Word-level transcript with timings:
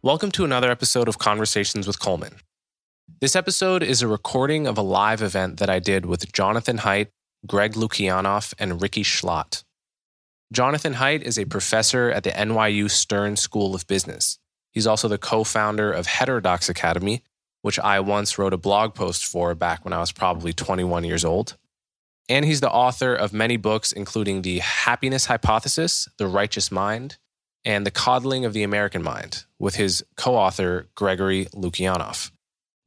Welcome 0.00 0.30
to 0.32 0.44
another 0.44 0.70
episode 0.70 1.08
of 1.08 1.18
Conversations 1.18 1.88
with 1.88 1.98
Coleman. 1.98 2.36
This 3.20 3.34
episode 3.34 3.82
is 3.82 4.00
a 4.00 4.06
recording 4.06 4.68
of 4.68 4.78
a 4.78 4.82
live 4.82 5.22
event 5.22 5.58
that 5.58 5.68
I 5.68 5.80
did 5.80 6.06
with 6.06 6.32
Jonathan 6.32 6.78
Haidt, 6.78 7.08
Greg 7.48 7.72
Lukianoff, 7.72 8.54
and 8.60 8.80
Rikki 8.80 9.02
Schlott. 9.02 9.64
Jonathan 10.52 10.94
Haidt 10.94 11.22
is 11.22 11.36
a 11.36 11.46
professor 11.46 12.12
at 12.12 12.22
the 12.22 12.30
NYU 12.30 12.88
Stern 12.88 13.34
School 13.34 13.74
of 13.74 13.88
Business. 13.88 14.38
He's 14.70 14.86
also 14.86 15.08
the 15.08 15.18
co 15.18 15.42
founder 15.42 15.90
of 15.90 16.06
Heterodox 16.06 16.68
Academy, 16.68 17.24
which 17.62 17.80
I 17.80 17.98
once 17.98 18.38
wrote 18.38 18.54
a 18.54 18.56
blog 18.56 18.94
post 18.94 19.26
for 19.26 19.52
back 19.56 19.84
when 19.84 19.92
I 19.92 19.98
was 19.98 20.12
probably 20.12 20.52
21 20.52 21.02
years 21.02 21.24
old. 21.24 21.56
And 22.28 22.44
he's 22.44 22.60
the 22.60 22.70
author 22.70 23.16
of 23.16 23.32
many 23.32 23.56
books, 23.56 23.90
including 23.90 24.42
The 24.42 24.60
Happiness 24.60 25.26
Hypothesis, 25.26 26.08
The 26.18 26.28
Righteous 26.28 26.70
Mind, 26.70 27.18
and 27.68 27.84
The 27.84 27.90
Coddling 27.90 28.46
of 28.46 28.54
the 28.54 28.62
American 28.62 29.02
Mind, 29.02 29.44
with 29.58 29.74
his 29.74 30.02
co 30.16 30.34
author, 30.34 30.88
Gregory 30.94 31.44
Lukianoff. 31.54 32.30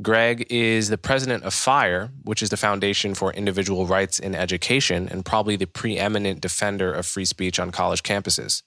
Greg 0.01 0.47
is 0.49 0.89
the 0.89 0.97
president 0.97 1.43
of 1.43 1.53
FIRE, 1.53 2.09
which 2.23 2.41
is 2.41 2.49
the 2.49 2.57
Foundation 2.57 3.13
for 3.13 3.31
Individual 3.31 3.85
Rights 3.85 4.17
in 4.17 4.33
Education 4.33 5.07
and 5.07 5.23
probably 5.23 5.55
the 5.55 5.67
preeminent 5.67 6.41
defender 6.41 6.91
of 6.91 7.05
free 7.05 7.25
speech 7.25 7.59
on 7.59 7.69
college 7.69 8.01
campuses. 8.01 8.63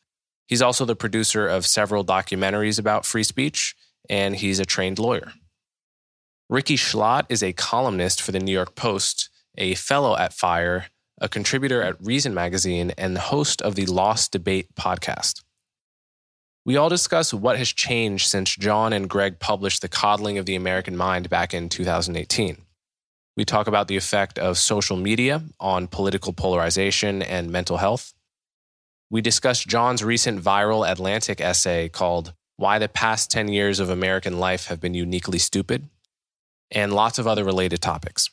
He's 0.46 0.62
also 0.62 0.84
the 0.84 0.94
producer 0.94 1.48
of 1.48 1.66
several 1.66 2.04
documentaries 2.04 2.78
about 2.78 3.04
free 3.04 3.24
speech, 3.24 3.74
and 4.08 4.36
he's 4.36 4.60
a 4.60 4.64
trained 4.64 5.00
lawyer. 5.00 5.32
Rikki 6.48 6.76
Schlott 6.76 7.26
is 7.28 7.42
a 7.42 7.52
columnist 7.54 8.22
for 8.22 8.30
the 8.30 8.38
New 8.38 8.52
York 8.52 8.76
Post, 8.76 9.30
a 9.58 9.74
fellow 9.74 10.16
at 10.16 10.32
FIRE, 10.32 10.86
a 11.20 11.28
contributor 11.28 11.82
at 11.82 12.00
Reason 12.00 12.32
Magazine, 12.32 12.92
and 12.96 13.16
the 13.16 13.20
host 13.34 13.60
of 13.60 13.74
the 13.74 13.86
Lost 13.86 14.30
Debate 14.30 14.72
podcast. 14.76 15.42
We 16.66 16.78
all 16.78 16.88
discuss 16.88 17.34
what 17.34 17.58
has 17.58 17.68
changed 17.68 18.26
since 18.26 18.56
John 18.56 18.94
and 18.94 19.10
Greg 19.10 19.38
published 19.38 19.82
The 19.82 19.88
Coddling 19.88 20.38
of 20.38 20.46
the 20.46 20.54
American 20.54 20.96
Mind 20.96 21.28
back 21.28 21.52
in 21.52 21.68
2018. 21.68 22.56
We 23.36 23.44
talk 23.44 23.66
about 23.66 23.86
the 23.86 23.98
effect 23.98 24.38
of 24.38 24.56
social 24.56 24.96
media 24.96 25.42
on 25.60 25.88
political 25.88 26.32
polarization 26.32 27.20
and 27.20 27.52
mental 27.52 27.76
health. 27.76 28.14
We 29.10 29.20
discuss 29.20 29.62
John's 29.62 30.02
recent 30.02 30.42
viral 30.42 30.90
Atlantic 30.90 31.38
essay 31.38 31.90
called 31.90 32.32
Why 32.56 32.78
the 32.78 32.88
Past 32.88 33.30
10 33.30 33.48
Years 33.48 33.78
of 33.78 33.90
American 33.90 34.38
Life 34.38 34.68
Have 34.68 34.80
Been 34.80 34.94
Uniquely 34.94 35.38
Stupid, 35.38 35.90
and 36.70 36.94
lots 36.94 37.18
of 37.18 37.26
other 37.26 37.44
related 37.44 37.82
topics. 37.82 38.30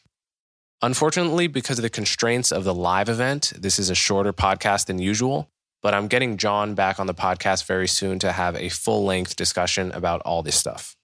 Unfortunately, 0.81 1.47
because 1.47 1.79
of 1.79 1.83
the 1.83 1.89
constraints 1.89 2.49
of 2.49 2.63
the 2.63 2.73
live 2.73 3.09
event, 3.09 3.51
this 3.57 3.77
is 3.77 3.89
a 3.89 3.95
shorter 3.95 4.31
podcast 4.31 4.85
than 4.85 4.99
usual, 4.99 5.49
but 5.81 5.93
I'm 5.93 6.07
getting 6.07 6.37
John 6.37 6.75
back 6.75 6.99
on 6.99 7.07
the 7.07 7.13
podcast 7.13 7.65
very 7.65 7.87
soon 7.87 8.19
to 8.19 8.31
have 8.31 8.55
a 8.55 8.69
full 8.69 9.03
length 9.05 9.35
discussion 9.35 9.91
about 9.91 10.21
all 10.21 10.43
this 10.43 10.55
stuff. 10.55 10.95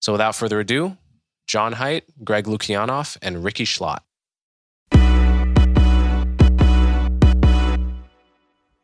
So 0.00 0.12
without 0.12 0.34
further 0.34 0.60
ado, 0.60 0.96
John 1.46 1.74
Haidt, 1.74 2.02
Greg 2.24 2.44
Lukianoff, 2.44 3.16
and 3.22 3.42
Rikki 3.42 3.64
Schlott. 3.64 4.00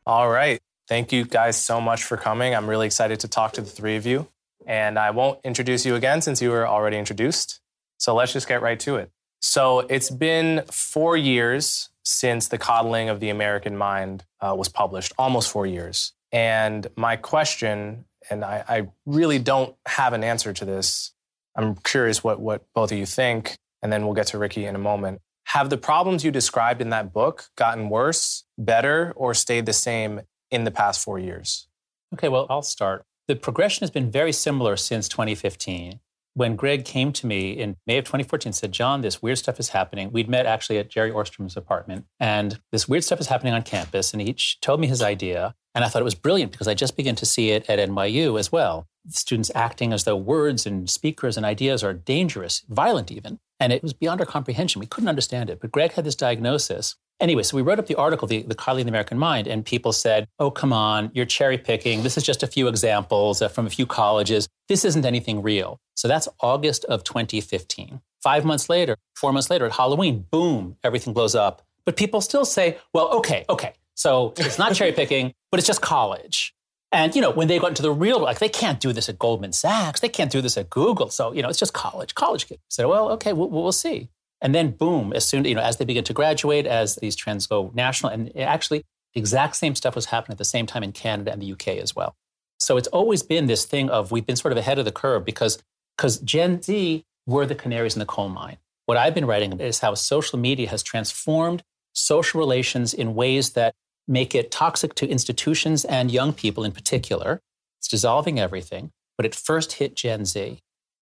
All 0.05 0.29
right. 0.29 0.61
Thank 0.89 1.13
you 1.13 1.25
guys 1.25 1.61
so 1.63 1.81
much 1.81 2.03
for 2.03 2.17
coming. 2.17 2.55
I'm 2.55 2.69
really 2.69 2.87
excited 2.87 3.21
to 3.21 3.29
talk 3.29 3.53
to 3.53 3.61
the 3.61 3.71
three 3.71 3.97
of 3.97 4.05
you. 4.05 4.29
And 4.67 4.99
I 4.99 5.11
won't 5.11 5.39
introduce 5.45 5.87
you 5.87 5.95
again 5.95 6.21
since 6.23 6.43
you 6.43 6.51
were 6.51 6.67
already 6.67 6.99
introduced. 6.99 7.61
So 7.99 8.15
let's 8.15 8.33
just 8.33 8.49
get 8.49 8.63
right 8.63 8.79
to 8.81 8.97
it. 8.97 9.11
So 9.41 9.81
it's 9.81 10.11
been 10.11 10.65
four 10.71 11.17
years 11.17 11.89
since 12.05 12.49
The 12.49 12.59
Coddling 12.59 13.09
of 13.09 13.21
the 13.21 13.31
American 13.31 13.77
Mind 13.77 14.25
uh, 14.41 14.55
was 14.57 14.69
published, 14.69 15.13
almost 15.19 15.51
four 15.51 15.67
years. 15.67 16.13
And 16.33 16.87
my 16.97 17.17
question, 17.17 18.07
and 18.31 18.45
I, 18.45 18.65
I 18.69 18.89
really 19.07 19.39
don't 19.39 19.77
have 19.87 20.13
an 20.13 20.25
answer 20.25 20.53
to 20.53 20.65
this, 20.65 21.13
I'm 21.57 21.75
curious 21.77 22.25
what, 22.25 22.41
what 22.41 22.65
both 22.75 22.93
of 22.93 22.99
you 22.99 23.07
think, 23.07 23.57
and 23.83 23.93
then 23.93 24.05
we'll 24.05 24.15
get 24.15 24.29
to 24.29 24.39
Rikki 24.39 24.65
in 24.65 24.75
a 24.75 24.79
moment. 24.79 25.21
Have 25.47 25.71
the 25.71 25.77
problems 25.77 26.25
you 26.25 26.31
described 26.31 26.81
in 26.81 26.91
that 26.91 27.13
book 27.13 27.47
gotten 27.57 27.89
worse, 27.89 28.45
better, 28.57 29.13
or 29.17 29.35
stayed 29.35 29.67
the 29.67 29.73
same 29.73 30.23
in 30.51 30.65
the 30.65 30.71
past 30.71 31.05
four 31.05 31.19
years? 31.19 31.69
Okay, 32.15 32.29
well, 32.29 32.47
I'll 32.49 32.63
start. 32.63 33.05
The 33.29 33.37
progression 33.37 33.83
has 33.83 33.91
been 33.91 34.11
very 34.11 34.33
similar 34.33 34.77
since 34.77 35.09
2015 35.09 36.01
when 36.35 36.57
Greg 36.57 36.85
came 36.85 37.13
to 37.13 37.27
me 37.27 37.53
in 37.53 37.77
May 37.87 37.99
of 37.99 38.05
2014 38.05 38.53
said, 38.53 38.73
John, 38.73 39.01
this 39.01 39.21
weird 39.21 39.39
stuff 39.39 39.61
is 39.61 39.71
happening. 39.71 40.13
We'd 40.13 40.29
met 40.29 40.47
actually 40.47 40.79
at 40.79 40.89
Jerry 40.89 41.11
Orstrom's 41.11 41.57
apartment, 41.57 42.07
and 42.19 42.59
this 42.71 42.89
weird 42.89 43.05
stuff 43.05 43.21
is 43.21 43.27
happening 43.27 43.53
on 43.53 43.63
campus. 43.63 44.13
And 44.13 44.23
he 44.23 44.37
told 44.61 44.81
me 44.81 44.87
his 44.87 45.03
idea. 45.03 45.55
And 45.75 45.85
I 45.85 45.89
thought 45.89 46.03
it 46.03 46.05
was 46.05 46.15
brilliant 46.15 46.53
because 46.53 46.69
I 46.69 46.75
just 46.75 46.97
began 46.97 47.15
to 47.17 47.25
see 47.25 47.51
it 47.51 47.69
at 47.69 47.79
NYU 47.79 48.39
as 48.39 48.53
well. 48.53 48.87
Students 49.09 49.51
acting 49.55 49.93
as 49.95 50.05
though 50.05 50.17
words 50.17 50.67
and 50.67 50.89
speakers 50.89 51.39
and 51.39 51.47
ideas 51.47 51.83
are 51.83 51.95
dangerous, 51.95 52.63
violent 52.69 53.11
even. 53.11 53.39
And 53.59 53.73
it 53.73 53.83
was 53.83 53.95
beyond 53.95 54.21
our 54.21 54.27
comprehension. 54.27 54.81
We 54.81 54.87
couldn't 54.87 55.09
understand 55.09 55.49
it. 55.49 55.61
But 55.61 55.73
Greg 55.73 55.93
had 55.93 56.05
this 56.05 56.15
diagnosis 56.15 56.97
Anyway, 57.23 57.45
so 57.45 57.57
we 57.57 57.63
wrote 57.63 57.79
up 57.79 57.87
the 57.87 57.95
article, 57.95 58.27
The, 58.27 58.43
the 58.43 58.55
Coddling 58.57 58.81
of 58.83 58.87
the 58.87 58.91
American 58.91 59.17
Mind, 59.17 59.47
and 59.47 59.65
people 59.65 59.93
said, 59.93 60.27
oh, 60.41 60.51
come 60.51 60.73
on, 60.73 61.09
you're 61.15 61.25
cherry 61.25 61.57
picking. 61.57 62.03
This 62.03 62.17
is 62.17 62.25
just 62.25 62.43
a 62.43 62.49
few 62.49 62.67
examples 62.67 63.41
uh, 63.41 63.47
from 63.47 63.65
a 63.65 63.71
few 63.71 63.87
colleges. 63.87 64.49
This 64.73 64.87
isn't 64.87 65.05
anything 65.05 65.43
real. 65.43 65.83
So 65.97 66.09
that's 66.09 66.29
August 66.41 66.87
of 66.87 67.05
2015. 67.05 68.01
Five 68.23 68.47
months 68.47 68.71
later, 68.71 68.97
four 69.15 69.31
months 69.31 69.51
later, 69.51 69.67
at 69.67 69.73
Halloween, 69.73 70.25
boom, 70.31 70.79
everything 70.83 71.13
blows 71.13 71.35
up. 71.35 71.61
But 71.85 71.99
people 71.99 72.23
still 72.23 72.47
say, 72.47 72.79
well, 72.95 73.11
okay, 73.19 73.45
okay. 73.51 73.75
So 73.97 74.33
it's 74.39 74.59
not 74.59 74.75
cherry 74.75 74.93
picking, 74.93 75.35
but 75.51 75.61
it's 75.61 75.67
just 75.67 75.83
college. 75.83 76.55
And, 76.91 77.15
you 77.15 77.21
know, 77.21 77.31
when 77.31 77.49
they 77.49 77.59
got 77.59 77.67
into 77.67 77.83
the 77.83 77.93
real, 77.93 78.19
like, 78.19 78.39
they 78.39 78.49
can't 78.49 78.81
do 78.81 78.95
this 78.95 79.11
at 79.11 79.19
Goldman 79.19 79.53
Sachs. 79.53 80.01
They 80.01 80.09
can't 80.09 80.33
do 80.33 80.41
this 80.41 80.57
at 80.57 80.71
Google. 80.71 81.11
So, 81.11 81.33
you 81.35 81.43
know, 81.43 81.51
it's 81.51 81.59
just 81.59 81.75
college, 81.75 82.15
college 82.15 82.49
kids. 82.49 82.63
So, 82.69 82.89
well, 82.89 83.11
okay, 83.11 83.35
we'll, 83.35 83.51
we'll 83.51 83.73
see. 83.73 84.09
And 84.41 84.55
then 84.55 84.71
boom, 84.71 85.13
as 85.13 85.29
soon, 85.29 85.45
you 85.45 85.55
know, 85.55 85.61
as 85.61 85.77
they 85.77 85.85
begin 85.85 86.05
to 86.05 86.15
graduate, 86.15 86.67
as 86.67 86.97
these 86.97 87.15
trends 87.15 87.47
go 87.47 87.71
national, 87.75 88.11
and 88.11 88.35
actually 88.39 88.85
the 89.13 89.21
exact 89.21 89.57
same 89.57 89.75
stuff 89.75 89.95
was 89.95 90.07
happening 90.07 90.37
at 90.37 90.39
the 90.39 90.47
same 90.47 90.65
time 90.65 90.83
in 90.83 90.93
Canada 90.93 91.31
and 91.31 91.43
the 91.43 91.53
UK 91.53 91.69
as 91.77 91.95
well. 91.95 92.17
So 92.63 92.77
it's 92.77 92.89
always 92.89 93.23
been 93.23 93.47
this 93.47 93.65
thing 93.65 93.91
of 93.91 94.13
we've 94.13 94.27
been 94.27 94.37
sort 94.37 94.53
of 94.53 94.59
ahead 94.59 94.79
of 94.79 94.85
the 94.85 94.93
curve 94.93 95.25
because 95.25 95.63
because 95.97 96.19
Gen 96.19 96.63
Z 96.63 97.05
were 97.27 97.45
the 97.45 97.55
canaries 97.55 97.95
in 97.95 97.99
the 98.01 98.07
coal 98.07 98.29
mine. 98.29 98.59
What 98.87 98.97
I've 98.97 99.15
been 99.15 99.27
writing 99.27 99.59
is 99.61 99.81
how 99.81 99.95
social 99.95 100.39
media 100.39 100.69
has 100.69 100.83
transformed 100.83 101.63
social 101.93 102.41
relations 102.41 102.95
in 102.95 103.15
ways 103.15 103.51
that 103.51 103.75
make 104.09 104.35
it 104.35 104.51
toxic 104.51 104.95
to 104.95 105.09
institutions 105.09 105.85
and 105.85 106.11
young 106.11 106.33
people 106.33 106.65
in 106.65 106.73
particular. 106.73 107.41
It's 107.79 107.89
dissolving 107.89 108.39
everything, 108.41 108.91
but 109.17 109.27
it 109.27 109.35
first 109.35 109.75
hit 109.75 109.95
Gen 109.95 110.25
Z. 110.25 110.61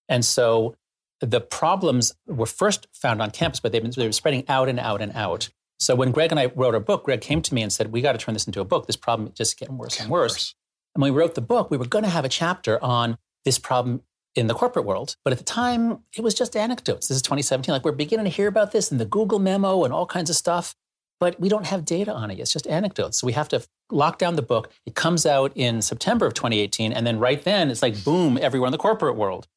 And 0.09 0.25
so 0.25 0.75
the 1.21 1.41
problems 1.41 2.15
were 2.27 2.47
first 2.47 2.89
found 2.93 3.23
on 3.23 3.31
campus, 3.31 3.61
but 3.61 3.73
they've 3.73 3.83
been, 3.83 3.93
they 3.95 4.07
were 4.07 4.13
spreading 4.13 4.45
out 4.49 4.69
and 4.69 4.81
out 4.81 5.01
and 5.01 5.13
out. 5.15 5.51
So 5.79 5.95
when 5.95 6.11
Greg 6.11 6.31
and 6.31 6.41
I 6.41 6.47
wrote 6.47 6.75
our 6.75 6.81
book, 6.81 7.05
Greg 7.05 7.21
came 7.21 7.43
to 7.43 7.55
me 7.55 7.63
and 7.63 7.73
said, 7.73 7.93
"We 7.93 8.01
got 8.01 8.13
to 8.13 8.19
turn 8.19 8.35
this 8.35 8.47
into 8.47 8.61
a 8.61 8.65
book. 8.65 8.87
This 8.87 8.97
problem 8.97 9.29
is 9.29 9.35
just 9.35 9.59
getting 9.59 9.79
worse 9.79 10.01
and 10.01 10.11
worse." 10.11 10.55
And 10.95 11.03
when 11.03 11.13
we 11.13 11.19
wrote 11.19 11.35
the 11.35 11.41
book, 11.41 11.71
we 11.71 11.77
were 11.77 11.87
going 11.87 12.05
to 12.05 12.11
have 12.11 12.25
a 12.25 12.29
chapter 12.29 12.83
on 12.83 13.17
this 13.45 13.59
problem 13.59 14.03
in 14.35 14.47
the 14.47 14.55
corporate 14.55 14.85
world, 14.85 15.17
but 15.25 15.33
at 15.33 15.39
the 15.39 15.45
time, 15.45 16.05
it 16.17 16.23
was 16.23 16.35
just 16.35 16.57
anecdotes. 16.57 17.09
This 17.09 17.17
is 17.17 17.23
2017. 17.23 17.73
Like 17.73 17.85
we're 17.85 17.93
beginning 17.93 18.27
to 18.27 18.31
hear 18.31 18.47
about 18.47 18.71
this 18.71 18.93
in 18.93 18.99
the 18.99 19.05
Google 19.05 19.41
memo 19.41 19.85
and 19.85 19.93
all 19.93 20.07
kinds 20.07 20.31
of 20.31 20.37
stuff, 20.37 20.77
but 21.19 21.39
we 21.41 21.49
don't 21.49 21.67
have 21.67 21.85
data 21.85 22.13
on 22.13 22.31
it. 22.31 22.39
It's 22.39 22.53
just 22.53 22.67
anecdotes. 22.69 23.19
So 23.19 23.27
we 23.27 23.33
have 23.33 23.49
to 23.49 23.67
lock 23.91 24.19
down 24.19 24.37
the 24.37 24.43
book. 24.43 24.71
It 24.87 24.95
comes 24.95 25.27
out 25.27 25.53
in 25.57 25.83
September 25.83 26.27
of 26.27 26.35
2018, 26.35 26.93
and 26.93 27.07
then 27.07 27.19
right 27.19 27.43
then, 27.43 27.71
it's 27.71 27.83
like 27.83 28.05
boom, 28.05 28.39
everywhere 28.41 28.69
in 28.69 28.73
the 28.73 28.79
corporate 28.79 29.17
world. 29.17 29.49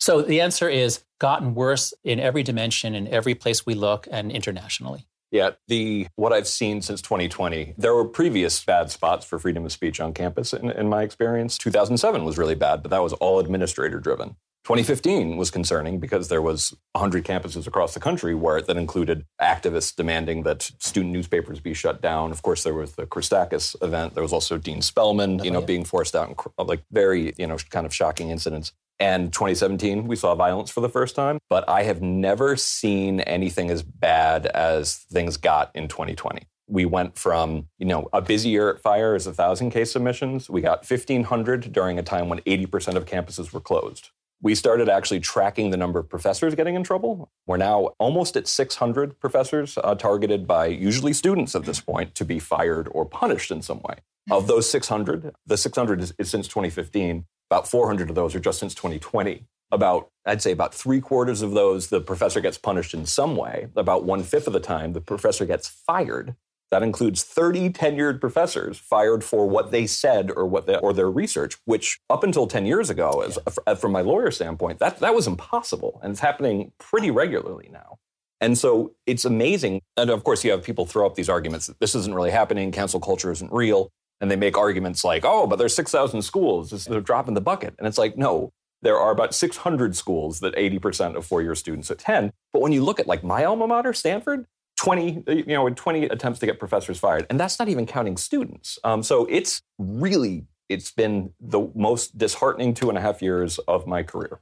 So 0.00 0.22
the 0.22 0.40
answer 0.40 0.68
is 0.68 1.04
gotten 1.20 1.54
worse 1.54 1.92
in 2.02 2.18
every 2.18 2.42
dimension, 2.42 2.94
in 2.94 3.06
every 3.08 3.34
place 3.34 3.64
we 3.66 3.74
look, 3.74 4.08
and 4.10 4.32
internationally. 4.32 5.06
Yeah, 5.32 5.52
the 5.66 6.08
what 6.14 6.34
I've 6.34 6.46
seen 6.46 6.82
since 6.82 7.00
2020, 7.00 7.74
there 7.78 7.94
were 7.94 8.04
previous 8.04 8.62
bad 8.62 8.90
spots 8.90 9.24
for 9.24 9.38
freedom 9.38 9.64
of 9.64 9.72
speech 9.72 9.98
on 9.98 10.12
campus. 10.12 10.52
In, 10.52 10.70
in 10.70 10.90
my 10.90 11.02
experience, 11.02 11.56
2007 11.56 12.24
was 12.24 12.36
really 12.36 12.54
bad, 12.54 12.82
but 12.82 12.90
that 12.90 13.02
was 13.02 13.14
all 13.14 13.40
administrator 13.40 13.98
driven. 13.98 14.36
2015 14.64 15.36
was 15.36 15.50
concerning 15.50 15.98
because 15.98 16.28
there 16.28 16.40
was 16.40 16.72
100 16.92 17.24
campuses 17.24 17.66
across 17.66 17.94
the 17.94 18.00
country 18.00 18.32
where 18.32 18.62
that 18.62 18.76
included 18.76 19.26
activists 19.40 19.94
demanding 19.94 20.44
that 20.44 20.62
student 20.78 21.12
newspapers 21.12 21.58
be 21.58 21.74
shut 21.74 22.00
down. 22.00 22.30
Of 22.30 22.42
course, 22.42 22.62
there 22.62 22.74
was 22.74 22.92
the 22.92 23.04
Christakis 23.04 23.74
event. 23.82 24.14
There 24.14 24.22
was 24.22 24.32
also 24.32 24.58
Dean 24.58 24.80
Spellman, 24.80 25.42
you 25.42 25.50
know, 25.50 25.58
oh, 25.58 25.60
yeah. 25.62 25.66
being 25.66 25.84
forced 25.84 26.14
out, 26.14 26.28
and 26.28 26.38
uh, 26.58 26.64
like 26.64 26.84
very, 26.92 27.34
you 27.38 27.46
know, 27.48 27.56
kind 27.70 27.86
of 27.86 27.92
shocking 27.92 28.30
incidents. 28.30 28.72
And 29.00 29.32
2017, 29.32 30.06
we 30.06 30.14
saw 30.14 30.36
violence 30.36 30.70
for 30.70 30.80
the 30.80 30.88
first 30.88 31.16
time. 31.16 31.38
But 31.50 31.68
I 31.68 31.82
have 31.82 32.00
never 32.00 32.54
seen 32.54 33.18
anything 33.20 33.68
as 33.68 33.82
bad 33.82 34.46
as 34.46 34.96
things 35.10 35.36
got 35.36 35.70
in 35.74 35.88
2020 35.88 36.46
we 36.68 36.84
went 36.84 37.18
from 37.18 37.66
you 37.78 37.84
know 37.84 38.08
a 38.12 38.22
busy 38.22 38.48
year 38.48 38.70
at 38.70 38.80
fire 38.80 39.16
is 39.16 39.26
a 39.26 39.34
thousand 39.34 39.70
case 39.70 39.92
submissions 39.92 40.48
we 40.48 40.60
got 40.60 40.88
1500 40.88 41.72
during 41.72 41.98
a 41.98 42.02
time 42.04 42.28
when 42.28 42.38
80% 42.40 42.94
of 42.94 43.04
campuses 43.04 43.52
were 43.52 43.60
closed 43.60 44.10
we 44.42 44.56
started 44.56 44.88
actually 44.88 45.20
tracking 45.20 45.70
the 45.70 45.76
number 45.76 46.00
of 46.00 46.08
professors 46.08 46.54
getting 46.54 46.74
in 46.74 46.82
trouble. 46.82 47.30
We're 47.46 47.56
now 47.56 47.92
almost 47.98 48.36
at 48.36 48.48
600 48.48 49.18
professors 49.20 49.78
uh, 49.82 49.94
targeted 49.94 50.46
by 50.46 50.66
usually 50.66 51.12
students 51.12 51.54
at 51.54 51.64
this 51.64 51.80
point 51.80 52.14
to 52.16 52.24
be 52.24 52.40
fired 52.40 52.88
or 52.90 53.06
punished 53.06 53.52
in 53.52 53.62
some 53.62 53.80
way. 53.82 53.96
Of 54.30 54.48
those 54.48 54.68
600, 54.70 55.32
the 55.46 55.56
600 55.56 56.00
is, 56.00 56.14
is 56.18 56.30
since 56.30 56.48
2015. 56.48 57.24
About 57.50 57.68
400 57.68 58.10
of 58.10 58.16
those 58.16 58.34
are 58.34 58.40
just 58.40 58.58
since 58.58 58.74
2020. 58.74 59.46
About, 59.70 60.10
I'd 60.26 60.42
say 60.42 60.52
about 60.52 60.74
three 60.74 61.00
quarters 61.00 61.40
of 61.40 61.52
those, 61.52 61.88
the 61.88 62.00
professor 62.00 62.40
gets 62.40 62.58
punished 62.58 62.94
in 62.94 63.06
some 63.06 63.36
way. 63.36 63.68
About 63.76 64.04
one 64.04 64.22
fifth 64.22 64.46
of 64.46 64.52
the 64.52 64.60
time, 64.60 64.92
the 64.92 65.00
professor 65.00 65.46
gets 65.46 65.68
fired. 65.68 66.34
That 66.72 66.82
includes 66.82 67.22
30 67.22 67.68
tenured 67.70 68.18
professors 68.18 68.78
fired 68.78 69.22
for 69.22 69.46
what 69.46 69.70
they 69.72 69.86
said 69.86 70.30
or 70.34 70.46
what 70.46 70.66
they, 70.66 70.76
or 70.76 70.94
their 70.94 71.10
research, 71.10 71.58
which 71.66 72.00
up 72.08 72.24
until 72.24 72.46
10 72.46 72.64
years 72.64 72.88
ago, 72.88 73.20
as, 73.20 73.38
yeah. 73.46 73.52
Uh, 73.66 73.74
from 73.74 73.92
my 73.92 74.00
lawyer 74.00 74.30
standpoint, 74.30 74.78
that, 74.78 74.98
that 75.00 75.14
was 75.14 75.26
impossible. 75.26 76.00
And 76.02 76.12
it's 76.12 76.20
happening 76.20 76.72
pretty 76.78 77.10
regularly 77.10 77.68
now. 77.70 77.98
And 78.40 78.56
so 78.56 78.92
it's 79.04 79.26
amazing. 79.26 79.82
And 79.98 80.08
of 80.08 80.24
course, 80.24 80.44
you 80.44 80.50
have 80.50 80.64
people 80.64 80.86
throw 80.86 81.04
up 81.04 81.14
these 81.14 81.28
arguments 81.28 81.66
that 81.66 81.78
this 81.78 81.94
isn't 81.94 82.14
really 82.14 82.30
happening, 82.30 82.72
cancel 82.72 83.00
culture 83.00 83.30
isn't 83.30 83.52
real. 83.52 83.90
And 84.22 84.30
they 84.30 84.36
make 84.36 84.56
arguments 84.56 85.04
like, 85.04 85.26
oh, 85.26 85.46
but 85.46 85.56
there's 85.56 85.76
6,000 85.76 86.22
schools, 86.22 86.86
they're 86.86 87.02
dropping 87.02 87.34
the 87.34 87.42
bucket. 87.42 87.74
And 87.78 87.86
it's 87.86 87.98
like, 87.98 88.16
no, 88.16 88.50
there 88.80 88.98
are 88.98 89.10
about 89.12 89.34
600 89.34 89.94
schools 89.94 90.40
that 90.40 90.56
80% 90.56 91.16
of 91.16 91.26
four 91.26 91.42
year 91.42 91.54
students 91.54 91.90
attend. 91.90 92.32
But 92.52 92.62
when 92.62 92.72
you 92.72 92.82
look 92.82 92.98
at 92.98 93.06
like 93.06 93.22
my 93.22 93.44
alma 93.44 93.66
mater, 93.66 93.92
Stanford, 93.92 94.46
20, 94.82 95.22
you 95.28 95.44
know, 95.46 95.68
in 95.68 95.76
20 95.76 96.06
attempts 96.06 96.40
to 96.40 96.46
get 96.46 96.58
professors 96.58 96.98
fired. 96.98 97.24
And 97.30 97.38
that's 97.38 97.56
not 97.60 97.68
even 97.68 97.86
counting 97.86 98.16
students. 98.16 98.80
Um, 98.82 99.04
so 99.04 99.26
it's 99.26 99.62
really, 99.78 100.46
it's 100.68 100.90
been 100.90 101.32
the 101.40 101.70
most 101.76 102.18
disheartening 102.18 102.74
two 102.74 102.88
and 102.88 102.98
a 102.98 103.00
half 103.00 103.22
years 103.22 103.60
of 103.60 103.86
my 103.86 104.02
career. 104.02 104.40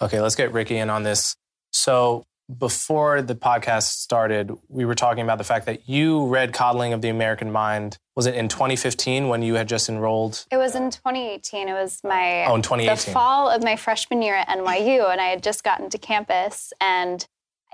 Okay, 0.00 0.20
let's 0.20 0.36
get 0.36 0.52
Rikki 0.52 0.76
in 0.76 0.88
on 0.88 1.02
this. 1.02 1.34
So 1.72 2.26
before 2.58 3.22
the 3.22 3.34
podcast 3.34 3.98
started, 3.98 4.52
we 4.68 4.84
were 4.84 4.94
talking 4.94 5.24
about 5.24 5.38
the 5.38 5.44
fact 5.44 5.66
that 5.66 5.88
you 5.88 6.26
read 6.26 6.52
Coddling 6.52 6.92
of 6.92 7.02
the 7.02 7.08
American 7.08 7.50
Mind. 7.50 7.98
Was 8.14 8.26
it 8.26 8.36
in 8.36 8.46
2015 8.46 9.26
when 9.26 9.42
you 9.42 9.54
had 9.54 9.68
just 9.68 9.88
enrolled? 9.88 10.46
It 10.52 10.58
was 10.58 10.76
in 10.76 10.92
2018. 10.92 11.68
It 11.68 11.72
was 11.72 12.00
my 12.04 12.46
oh, 12.46 12.54
in 12.54 12.62
2018. 12.62 13.04
the 13.04 13.10
fall 13.10 13.50
of 13.50 13.64
my 13.64 13.74
freshman 13.74 14.22
year 14.22 14.36
at 14.36 14.46
NYU, 14.46 15.10
and 15.10 15.20
I 15.20 15.26
had 15.26 15.42
just 15.42 15.64
gotten 15.64 15.90
to 15.90 15.98
campus 15.98 16.72
and 16.80 17.26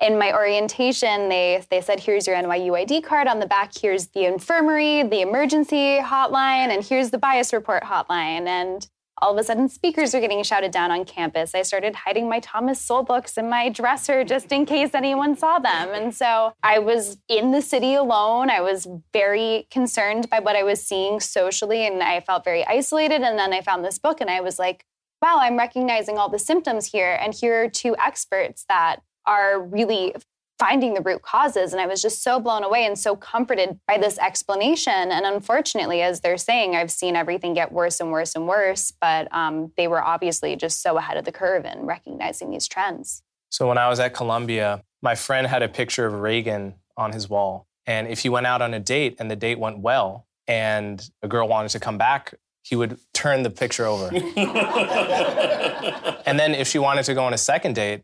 in 0.03 0.19
my 0.19 0.33
orientation, 0.35 1.29
they, 1.29 1.65
they 1.71 1.81
said, 1.81 2.01
here's 2.01 2.27
your 2.27 2.35
NYU 2.37 2.77
ID 2.77 3.03
card. 3.03 3.29
On 3.29 3.39
the 3.39 3.47
back, 3.47 3.73
here's 3.81 4.09
the 4.09 4.25
infirmary, 4.25 5.05
the 5.05 5.21
emergency 5.21 6.01
hotline, 6.01 6.75
and 6.75 6.85
here's 6.85 7.11
the 7.11 7.19
bias 7.19 7.53
report 7.53 7.85
hotline. 7.85 8.49
And 8.49 8.87
all 9.19 9.33
of 9.33 9.39
a 9.39 9.45
sudden, 9.45 9.69
speakers 9.69 10.13
are 10.13 10.21
getting 10.21 10.43
shouted 10.43 10.73
down 10.73 10.91
on 10.91 11.05
campus. 11.05 11.55
I 11.55 11.63
started 11.63 11.95
hiding 11.95 12.29
my 12.29 12.41
Thomas 12.41 12.81
Sowell 12.81 13.05
books 13.05 13.39
in 13.39 13.49
my 13.49 13.69
dresser 13.69 14.25
just 14.25 14.51
in 14.51 14.67
case 14.67 14.91
anyone 14.93 15.37
saw 15.37 15.61
them. 15.61 15.91
And 15.91 16.13
so 16.13 16.53
I 16.65 16.81
was 16.81 17.19
in 17.29 17.53
the 17.53 17.63
city 17.63 17.95
alone. 17.95 18.51
I 18.51 18.61
was 18.61 18.89
very 19.13 19.69
concerned 19.71 20.29
by 20.29 20.41
what 20.41 20.57
I 20.57 20.65
was 20.65 20.85
seeing 20.85 21.21
socially, 21.21 21.87
and 21.87 22.03
I 22.03 22.21
felt 22.21 22.43
very 22.43 22.67
isolated. 22.67 23.23
And 23.23 23.39
then 23.39 23.53
I 23.53 23.61
found 23.61 23.85
this 23.85 24.01
book, 24.01 24.21
and 24.21 24.29
I 24.29 24.41
was 24.41 24.59
like, 24.59 24.85
wow, 25.23 25.39
I'm 25.41 25.57
recognizing 25.57 26.19
all 26.19 26.29
the 26.29 26.41
symptoms 26.41 26.87
here. 26.87 27.17
And 27.21 27.33
here 27.33 27.63
are 27.63 27.69
two 27.69 27.95
experts 28.05 28.65
that 28.69 29.03
are 29.27 29.61
really 29.61 30.15
finding 30.59 30.95
the 30.95 31.01
root 31.01 31.23
causes. 31.23 31.73
And 31.73 31.81
I 31.81 31.87
was 31.87 32.01
just 32.01 32.23
so 32.23 32.39
blown 32.39 32.63
away 32.63 32.87
and 32.87 32.97
so 32.97 33.17
comforted 33.17 33.81
by 33.89 33.99
this 33.99 34.17
explanation. 34.19 35.11
And 35.11 35.27
unfortunately, 35.27 36.03
as 36.03 36.21
they're 36.21 36.39
saying, 36.39 36.77
I've 36.77 36.93
seen 36.93 37.17
everything 37.17 37.53
get 37.53 37.73
worse 37.73 37.99
and 37.99 38.13
worse 38.13 38.37
and 38.37 38.47
worse. 38.47 38.93
But 39.01 39.27
um, 39.35 39.73
they 39.77 39.89
were 39.89 40.01
obviously 40.01 40.55
just 40.55 40.81
so 40.81 40.99
ahead 40.99 41.17
of 41.17 41.25
the 41.25 41.33
curve 41.33 41.65
in 41.65 41.81
recognizing 41.81 42.51
these 42.51 42.69
trends. 42.69 43.23
So 43.51 43.67
when 43.67 43.77
I 43.77 43.89
was 43.89 43.99
at 43.99 44.15
Columbia, 44.15 44.85
my 45.03 45.17
friend 45.17 45.49
had 45.49 45.63
a 45.63 45.69
picture 45.69 46.07
of 46.07 46.21
Reagan 46.21 46.75
on 46.97 47.13
his 47.13 47.29
wall. 47.29 47.67
And 47.87 48.07
if 48.07 48.21
he 48.21 48.29
went 48.29 48.47
out 48.47 48.63
on 48.63 48.73
a 48.73 48.79
date 48.79 49.17
and 49.19 49.29
the 49.29 49.35
date 49.35 49.59
went 49.59 49.81
well 49.81 50.27
and 50.47 51.05
a 51.23 51.29
girl 51.29 51.49
wanted 51.49 51.71
to 51.71 51.81
come 51.81 51.99
back, 51.99 52.35
he 52.63 52.77
would 52.77 53.01
turn 53.13 53.43
the 53.43 53.51
picture 53.51 53.85
over. 53.85 54.15
and 56.25 56.39
then 56.39 56.55
if 56.55 56.69
she 56.69 56.79
wanted 56.79 57.05
to 57.07 57.15
go 57.15 57.25
on 57.25 57.35
a 57.35 57.39
second 57.39 57.75
date, 57.75 58.03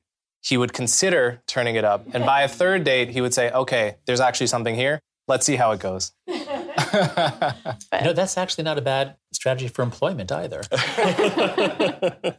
he 0.49 0.57
would 0.57 0.73
consider 0.73 1.43
turning 1.47 1.77
it 1.77 1.85
up. 1.85 2.07
And 2.15 2.25
by 2.25 2.43
a 2.43 2.49
third 2.49 2.83
date, 2.83 3.11
he 3.11 3.21
would 3.21 3.35
say, 3.35 3.51
okay, 3.51 3.97
there's 4.07 4.21
actually 4.21 4.47
something 4.47 4.75
here. 4.75 4.99
Let's 5.27 5.45
see 5.45 5.57
how 5.57 5.73
it 5.73 5.81
goes. 5.81 6.13
you 6.27 6.35
know, 6.39 8.15
that's 8.15 8.39
actually 8.39 8.65
not 8.65 8.79
a 8.79 8.81
bad 8.81 9.17
strategy 9.31 9.69
for 9.69 9.83
employment 9.83 10.33
either. 10.33 10.63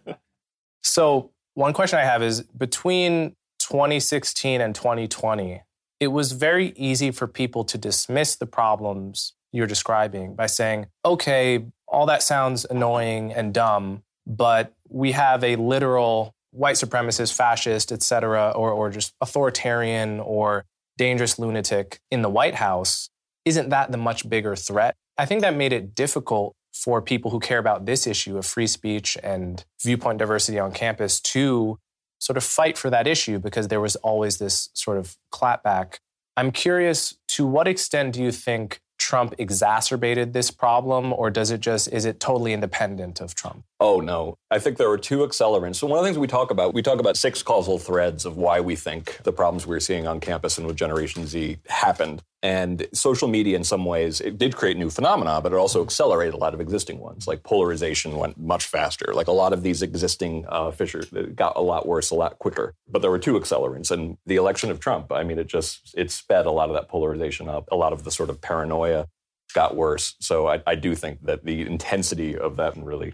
so, 0.83 1.29
one 1.53 1.73
question 1.73 1.99
I 1.99 2.03
have 2.03 2.23
is 2.23 2.41
between 2.41 3.35
2016 3.59 4.59
and 4.59 4.73
2020, 4.73 5.61
it 5.99 6.07
was 6.07 6.31
very 6.31 6.73
easy 6.75 7.11
for 7.11 7.27
people 7.27 7.63
to 7.65 7.77
dismiss 7.77 8.35
the 8.35 8.47
problems 8.47 9.33
you're 9.51 9.67
describing 9.67 10.33
by 10.33 10.47
saying, 10.47 10.87
okay, 11.05 11.63
all 11.87 12.07
that 12.07 12.23
sounds 12.23 12.65
annoying 12.65 13.31
and 13.31 13.53
dumb, 13.53 14.01
but 14.25 14.73
we 14.87 15.11
have 15.11 15.43
a 15.43 15.57
literal 15.57 16.33
white 16.51 16.75
supremacist, 16.75 17.33
fascist, 17.33 17.91
et 17.91 18.01
cetera, 18.01 18.51
or, 18.55 18.71
or 18.71 18.89
just 18.89 19.13
authoritarian 19.21 20.19
or 20.19 20.65
dangerous 20.97 21.39
lunatic 21.39 21.99
in 22.11 22.21
the 22.21 22.29
White 22.29 22.55
House, 22.55 23.09
isn't 23.45 23.69
that 23.69 23.91
the 23.91 23.97
much 23.97 24.29
bigger 24.29 24.55
threat? 24.55 24.95
I 25.17 25.25
think 25.25 25.41
that 25.41 25.55
made 25.55 25.73
it 25.73 25.95
difficult 25.95 26.55
for 26.73 27.01
people 27.01 27.31
who 27.31 27.39
care 27.39 27.57
about 27.57 27.85
this 27.85 28.07
issue 28.07 28.37
of 28.37 28.45
free 28.45 28.67
speech 28.67 29.17
and 29.23 29.65
viewpoint 29.81 30.19
diversity 30.19 30.59
on 30.59 30.71
campus 30.71 31.19
to 31.19 31.77
sort 32.19 32.37
of 32.37 32.43
fight 32.43 32.77
for 32.77 32.89
that 32.89 33.07
issue 33.07 33.39
because 33.39 33.69
there 33.69 33.81
was 33.81 33.95
always 33.97 34.37
this 34.37 34.69
sort 34.73 34.97
of 34.97 35.17
clapback. 35.33 35.99
I'm 36.37 36.51
curious 36.51 37.17
to 37.29 37.45
what 37.45 37.67
extent 37.67 38.13
do 38.13 38.21
you 38.21 38.31
think 38.31 38.81
Trump 38.97 39.33
exacerbated 39.37 40.33
this 40.33 40.51
problem, 40.51 41.13
or 41.13 41.29
does 41.29 41.51
it 41.51 41.61
just 41.61 41.91
is 41.91 42.05
it 42.05 42.19
totally 42.19 42.53
independent 42.53 43.21
of 43.21 43.33
Trump? 43.33 43.63
Oh 43.81 44.01
no. 44.01 44.37
I 44.51 44.59
think 44.59 44.77
there 44.77 44.89
were 44.89 44.97
two 44.97 45.19
accelerants. 45.19 45.75
So 45.75 45.87
one 45.87 45.99
of 45.99 46.03
the 46.03 46.09
things 46.09 46.17
we 46.17 46.27
talk 46.27 46.51
about, 46.51 46.73
we 46.73 46.81
talk 46.81 46.99
about 46.99 47.15
six 47.15 47.41
causal 47.41 47.79
threads 47.79 48.25
of 48.25 48.35
why 48.35 48.59
we 48.59 48.75
think 48.75 49.19
the 49.23 49.31
problems 49.31 49.65
we're 49.65 49.79
seeing 49.79 50.05
on 50.05 50.19
campus 50.19 50.57
and 50.57 50.67
with 50.67 50.75
Generation 50.75 51.25
Z 51.25 51.57
happened. 51.67 52.21
And 52.43 52.87
social 52.93 53.29
media, 53.29 53.55
in 53.55 53.63
some 53.63 53.85
ways, 53.85 54.19
it 54.19 54.37
did 54.37 54.55
create 54.55 54.75
new 54.75 54.89
phenomena, 54.89 55.39
but 55.41 55.53
it 55.53 55.55
also 55.55 55.81
accelerated 55.81 56.33
a 56.33 56.37
lot 56.37 56.53
of 56.53 56.59
existing 56.59 56.99
ones. 56.99 57.25
Like 57.25 57.43
polarization 57.43 58.17
went 58.17 58.37
much 58.37 58.65
faster. 58.65 59.13
Like 59.13 59.27
a 59.27 59.33
lot 59.33 59.53
of 59.53 59.63
these 59.63 59.81
existing 59.81 60.45
uh, 60.49 60.71
fissures 60.71 61.09
got 61.35 61.55
a 61.55 61.61
lot 61.61 61.87
worse 61.87 62.11
a 62.11 62.15
lot 62.15 62.37
quicker. 62.39 62.75
But 62.89 63.01
there 63.01 63.11
were 63.11 63.19
two 63.19 63.39
accelerants, 63.39 63.91
and 63.91 64.17
the 64.25 64.37
election 64.37 64.71
of 64.71 64.79
Trump. 64.79 65.11
I 65.11 65.23
mean, 65.23 65.37
it 65.37 65.47
just 65.47 65.93
it 65.97 66.11
sped 66.11 66.45
a 66.45 66.51
lot 66.51 66.69
of 66.69 66.75
that 66.75 66.87
polarization 66.89 67.49
up. 67.49 67.67
A 67.71 67.75
lot 67.75 67.93
of 67.93 68.03
the 68.03 68.11
sort 68.11 68.29
of 68.29 68.41
paranoia 68.41 69.07
got 69.53 69.75
worse. 69.75 70.15
So 70.19 70.47
I, 70.47 70.61
I 70.65 70.75
do 70.75 70.95
think 70.95 71.25
that 71.25 71.43
the 71.43 71.61
intensity 71.61 72.37
of 72.37 72.55
that 72.57 72.77
really 72.77 73.13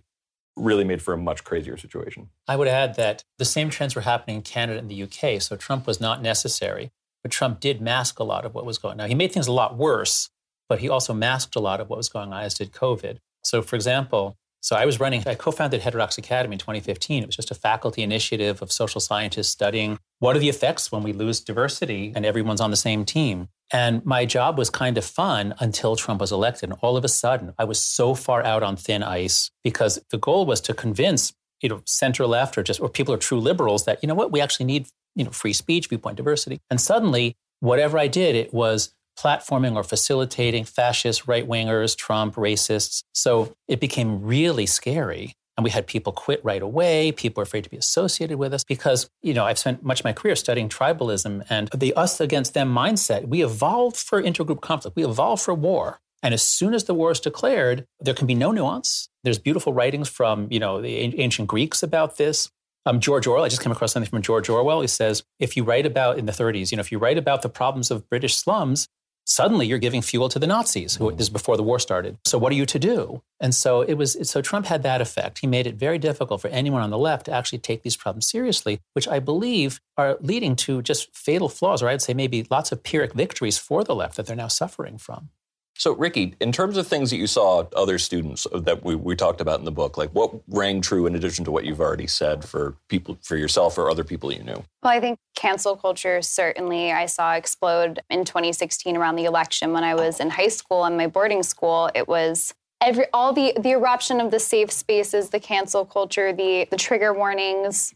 really 0.55 0.83
made 0.83 1.01
for 1.01 1.13
a 1.13 1.17
much 1.17 1.43
crazier 1.43 1.77
situation. 1.77 2.29
I 2.47 2.55
would 2.55 2.67
add 2.67 2.95
that 2.95 3.23
the 3.37 3.45
same 3.45 3.69
trends 3.69 3.95
were 3.95 4.01
happening 4.01 4.37
in 4.37 4.41
Canada 4.41 4.79
and 4.79 4.89
the 4.89 5.03
UK, 5.03 5.41
so 5.41 5.55
Trump 5.55 5.85
was 5.85 5.99
not 5.99 6.21
necessary. 6.21 6.91
But 7.23 7.31
Trump 7.31 7.59
did 7.59 7.81
mask 7.81 8.19
a 8.19 8.23
lot 8.23 8.45
of 8.45 8.53
what 8.53 8.65
was 8.65 8.77
going 8.77 8.93
on. 8.93 8.97
Now, 8.97 9.07
he 9.07 9.15
made 9.15 9.31
things 9.31 9.47
a 9.47 9.51
lot 9.51 9.77
worse, 9.77 10.29
but 10.69 10.79
he 10.79 10.89
also 10.89 11.13
masked 11.13 11.55
a 11.55 11.59
lot 11.59 11.81
of 11.81 11.89
what 11.89 11.97
was 11.97 12.07
going 12.07 12.31
on, 12.31 12.43
as 12.43 12.53
did 12.53 12.71
COVID. 12.71 13.17
So, 13.43 13.61
for 13.61 13.75
example, 13.75 14.37
so 14.61 14.75
I 14.75 14.85
was 14.85 14.99
running, 14.99 15.23
I 15.27 15.35
co 15.35 15.51
founded 15.51 15.81
Heterodox 15.81 16.17
Academy 16.17 16.53
in 16.53 16.59
2015. 16.59 17.23
It 17.23 17.25
was 17.25 17.35
just 17.35 17.51
a 17.51 17.55
faculty 17.55 18.01
initiative 18.01 18.61
of 18.61 18.71
social 18.71 19.01
scientists 19.01 19.49
studying 19.49 19.99
what 20.19 20.35
are 20.35 20.39
the 20.39 20.49
effects 20.49 20.91
when 20.91 21.03
we 21.03 21.13
lose 21.13 21.41
diversity 21.41 22.13
and 22.15 22.25
everyone's 22.25 22.61
on 22.61 22.71
the 22.71 22.77
same 22.77 23.05
team. 23.05 23.49
And 23.71 24.05
my 24.05 24.25
job 24.25 24.57
was 24.57 24.69
kind 24.69 24.97
of 24.97 25.03
fun 25.03 25.55
until 25.59 25.95
Trump 25.95 26.21
was 26.21 26.31
elected. 26.31 26.69
And 26.69 26.79
all 26.81 26.97
of 26.97 27.03
a 27.03 27.09
sudden, 27.09 27.53
I 27.57 27.65
was 27.65 27.81
so 27.81 28.13
far 28.13 28.43
out 28.43 28.63
on 28.63 28.75
thin 28.75 29.03
ice 29.03 29.49
because 29.63 29.99
the 30.11 30.17
goal 30.17 30.45
was 30.45 30.61
to 30.61 30.73
convince 30.73 31.33
you 31.61 31.69
know 31.69 31.81
center 31.85 32.27
left 32.27 32.57
or 32.57 32.63
just 32.63 32.79
or 32.79 32.89
people 32.89 33.13
are 33.13 33.17
true 33.17 33.39
liberals 33.39 33.85
that 33.85 33.99
you 34.03 34.07
know 34.07 34.13
what 34.13 34.31
we 34.31 34.41
actually 34.41 34.65
need 34.65 34.87
you 35.15 35.23
know, 35.23 35.31
free 35.31 35.53
speech, 35.53 35.87
viewpoint 35.87 36.17
diversity. 36.17 36.59
And 36.69 36.79
suddenly, 36.79 37.35
whatever 37.61 37.97
I 37.97 38.07
did, 38.07 38.35
it 38.35 38.53
was 38.53 38.93
platforming 39.17 39.75
or 39.75 39.83
facilitating 39.83 40.65
fascist 40.65 41.27
right 41.27 41.47
wingers, 41.47 41.97
Trump, 41.97 42.35
racists. 42.35 43.03
So 43.13 43.55
it 43.67 43.79
became 43.79 44.21
really 44.21 44.65
scary. 44.65 45.35
And 45.57 45.63
we 45.63 45.69
had 45.69 45.87
people 45.87 46.11
quit 46.11 46.43
right 46.43 46.61
away. 46.61 47.11
People 47.13 47.41
were 47.41 47.45
afraid 47.45 47.63
to 47.63 47.69
be 47.69 47.77
associated 47.77 48.37
with 48.37 48.53
us 48.53 48.63
because, 48.63 49.09
you 49.21 49.33
know, 49.33 49.45
I've 49.45 49.59
spent 49.59 49.83
much 49.83 50.01
of 50.01 50.03
my 50.03 50.13
career 50.13 50.35
studying 50.35 50.67
tribalism 50.67 51.45
and 51.49 51.69
the 51.69 51.93
us 51.93 52.19
against 52.19 52.53
them 52.53 52.73
mindset. 52.73 53.27
We 53.27 53.43
evolved 53.43 53.97
for 53.97 54.21
intergroup 54.21 54.61
conflict. 54.61 54.97
We 54.97 55.05
evolved 55.05 55.43
for 55.43 55.53
war. 55.53 56.01
And 56.21 56.33
as 56.33 56.41
soon 56.41 56.73
as 56.73 56.85
the 56.85 56.93
war 56.93 57.11
is 57.11 57.19
declared, 57.19 57.85
there 57.99 58.13
can 58.13 58.27
be 58.27 58.35
no 58.35 58.51
nuance. 58.51 59.09
There's 59.23 59.37
beautiful 59.37 59.73
writings 59.73 60.09
from, 60.09 60.47
you 60.51 60.59
know, 60.59 60.81
the 60.81 60.97
ancient 60.97 61.47
Greeks 61.47 61.83
about 61.83 62.17
this. 62.17 62.49
Um, 62.87 62.99
George 62.99 63.25
Orwell, 63.25 63.45
I 63.45 63.49
just 63.49 63.63
came 63.63 63.71
across 63.71 63.93
something 63.93 64.09
from 64.09 64.21
George 64.21 64.49
Orwell. 64.49 64.81
He 64.81 64.87
says, 64.87 65.23
if 65.39 65.57
you 65.57 65.63
write 65.63 65.85
about 65.85 66.19
in 66.19 66.25
the 66.25 66.31
30s, 66.31 66.71
you 66.71 66.77
know, 66.77 66.81
if 66.81 66.91
you 66.91 66.99
write 66.99 67.17
about 67.17 67.41
the 67.41 67.49
problems 67.49 67.89
of 67.89 68.07
British 68.09 68.35
slums, 68.35 68.87
suddenly 69.25 69.67
you're 69.67 69.77
giving 69.79 70.01
fuel 70.01 70.29
to 70.29 70.39
the 70.39 70.47
Nazis, 70.47 70.95
who 70.95 71.11
this 71.11 71.23
is 71.23 71.29
before 71.29 71.57
the 71.57 71.63
war 71.63 71.79
started. 71.79 72.17
So 72.25 72.37
what 72.37 72.51
are 72.51 72.55
you 72.55 72.65
to 72.67 72.79
do? 72.79 73.21
And 73.39 73.53
so 73.53 73.81
it 73.81 73.95
was 73.95 74.17
so 74.29 74.41
Trump 74.41 74.65
had 74.67 74.83
that 74.83 75.01
effect. 75.01 75.39
He 75.39 75.47
made 75.47 75.67
it 75.67 75.75
very 75.75 75.97
difficult 75.97 76.41
for 76.41 76.47
anyone 76.47 76.81
on 76.81 76.89
the 76.89 76.97
left 76.97 77.25
to 77.25 77.31
actually 77.31 77.59
take 77.59 77.83
these 77.83 77.97
problems 77.97 78.29
seriously, 78.29 78.79
which 78.93 79.07
I 79.07 79.19
believe 79.19 79.81
are 79.97 80.17
leading 80.21 80.55
to 80.57 80.81
just 80.81 81.15
fatal 81.15 81.49
flaws, 81.49 81.81
or 81.83 81.89
I'd 81.89 82.01
say 82.01 82.13
maybe 82.13 82.47
lots 82.49 82.71
of 82.71 82.83
Pyrrhic 82.83 83.13
victories 83.13 83.57
for 83.57 83.83
the 83.83 83.95
left 83.95 84.15
that 84.17 84.27
they're 84.27 84.35
now 84.35 84.47
suffering 84.47 84.97
from. 84.97 85.29
So, 85.77 85.93
Rikki, 85.93 86.35
in 86.39 86.53
terms 86.53 86.77
of 86.77 86.87
things 86.87 87.09
that 87.09 87.17
you 87.17 87.27
saw 87.27 87.65
other 87.75 87.97
students 87.97 88.47
that 88.53 88.83
we, 88.85 88.95
we 88.95 89.15
talked 89.15 89.41
about 89.41 89.59
in 89.59 89.65
the 89.65 89.71
book, 89.71 89.97
like 89.97 90.09
what 90.11 90.33
rang 90.47 90.79
true 90.79 91.05
in 91.05 91.15
addition 91.15 91.43
to 91.45 91.51
what 91.51 91.65
you've 91.65 91.81
already 91.81 92.07
said 92.07 92.45
for 92.45 92.77
people, 92.87 93.17
for 93.21 93.35
yourself 93.35 93.77
or 93.77 93.89
other 93.89 94.03
people 94.03 94.31
you 94.31 94.41
knew? 94.41 94.63
Well, 94.81 94.93
I 94.93 95.01
think 95.01 95.19
cancel 95.35 95.75
culture 95.75 96.21
certainly 96.21 96.93
I 96.93 97.07
saw 97.07 97.33
explode 97.33 97.99
in 98.09 98.23
2016 98.23 98.95
around 98.95 99.17
the 99.17 99.25
election 99.25 99.73
when 99.73 99.83
I 99.83 99.95
was 99.95 100.21
in 100.21 100.29
high 100.29 100.47
school 100.47 100.85
and 100.85 100.95
my 100.95 101.07
boarding 101.07 101.43
school. 101.43 101.89
It 101.93 102.07
was 102.07 102.53
every 102.81 103.05
all 103.11 103.33
the 103.33 103.53
the 103.59 103.71
eruption 103.71 104.21
of 104.21 104.31
the 104.31 104.39
safe 104.39 104.71
spaces, 104.71 105.29
the 105.29 105.39
cancel 105.41 105.85
culture, 105.85 106.31
the 106.31 106.67
the 106.71 106.77
trigger 106.77 107.13
warnings. 107.13 107.93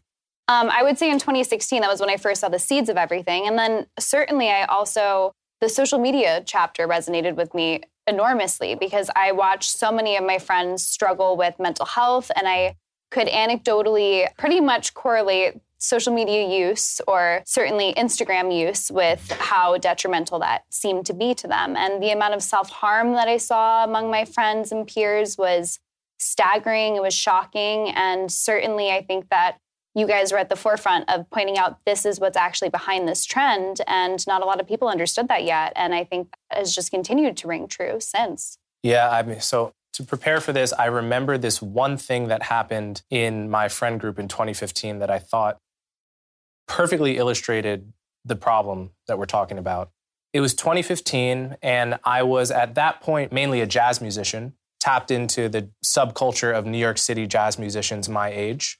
Um, 0.48 0.68
I 0.68 0.82
would 0.82 0.98
say 0.98 1.10
in 1.10 1.18
2016 1.18 1.80
that 1.80 1.88
was 1.88 2.00
when 2.00 2.10
I 2.10 2.16
first 2.16 2.40
saw 2.40 2.48
the 2.48 2.58
seeds 2.58 2.88
of 2.88 2.96
everything, 2.96 3.46
and 3.46 3.58
then 3.58 3.86
certainly 3.98 4.50
I 4.50 4.64
also 4.64 5.32
the 5.60 5.68
social 5.68 5.98
media 5.98 6.42
chapter 6.44 6.88
resonated 6.88 7.36
with 7.36 7.54
me 7.54 7.82
enormously 8.06 8.74
because 8.74 9.10
I 9.14 9.32
watched 9.32 9.70
so 9.70 9.92
many 9.92 10.16
of 10.16 10.24
my 10.24 10.38
friends 10.38 10.86
struggle 10.86 11.36
with 11.36 11.58
mental 11.58 11.86
health 11.86 12.30
and 12.34 12.48
I 12.48 12.76
could 13.10 13.28
anecdotally 13.28 14.26
pretty 14.36 14.60
much 14.60 14.94
correlate 14.94 15.60
social 15.78 16.12
media 16.12 16.46
use 16.46 17.00
or 17.08 17.42
certainly 17.46 17.94
Instagram 17.94 18.56
use 18.56 18.90
with 18.90 19.30
how 19.32 19.78
detrimental 19.78 20.38
that 20.38 20.64
seemed 20.70 21.06
to 21.06 21.14
be 21.14 21.34
to 21.34 21.48
them. 21.48 21.76
And 21.76 22.02
the 22.02 22.10
amount 22.10 22.34
of 22.34 22.42
self 22.42 22.68
harm 22.70 23.12
that 23.14 23.28
I 23.28 23.38
saw 23.38 23.84
among 23.84 24.10
my 24.10 24.24
friends 24.24 24.72
and 24.72 24.86
peers 24.86 25.38
was 25.38 25.78
staggering, 26.18 26.96
it 26.96 27.02
was 27.02 27.14
shocking. 27.14 27.90
And 27.90 28.30
certainly, 28.30 28.90
I 28.90 29.02
think 29.02 29.30
that 29.30 29.58
you 29.94 30.06
guys 30.06 30.32
were 30.32 30.38
at 30.38 30.48
the 30.48 30.56
forefront 30.56 31.08
of 31.10 31.28
pointing 31.30 31.58
out 31.58 31.78
this 31.84 32.06
is 32.06 32.20
what's 32.20 32.36
actually 32.36 32.68
behind 32.68 33.08
this 33.08 33.24
trend. 33.24 33.80
And 33.86 34.24
not 34.26 34.42
a 34.42 34.44
lot 34.44 34.60
of 34.60 34.68
people 34.68 34.88
understood 34.88 35.28
that 35.28 35.44
yet. 35.44 35.72
And 35.74 35.94
I 35.94 36.04
think 36.04 36.28
that 36.50 36.58
has 36.58 36.74
just 36.74 36.90
continued 36.90 37.36
to 37.38 37.48
ring 37.48 37.66
true 37.66 37.98
since. 37.98 38.56
Yeah, 38.82 39.10
I 39.10 39.22
mean, 39.22 39.40
so 39.40 39.72
to 39.94 40.04
prepare 40.04 40.40
for 40.40 40.52
this, 40.52 40.72
I 40.72 40.86
remember 40.86 41.36
this 41.36 41.60
one 41.60 41.96
thing 41.96 42.28
that 42.28 42.44
happened 42.44 43.02
in 43.10 43.50
my 43.50 43.68
friend 43.68 43.98
group 43.98 44.18
in 44.18 44.28
2015 44.28 45.00
that 45.00 45.10
I 45.10 45.18
thought 45.18 45.58
perfectly 46.68 47.16
illustrated 47.16 47.92
the 48.24 48.36
problem 48.36 48.90
that 49.08 49.18
we're 49.18 49.26
talking 49.26 49.58
about. 49.58 49.90
It 50.32 50.40
was 50.40 50.54
2015, 50.54 51.56
and 51.60 51.98
I 52.04 52.22
was 52.22 52.52
at 52.52 52.76
that 52.76 53.00
point 53.00 53.32
mainly 53.32 53.60
a 53.60 53.66
jazz 53.66 54.00
musician, 54.00 54.54
tapped 54.78 55.10
into 55.10 55.48
the 55.48 55.70
subculture 55.84 56.56
of 56.56 56.64
New 56.64 56.78
York 56.78 56.98
City 56.98 57.26
jazz 57.26 57.58
musicians 57.58 58.08
my 58.08 58.30
age. 58.30 58.78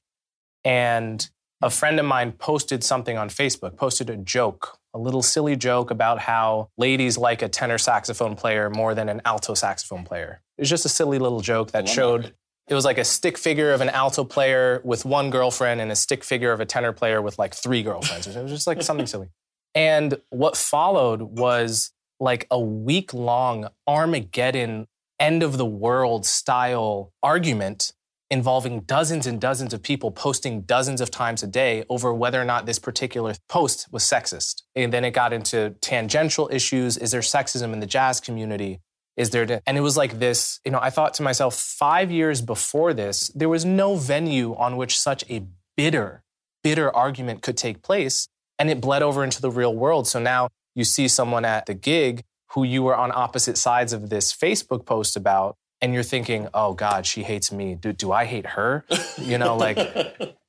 And 0.64 1.29
a 1.62 1.71
friend 1.71 1.99
of 1.99 2.07
mine 2.07 2.33
posted 2.33 2.83
something 2.83 3.19
on 3.19 3.29
Facebook, 3.29 3.76
posted 3.76 4.11
a 4.11 4.17
joke, 4.17 4.79
a 4.95 4.99
little 4.99 5.23
silly 5.23 5.57
joke 5.57 5.90
about 5.90 6.21
how 6.21 6.71
ladies 6.76 7.19
like 7.19 7.43
a 7.43 7.49
tenor 7.49 7.79
saxophone 7.79 8.35
player 8.35 8.71
more 8.71 8.95
than 8.95 9.09
an 9.09 9.21
alto 9.25 9.55
saxophone 9.55 10.05
player. 10.05 10.43
It 10.59 10.62
was 10.62 10.71
just 10.71 10.85
a 10.85 10.88
silly 10.88 11.19
little 11.19 11.40
joke 11.40 11.73
that 11.73 11.88
showed 11.88 12.35
it 12.69 12.75
was 12.75 12.85
like 12.85 12.99
a 12.99 13.05
stick 13.05 13.37
figure 13.37 13.73
of 13.73 13.81
an 13.81 13.88
alto 13.88 14.25
player 14.25 14.81
with 14.85 15.05
one 15.05 15.31
girlfriend 15.31 15.81
and 15.81 15.90
a 15.90 15.97
stick 15.97 16.23
figure 16.23 16.52
of 16.52 16.61
a 16.61 16.67
tenor 16.67 16.93
player 16.93 17.21
with 17.21 17.38
like 17.38 17.52
three 17.52 17.83
girlfriends. 17.83 18.26
It 18.29 18.40
was 18.40 18.52
just 18.52 18.67
like 18.67 18.81
something 18.83 19.07
silly. 19.07 19.29
And 19.75 20.21
what 20.31 20.57
followed 20.57 21.21
was 21.21 21.93
like 22.21 22.47
a 22.50 22.61
week 22.61 23.12
long 23.12 23.69
Armageddon 23.88 24.87
end 25.19 25.43
of 25.43 25.59
the 25.59 25.67
world 25.67 26.25
style 26.25 27.12
argument 27.23 27.93
involving 28.30 28.80
dozens 28.80 29.26
and 29.26 29.40
dozens 29.40 29.75
of 29.75 29.82
people 29.82 30.12
posting 30.12 30.62
dozens 30.62 31.00
of 31.00 31.10
times 31.10 31.42
a 31.42 31.46
day 31.46 31.84
over 31.88 32.14
whether 32.14 32.40
or 32.40 32.44
not 32.44 32.64
this 32.64 32.78
particular 32.78 33.34
post 33.49 33.88
was 33.90 34.04
sexist. 34.04 34.62
And 34.76 34.92
then 34.92 35.04
it 35.04 35.10
got 35.10 35.32
into 35.32 35.75
tangential 35.80 36.49
issues. 36.52 36.96
Is 36.96 37.10
there 37.10 37.20
sexism 37.20 37.72
in 37.72 37.80
the 37.80 37.87
jazz 37.87 38.20
community? 38.20 38.80
Is 39.16 39.30
there, 39.30 39.60
and 39.66 39.76
it 39.76 39.80
was 39.80 39.96
like 39.96 40.20
this, 40.20 40.60
you 40.64 40.70
know, 40.70 40.78
I 40.80 40.90
thought 40.90 41.14
to 41.14 41.22
myself, 41.22 41.56
five 41.56 42.10
years 42.10 42.40
before 42.40 42.94
this, 42.94 43.28
there 43.34 43.49
was 43.49 43.64
no 43.64 43.96
venue 43.96 44.54
on 44.54 44.76
which 44.76 44.99
such 44.99 45.25
a 45.28 45.42
bitter, 45.76 46.22
bitter 46.62 46.94
argument 46.94 47.42
could 47.42 47.56
take 47.56 47.82
place. 47.82 48.28
And 48.58 48.70
it 48.70 48.80
bled 48.80 49.02
over 49.02 49.25
into 49.25 49.42
the 49.42 49.50
real 49.50 49.75
world. 49.75 50.06
So 50.06 50.20
now 50.20 50.49
you 50.75 50.84
see 50.84 51.08
someone 51.08 51.44
at 51.44 51.66
the 51.66 51.75
gig 51.75 52.22
who 52.52 52.62
you 52.62 52.82
were 52.82 52.96
on 52.96 53.10
opposite 53.14 53.56
sides 53.56 53.92
of 53.92 54.10
this 54.10 54.32
Facebook 54.32 54.84
post 54.87 55.16
about 55.16 55.56
and 55.80 55.94
you're 55.94 56.02
thinking, 56.02 56.49
oh 56.54 56.75
God, 56.75 57.06
she 57.06 57.22
hates 57.22 57.50
me. 57.50 57.75
Do, 57.75 57.92
do 57.92 58.12
I 58.12 58.25
hate 58.25 58.46
her? 58.46 58.84
You 59.18 59.38
know, 59.38 59.56
like, 59.56 59.78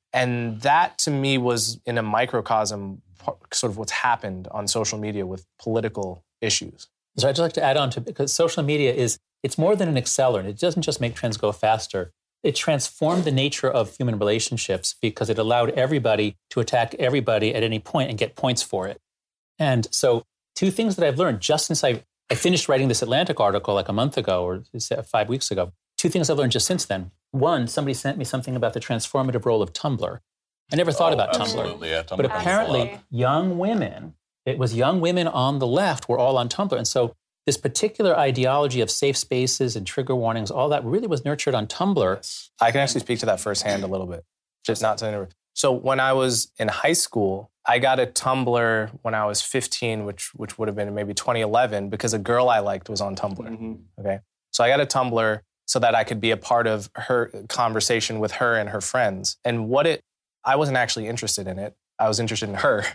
and 0.12 0.60
that 0.60 0.98
to 0.98 1.10
me 1.10 1.38
was 1.38 1.80
in 1.86 1.98
a 1.98 2.02
microcosm, 2.02 3.02
sort 3.52 3.70
of 3.70 3.78
what's 3.78 3.92
happened 3.92 4.48
on 4.50 4.68
social 4.68 4.98
media 4.98 5.26
with 5.26 5.46
political 5.58 6.24
issues. 6.40 6.88
So 7.16 7.28
I'd 7.28 7.32
just 7.32 7.40
like 7.40 7.52
to 7.54 7.62
add 7.62 7.76
on 7.76 7.90
to 7.90 8.00
because 8.00 8.32
social 8.32 8.62
media 8.62 8.92
is 8.92 9.18
it's 9.42 9.58
more 9.58 9.76
than 9.76 9.88
an 9.88 9.96
accelerant. 9.96 10.44
It 10.44 10.58
doesn't 10.58 10.82
just 10.82 11.00
make 11.00 11.14
trends 11.14 11.36
go 11.36 11.52
faster. 11.52 12.12
It 12.42 12.56
transformed 12.56 13.24
the 13.24 13.32
nature 13.32 13.70
of 13.70 13.96
human 13.96 14.18
relationships 14.18 14.96
because 15.00 15.30
it 15.30 15.38
allowed 15.38 15.70
everybody 15.70 16.36
to 16.50 16.60
attack 16.60 16.94
everybody 16.94 17.54
at 17.54 17.62
any 17.62 17.78
point 17.78 18.10
and 18.10 18.18
get 18.18 18.34
points 18.34 18.62
for 18.62 18.88
it. 18.88 19.00
And 19.58 19.86
so, 19.92 20.24
two 20.56 20.70
things 20.70 20.96
that 20.96 21.06
I've 21.06 21.18
learned 21.18 21.40
just 21.40 21.66
since 21.66 21.84
I 21.84 22.02
I 22.32 22.34
finished 22.34 22.66
writing 22.66 22.88
this 22.88 23.02
Atlantic 23.02 23.38
article 23.40 23.74
like 23.74 23.90
a 23.90 23.92
month 23.92 24.16
ago 24.16 24.42
or 24.42 24.64
five 25.04 25.28
weeks 25.28 25.50
ago. 25.50 25.70
Two 25.98 26.08
things 26.08 26.30
I've 26.30 26.38
learned 26.38 26.52
just 26.52 26.66
since 26.66 26.86
then. 26.86 27.10
One, 27.30 27.68
somebody 27.68 27.92
sent 27.92 28.16
me 28.16 28.24
something 28.24 28.56
about 28.56 28.72
the 28.72 28.80
transformative 28.80 29.44
role 29.44 29.60
of 29.60 29.74
Tumblr. 29.74 30.18
I 30.72 30.76
never 30.76 30.92
thought 30.92 31.12
oh, 31.12 31.14
about 31.14 31.34
Tumblr. 31.34 31.86
Yeah, 31.86 32.04
Tumblr. 32.04 32.16
But 32.16 32.24
apparently, 32.24 32.98
young 33.10 33.58
women, 33.58 34.14
it 34.46 34.56
was 34.56 34.74
young 34.74 35.02
women 35.02 35.28
on 35.28 35.58
the 35.58 35.66
left 35.66 36.08
were 36.08 36.18
all 36.18 36.38
on 36.38 36.48
Tumblr. 36.48 36.74
And 36.74 36.88
so 36.88 37.14
this 37.44 37.58
particular 37.58 38.18
ideology 38.18 38.80
of 38.80 38.90
safe 38.90 39.18
spaces 39.18 39.76
and 39.76 39.86
trigger 39.86 40.16
warnings, 40.16 40.50
all 40.50 40.70
that 40.70 40.82
really 40.86 41.06
was 41.06 41.26
nurtured 41.26 41.54
on 41.54 41.66
Tumblr. 41.66 42.48
I 42.62 42.70
can 42.70 42.80
actually 42.80 43.00
speak 43.02 43.18
to 43.18 43.26
that 43.26 43.40
firsthand 43.40 43.84
a 43.84 43.88
little 43.88 44.06
bit. 44.06 44.24
Just 44.64 44.80
not 44.80 44.96
to 44.98 45.28
so 45.52 45.70
when 45.70 46.00
I 46.00 46.14
was 46.14 46.50
in 46.58 46.68
high 46.68 46.94
school, 46.94 47.51
I 47.66 47.78
got 47.78 48.00
a 48.00 48.06
Tumblr 48.06 48.90
when 49.02 49.14
I 49.14 49.24
was 49.26 49.40
15, 49.40 50.04
which 50.04 50.34
which 50.34 50.58
would 50.58 50.68
have 50.68 50.76
been 50.76 50.94
maybe 50.94 51.14
2011, 51.14 51.90
because 51.90 52.12
a 52.12 52.18
girl 52.18 52.48
I 52.48 52.58
liked 52.58 52.88
was 52.88 53.00
on 53.00 53.14
Tumblr. 53.14 53.38
Mm-hmm. 53.38 54.00
Okay, 54.00 54.20
so 54.50 54.64
I 54.64 54.68
got 54.68 54.80
a 54.80 54.86
Tumblr 54.86 55.40
so 55.66 55.78
that 55.78 55.94
I 55.94 56.04
could 56.04 56.20
be 56.20 56.32
a 56.32 56.36
part 56.36 56.66
of 56.66 56.90
her 56.96 57.30
conversation 57.48 58.18
with 58.18 58.32
her 58.32 58.56
and 58.56 58.70
her 58.70 58.80
friends. 58.80 59.38
And 59.44 59.68
what 59.68 59.86
it, 59.86 60.02
I 60.44 60.56
wasn't 60.56 60.76
actually 60.76 61.06
interested 61.06 61.46
in 61.46 61.58
it. 61.58 61.76
I 61.98 62.08
was 62.08 62.20
interested 62.20 62.48
in 62.48 62.56
her. 62.56 62.84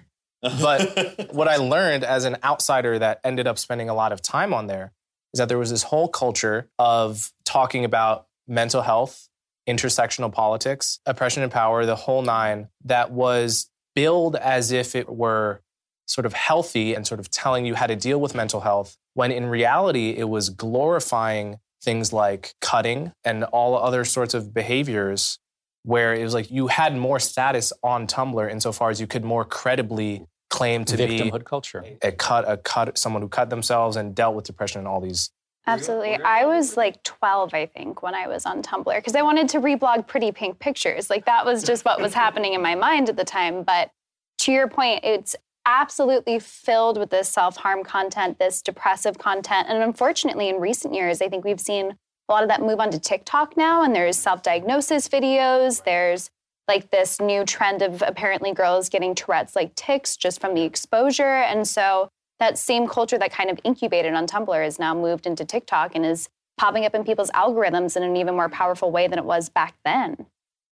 But 0.61 1.33
what 1.33 1.47
I 1.47 1.55
learned 1.55 2.03
as 2.03 2.23
an 2.23 2.37
outsider 2.43 2.99
that 2.99 3.19
ended 3.23 3.47
up 3.47 3.57
spending 3.57 3.89
a 3.89 3.95
lot 3.95 4.11
of 4.11 4.21
time 4.21 4.53
on 4.53 4.67
there 4.67 4.93
is 5.33 5.39
that 5.39 5.49
there 5.49 5.57
was 5.57 5.71
this 5.71 5.81
whole 5.81 6.07
culture 6.07 6.69
of 6.77 7.33
talking 7.43 7.83
about 7.83 8.27
mental 8.47 8.83
health 8.83 9.29
intersectional 9.67 10.31
politics, 10.31 10.99
oppression 11.05 11.43
and 11.43 11.51
power, 11.51 11.85
the 11.85 11.95
whole 11.95 12.21
nine, 12.21 12.69
that 12.85 13.11
was 13.11 13.69
billed 13.97 14.35
as 14.35 14.71
if 14.71 14.93
it 14.93 15.09
were 15.09 15.59
sort 16.05 16.27
of 16.27 16.33
healthy 16.33 16.93
and 16.93 17.07
sort 17.07 17.19
of 17.19 17.31
telling 17.31 17.65
you 17.65 17.73
how 17.73 17.87
to 17.87 17.95
deal 17.95 18.21
with 18.21 18.35
mental 18.35 18.61
health, 18.61 18.95
when 19.15 19.31
in 19.31 19.47
reality, 19.47 20.11
it 20.11 20.29
was 20.29 20.51
glorifying 20.51 21.57
things 21.81 22.13
like 22.13 22.53
cutting 22.61 23.11
and 23.25 23.43
all 23.45 23.75
other 23.75 24.05
sorts 24.05 24.35
of 24.35 24.53
behaviors 24.53 25.39
where 25.81 26.13
it 26.13 26.23
was 26.23 26.35
like 26.35 26.51
you 26.51 26.67
had 26.67 26.95
more 26.95 27.19
status 27.19 27.73
on 27.81 28.05
Tumblr 28.05 28.51
insofar 28.51 28.91
as 28.91 29.01
you 29.01 29.07
could 29.07 29.25
more 29.25 29.43
credibly 29.43 30.27
claim 30.51 30.85
to 30.85 30.95
victimhood 30.95 31.39
be 31.39 31.45
culture. 31.45 31.83
A 32.03 32.11
cut, 32.11 32.47
a 32.47 32.57
cut, 32.57 32.99
someone 32.99 33.23
who 33.23 33.29
cut 33.29 33.49
themselves 33.49 33.97
and 33.97 34.13
dealt 34.13 34.35
with 34.35 34.45
depression 34.45 34.77
and 34.77 34.87
all 34.87 35.01
these 35.01 35.31
Absolutely. 35.67 36.15
I 36.15 36.45
was 36.45 36.77
like 36.77 37.03
12, 37.03 37.53
I 37.53 37.65
think, 37.65 38.01
when 38.01 38.15
I 38.15 38.27
was 38.27 38.45
on 38.45 38.63
Tumblr 38.63 38.95
because 38.95 39.15
I 39.15 39.21
wanted 39.21 39.49
to 39.49 39.59
reblog 39.59 40.07
pretty 40.07 40.31
pink 40.31 40.59
pictures. 40.59 41.09
Like 41.09 41.25
that 41.25 41.45
was 41.45 41.63
just 41.63 41.83
what 41.83 42.01
was 42.01 42.13
happening 42.23 42.53
in 42.53 42.61
my 42.61 42.73
mind 42.73 43.09
at 43.09 43.17
the 43.17 43.25
time. 43.25 43.63
But 43.63 43.91
to 44.39 44.51
your 44.51 44.67
point, 44.67 45.01
it's 45.03 45.35
absolutely 45.65 46.39
filled 46.39 46.97
with 46.97 47.09
this 47.09 47.29
self 47.29 47.57
harm 47.57 47.83
content, 47.83 48.39
this 48.39 48.61
depressive 48.61 49.17
content. 49.17 49.67
And 49.69 49.83
unfortunately, 49.83 50.47
in 50.47 50.55
recent 50.61 50.93
years, 50.93 51.21
I 51.21 51.27
think 51.27 51.43
we've 51.43 51.59
seen 51.59 51.97
a 52.29 52.33
lot 52.33 52.43
of 52.43 52.49
that 52.49 52.61
move 52.61 52.79
onto 52.79 52.99
TikTok 52.99 53.57
now, 53.57 53.83
and 53.83 53.95
there's 53.95 54.17
self 54.17 54.41
diagnosis 54.41 55.09
videos. 55.09 55.83
There's 55.83 56.29
like 56.67 56.91
this 56.91 57.19
new 57.19 57.45
trend 57.45 57.81
of 57.81 58.01
apparently 58.05 58.53
girls 58.53 58.89
getting 58.89 59.15
Tourette's 59.15 59.55
like 59.55 59.73
tics 59.75 60.17
just 60.17 60.41
from 60.41 60.53
the 60.53 60.63
exposure. 60.63 61.23
And 61.23 61.67
so 61.67 62.09
that 62.39 62.57
same 62.57 62.87
culture 62.87 63.17
that 63.17 63.31
kind 63.31 63.49
of 63.49 63.59
incubated 63.63 64.13
on 64.13 64.27
Tumblr 64.27 64.65
is 64.67 64.79
now 64.79 64.93
moved 64.93 65.25
into 65.25 65.45
TikTok 65.45 65.95
and 65.95 66.05
is 66.05 66.29
popping 66.57 66.85
up 66.85 66.95
in 66.95 67.03
people's 67.03 67.31
algorithms 67.31 67.95
in 67.95 68.03
an 68.03 68.15
even 68.15 68.35
more 68.35 68.49
powerful 68.49 68.91
way 68.91 69.07
than 69.07 69.19
it 69.19 69.25
was 69.25 69.49
back 69.49 69.75
then. 69.85 70.25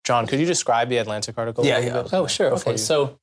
John, 0.03 0.27
could 0.27 0.39
you 0.39 0.45
describe 0.45 0.89
the 0.89 0.97
Atlantic 0.97 1.37
article? 1.37 1.65
Yeah, 1.65 1.79
yeah. 1.79 2.07
Oh, 2.11 2.27
sure. 2.27 2.51
Okay. 2.51 2.77
So, 2.77 3.17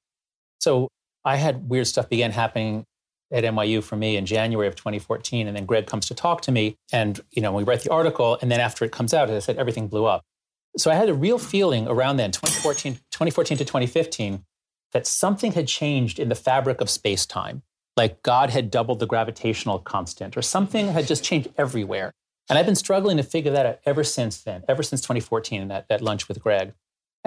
so 0.58 0.88
I 1.24 1.36
had 1.36 1.68
weird 1.68 1.86
stuff 1.86 2.08
began 2.08 2.30
happening 2.30 2.84
at 3.30 3.44
NYU 3.44 3.82
for 3.82 3.96
me 3.96 4.16
in 4.16 4.26
January 4.26 4.66
of 4.66 4.74
2014, 4.76 5.46
and 5.46 5.56
then 5.56 5.66
Greg 5.66 5.86
comes 5.86 6.06
to 6.08 6.14
talk 6.14 6.40
to 6.42 6.52
me, 6.52 6.76
and 6.92 7.20
you 7.30 7.42
know 7.42 7.52
we 7.52 7.62
write 7.62 7.82
the 7.82 7.92
article, 7.92 8.38
and 8.40 8.50
then 8.50 8.60
after 8.60 8.84
it 8.84 8.92
comes 8.92 9.14
out, 9.14 9.30
as 9.30 9.36
I 9.36 9.46
said, 9.46 9.56
everything 9.56 9.88
blew 9.88 10.06
up. 10.06 10.22
So 10.76 10.90
I 10.90 10.94
had 10.94 11.08
a 11.08 11.14
real 11.14 11.38
feeling 11.38 11.86
around 11.86 12.16
then, 12.16 12.30
2014, 12.30 12.94
2014 13.10 13.58
to 13.58 13.64
2015, 13.64 14.44
that 14.92 15.06
something 15.06 15.52
had 15.52 15.68
changed 15.68 16.18
in 16.18 16.28
the 16.28 16.34
fabric 16.34 16.80
of 16.80 16.88
space 16.88 17.26
time. 17.26 17.62
Like 18.00 18.22
God 18.22 18.48
had 18.48 18.70
doubled 18.70 18.98
the 18.98 19.06
gravitational 19.06 19.78
constant, 19.78 20.34
or 20.34 20.40
something 20.40 20.88
had 20.88 21.06
just 21.06 21.22
changed 21.22 21.50
everywhere. 21.58 22.12
And 22.48 22.58
I've 22.58 22.64
been 22.64 22.74
struggling 22.74 23.18
to 23.18 23.22
figure 23.22 23.52
that 23.52 23.66
out 23.66 23.80
ever 23.84 24.04
since 24.04 24.40
then, 24.40 24.62
ever 24.70 24.82
since 24.82 25.02
2014 25.02 25.60
and 25.60 25.70
that, 25.70 25.86
that 25.88 26.00
lunch 26.00 26.26
with 26.26 26.40
Greg. 26.40 26.72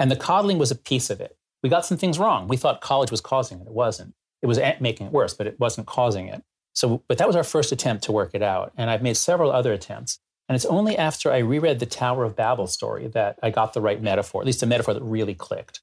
And 0.00 0.10
the 0.10 0.16
coddling 0.16 0.58
was 0.58 0.72
a 0.72 0.74
piece 0.74 1.10
of 1.10 1.20
it. 1.20 1.36
We 1.62 1.68
got 1.68 1.86
some 1.86 1.96
things 1.96 2.18
wrong. 2.18 2.48
We 2.48 2.56
thought 2.56 2.80
college 2.80 3.12
was 3.12 3.20
causing 3.20 3.60
it. 3.60 3.68
It 3.68 3.72
wasn't. 3.72 4.14
It 4.42 4.46
was 4.48 4.58
making 4.80 5.06
it 5.06 5.12
worse, 5.12 5.32
but 5.32 5.46
it 5.46 5.60
wasn't 5.60 5.86
causing 5.86 6.26
it. 6.26 6.42
So, 6.72 7.04
but 7.06 7.18
that 7.18 7.28
was 7.28 7.36
our 7.36 7.44
first 7.44 7.70
attempt 7.70 8.02
to 8.04 8.12
work 8.12 8.32
it 8.34 8.42
out. 8.42 8.72
And 8.76 8.90
I've 8.90 9.00
made 9.00 9.16
several 9.16 9.52
other 9.52 9.72
attempts. 9.72 10.18
And 10.48 10.56
it's 10.56 10.66
only 10.66 10.98
after 10.98 11.30
I 11.30 11.38
reread 11.38 11.78
the 11.78 11.86
Tower 11.86 12.24
of 12.24 12.34
Babel 12.34 12.66
story 12.66 13.06
that 13.06 13.38
I 13.44 13.50
got 13.50 13.74
the 13.74 13.80
right 13.80 14.02
metaphor, 14.02 14.42
at 14.42 14.46
least 14.46 14.64
a 14.64 14.66
metaphor 14.66 14.92
that 14.92 15.04
really 15.04 15.34
clicked. 15.34 15.82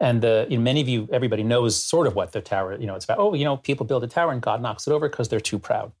And 0.00 0.22
the, 0.22 0.46
you 0.48 0.56
know, 0.56 0.62
many 0.62 0.80
of 0.80 0.88
you, 0.88 1.08
everybody 1.12 1.42
knows 1.42 1.76
sort 1.76 2.06
of 2.06 2.14
what 2.14 2.32
the 2.32 2.40
tower, 2.40 2.76
you 2.78 2.86
know, 2.86 2.94
it's 2.94 3.04
about. 3.04 3.18
Oh, 3.18 3.34
you 3.34 3.44
know, 3.44 3.58
people 3.58 3.84
build 3.84 4.02
a 4.02 4.08
tower 4.08 4.32
and 4.32 4.40
God 4.40 4.62
knocks 4.62 4.86
it 4.86 4.92
over 4.92 5.08
because 5.08 5.28
they're 5.28 5.40
too 5.40 5.58
proud. 5.58 5.92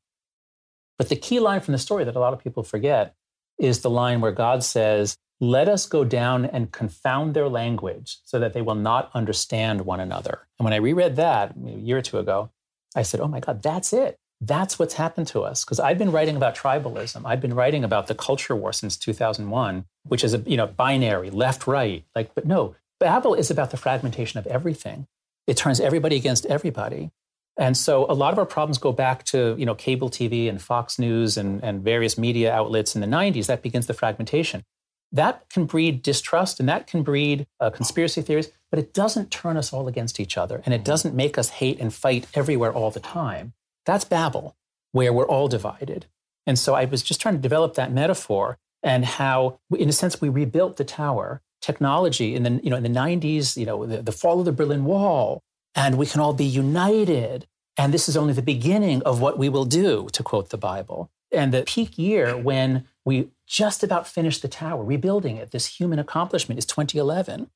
But 0.98 1.10
the 1.10 1.16
key 1.16 1.38
line 1.38 1.60
from 1.60 1.72
the 1.72 1.78
story 1.78 2.04
that 2.04 2.16
a 2.16 2.20
lot 2.20 2.32
of 2.32 2.40
people 2.40 2.62
forget 2.62 3.14
is 3.58 3.80
the 3.80 3.90
line 3.90 4.20
where 4.20 4.32
God 4.32 4.64
says, 4.64 5.16
Let 5.38 5.68
us 5.68 5.86
go 5.86 6.04
down 6.04 6.46
and 6.46 6.72
confound 6.72 7.34
their 7.34 7.48
language 7.48 8.18
so 8.24 8.38
that 8.38 8.54
they 8.54 8.62
will 8.62 8.74
not 8.74 9.10
understand 9.14 9.82
one 9.82 10.00
another. 10.00 10.46
And 10.58 10.64
when 10.64 10.72
I 10.72 10.76
reread 10.76 11.16
that 11.16 11.54
a 11.56 11.70
year 11.70 11.98
or 11.98 12.02
two 12.02 12.18
ago, 12.18 12.50
I 12.96 13.02
said, 13.02 13.20
Oh 13.20 13.28
my 13.28 13.40
God, 13.40 13.62
that's 13.62 13.92
it. 13.92 14.16
That's 14.42 14.78
what's 14.78 14.94
happened 14.94 15.26
to 15.28 15.42
us. 15.42 15.64
Because 15.64 15.78
I've 15.78 15.98
been 15.98 16.12
writing 16.12 16.36
about 16.36 16.56
tribalism. 16.56 17.22
I've 17.26 17.40
been 17.40 17.54
writing 17.54 17.84
about 17.84 18.06
the 18.06 18.14
culture 18.14 18.56
war 18.56 18.72
since 18.72 18.96
2001, 18.96 19.84
which 20.04 20.24
is 20.24 20.32
a 20.32 20.38
you 20.38 20.56
know 20.56 20.66
binary, 20.66 21.30
left, 21.30 21.66
right. 21.66 22.04
Like, 22.14 22.34
but 22.34 22.46
no, 22.46 22.74
Babel 23.00 23.34
is 23.34 23.50
about 23.50 23.70
the 23.70 23.78
fragmentation 23.78 24.38
of 24.38 24.46
everything. 24.46 25.06
It 25.46 25.56
turns 25.56 25.80
everybody 25.80 26.16
against 26.16 26.46
everybody. 26.46 27.10
And 27.58 27.76
so 27.76 28.06
a 28.08 28.14
lot 28.14 28.32
of 28.32 28.38
our 28.38 28.46
problems 28.46 28.78
go 28.78 28.92
back 28.92 29.24
to 29.24 29.56
you 29.58 29.66
know 29.66 29.74
cable 29.74 30.10
TV 30.10 30.48
and 30.48 30.62
Fox 30.62 30.98
News 30.98 31.36
and, 31.36 31.62
and 31.64 31.82
various 31.82 32.16
media 32.16 32.52
outlets 32.52 32.94
in 32.94 33.00
the 33.00 33.06
90s. 33.06 33.46
That 33.46 33.62
begins 33.62 33.86
the 33.86 33.94
fragmentation. 33.94 34.64
That 35.10 35.48
can 35.50 35.64
breed 35.64 36.02
distrust 36.02 36.60
and 36.60 36.68
that 36.68 36.86
can 36.86 37.02
breed 37.02 37.46
uh, 37.58 37.70
conspiracy 37.70 38.22
theories, 38.22 38.50
but 38.70 38.78
it 38.78 38.94
doesn't 38.94 39.32
turn 39.32 39.56
us 39.56 39.72
all 39.72 39.88
against 39.88 40.20
each 40.20 40.38
other 40.38 40.62
and 40.64 40.72
it 40.72 40.84
doesn't 40.84 41.14
make 41.14 41.36
us 41.36 41.48
hate 41.48 41.80
and 41.80 41.92
fight 41.92 42.26
everywhere 42.34 42.72
all 42.72 42.90
the 42.90 43.00
time. 43.00 43.54
That's 43.86 44.04
Babel, 44.04 44.56
where 44.92 45.12
we're 45.12 45.26
all 45.26 45.48
divided. 45.48 46.06
And 46.46 46.58
so 46.58 46.74
I 46.74 46.84
was 46.84 47.02
just 47.02 47.20
trying 47.20 47.34
to 47.34 47.40
develop 47.40 47.74
that 47.74 47.92
metaphor 47.92 48.58
and 48.82 49.04
how, 49.04 49.58
in 49.76 49.88
a 49.88 49.92
sense, 49.92 50.20
we 50.20 50.28
rebuilt 50.28 50.76
the 50.76 50.84
tower 50.84 51.42
technology 51.60 52.34
in 52.34 52.42
the 52.42 52.60
you 52.62 52.70
know 52.70 52.76
in 52.76 52.82
the 52.82 52.88
90s 52.88 53.56
you 53.56 53.66
know 53.66 53.84
the, 53.86 54.02
the 54.02 54.12
fall 54.12 54.38
of 54.38 54.46
the 54.46 54.52
berlin 54.52 54.84
wall 54.84 55.42
and 55.74 55.98
we 55.98 56.06
can 56.06 56.20
all 56.20 56.32
be 56.32 56.44
united 56.44 57.46
and 57.80 57.94
this 57.94 58.10
is 58.10 58.16
only 58.16 58.34
the 58.34 58.42
beginning 58.42 59.02
of 59.04 59.22
what 59.22 59.38
we 59.38 59.48
will 59.48 59.64
do, 59.64 60.08
to 60.12 60.22
quote 60.22 60.50
the 60.50 60.58
Bible. 60.58 61.10
And 61.32 61.50
the 61.50 61.62
peak 61.62 61.96
year 61.96 62.36
when 62.36 62.86
we 63.06 63.30
just 63.46 63.82
about 63.82 64.06
finished 64.06 64.42
the 64.42 64.48
tower, 64.48 64.84
rebuilding 64.84 65.38
it, 65.38 65.50
this 65.50 65.78
human 65.78 65.98
accomplishment 65.98 66.58
is 66.58 66.66
2011, 66.66 67.48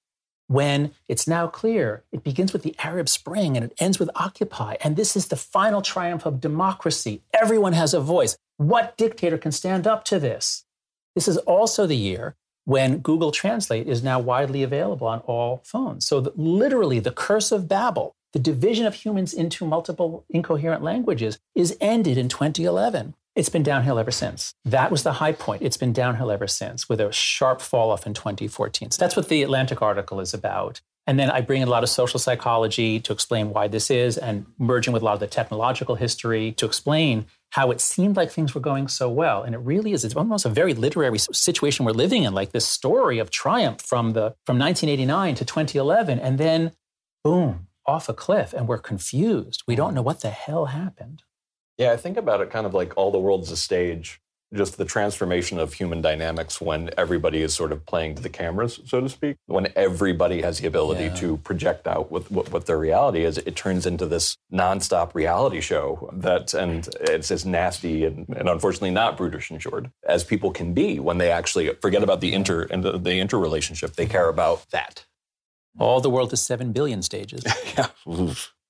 when 0.46 0.92
it's 1.08 1.28
now 1.28 1.46
clear 1.46 2.04
it 2.10 2.24
begins 2.24 2.54
with 2.54 2.62
the 2.62 2.74
Arab 2.82 3.10
Spring 3.10 3.54
and 3.54 3.66
it 3.66 3.74
ends 3.78 3.98
with 3.98 4.08
Occupy. 4.14 4.76
And 4.82 4.96
this 4.96 5.14
is 5.14 5.28
the 5.28 5.36
final 5.36 5.82
triumph 5.82 6.24
of 6.24 6.40
democracy. 6.40 7.20
Everyone 7.38 7.74
has 7.74 7.92
a 7.92 8.00
voice. 8.00 8.38
What 8.56 8.96
dictator 8.96 9.36
can 9.36 9.52
stand 9.52 9.86
up 9.86 10.04
to 10.06 10.18
this? 10.18 10.64
This 11.14 11.28
is 11.28 11.36
also 11.36 11.86
the 11.86 11.96
year 11.96 12.34
when 12.64 12.98
Google 12.98 13.30
Translate 13.30 13.86
is 13.86 14.02
now 14.02 14.18
widely 14.18 14.62
available 14.62 15.06
on 15.06 15.20
all 15.20 15.62
phones. 15.64 16.06
So, 16.06 16.20
the, 16.20 16.32
literally, 16.36 17.00
the 17.00 17.12
curse 17.12 17.52
of 17.52 17.68
Babel 17.68 18.16
the 18.34 18.40
division 18.40 18.84
of 18.84 18.94
humans 18.94 19.32
into 19.32 19.64
multiple 19.64 20.26
incoherent 20.28 20.82
languages 20.82 21.38
is 21.54 21.76
ended 21.80 22.18
in 22.18 22.28
2011. 22.28 23.14
It's 23.36 23.48
been 23.48 23.62
downhill 23.62 23.96
ever 23.96 24.10
since. 24.10 24.54
That 24.64 24.90
was 24.90 25.04
the 25.04 25.14
high 25.14 25.32
point. 25.32 25.62
It's 25.62 25.76
been 25.76 25.92
downhill 25.92 26.32
ever 26.32 26.48
since 26.48 26.88
with 26.88 27.00
a 27.00 27.12
sharp 27.12 27.60
fall 27.60 27.92
off 27.92 28.08
in 28.08 28.12
2014. 28.12 28.90
So 28.90 29.00
that's 29.00 29.14
what 29.14 29.28
the 29.28 29.44
Atlantic 29.44 29.82
article 29.82 30.18
is 30.18 30.34
about. 30.34 30.80
And 31.06 31.16
then 31.16 31.30
I 31.30 31.42
bring 31.42 31.62
in 31.62 31.68
a 31.68 31.70
lot 31.70 31.84
of 31.84 31.88
social 31.88 32.18
psychology 32.18 32.98
to 32.98 33.12
explain 33.12 33.50
why 33.50 33.68
this 33.68 33.88
is 33.88 34.18
and 34.18 34.46
merging 34.58 34.92
with 34.92 35.02
a 35.02 35.04
lot 35.04 35.14
of 35.14 35.20
the 35.20 35.28
technological 35.28 35.94
history 35.94 36.50
to 36.52 36.66
explain 36.66 37.26
how 37.54 37.70
it 37.70 37.80
seemed 37.80 38.16
like 38.16 38.32
things 38.32 38.52
were 38.52 38.60
going 38.60 38.88
so 38.88 39.08
well. 39.08 39.44
And 39.44 39.54
it 39.54 39.58
really 39.58 39.92
is. 39.92 40.04
It's 40.04 40.16
almost 40.16 40.44
a 40.44 40.48
very 40.48 40.74
literary 40.74 41.18
situation 41.18 41.84
we're 41.84 41.92
living 41.92 42.24
in, 42.24 42.34
like 42.34 42.50
this 42.50 42.66
story 42.66 43.20
of 43.20 43.30
triumph 43.30 43.80
from 43.80 44.12
the 44.12 44.34
from 44.44 44.58
1989 44.58 45.36
to 45.36 45.44
2011. 45.44 46.18
And 46.18 46.36
then 46.36 46.72
boom, 47.22 47.68
off 47.86 48.08
a 48.08 48.12
cliff 48.12 48.54
and 48.54 48.66
we're 48.66 48.78
confused. 48.78 49.62
We 49.68 49.76
don't 49.76 49.92
mm. 49.92 49.94
know 49.94 50.02
what 50.02 50.20
the 50.20 50.30
hell 50.30 50.66
happened. 50.66 51.22
Yeah, 51.78 51.92
I 51.92 51.96
think 51.96 52.16
about 52.16 52.40
it 52.40 52.50
kind 52.50 52.66
of 52.66 52.74
like 52.74 52.92
all 52.96 53.12
the 53.12 53.20
world's 53.20 53.52
a 53.52 53.56
stage, 53.56 54.20
just 54.54 54.78
the 54.78 54.84
transformation 54.84 55.58
of 55.58 55.72
human 55.72 56.00
dynamics 56.00 56.60
when 56.60 56.90
everybody 56.96 57.42
is 57.42 57.54
sort 57.54 57.72
of 57.72 57.84
playing 57.86 58.14
to 58.14 58.22
the 58.22 58.28
cameras, 58.28 58.80
so 58.86 59.00
to 59.00 59.08
speak. 59.08 59.36
When 59.46 59.72
everybody 59.76 60.42
has 60.42 60.60
the 60.60 60.66
ability 60.66 61.04
yeah. 61.04 61.14
to 61.14 61.36
project 61.38 61.86
out 61.86 62.10
with 62.10 62.30
what, 62.30 62.50
what, 62.50 62.66
their 62.66 62.78
reality 62.78 63.24
is, 63.24 63.38
it 63.38 63.56
turns 63.56 63.86
into 63.86 64.06
this 64.06 64.36
nonstop 64.52 65.14
reality 65.14 65.60
show 65.60 66.10
that, 66.14 66.54
and 66.54 66.88
it's 67.00 67.30
as 67.30 67.44
nasty 67.44 68.04
and, 68.04 68.28
and 68.28 68.48
unfortunately 68.48 68.90
not 68.90 69.16
brutish 69.16 69.50
and 69.50 69.60
short 69.60 69.86
as 70.06 70.24
people 70.24 70.50
can 70.50 70.72
be 70.72 70.98
when 71.00 71.18
they 71.18 71.30
actually 71.30 71.68
forget 71.82 72.02
about 72.02 72.20
the 72.20 72.32
inter 72.32 72.62
and 72.70 72.82
the, 72.82 72.98
the 72.98 73.18
interrelationship. 73.18 73.96
They 73.96 74.06
care 74.06 74.28
about 74.28 74.66
that 74.70 75.04
all 75.78 76.00
the 76.00 76.10
world 76.10 76.32
is 76.32 76.40
7 76.40 76.72
billion 76.72 77.02
stages. 77.02 77.44
yeah. 77.76 77.88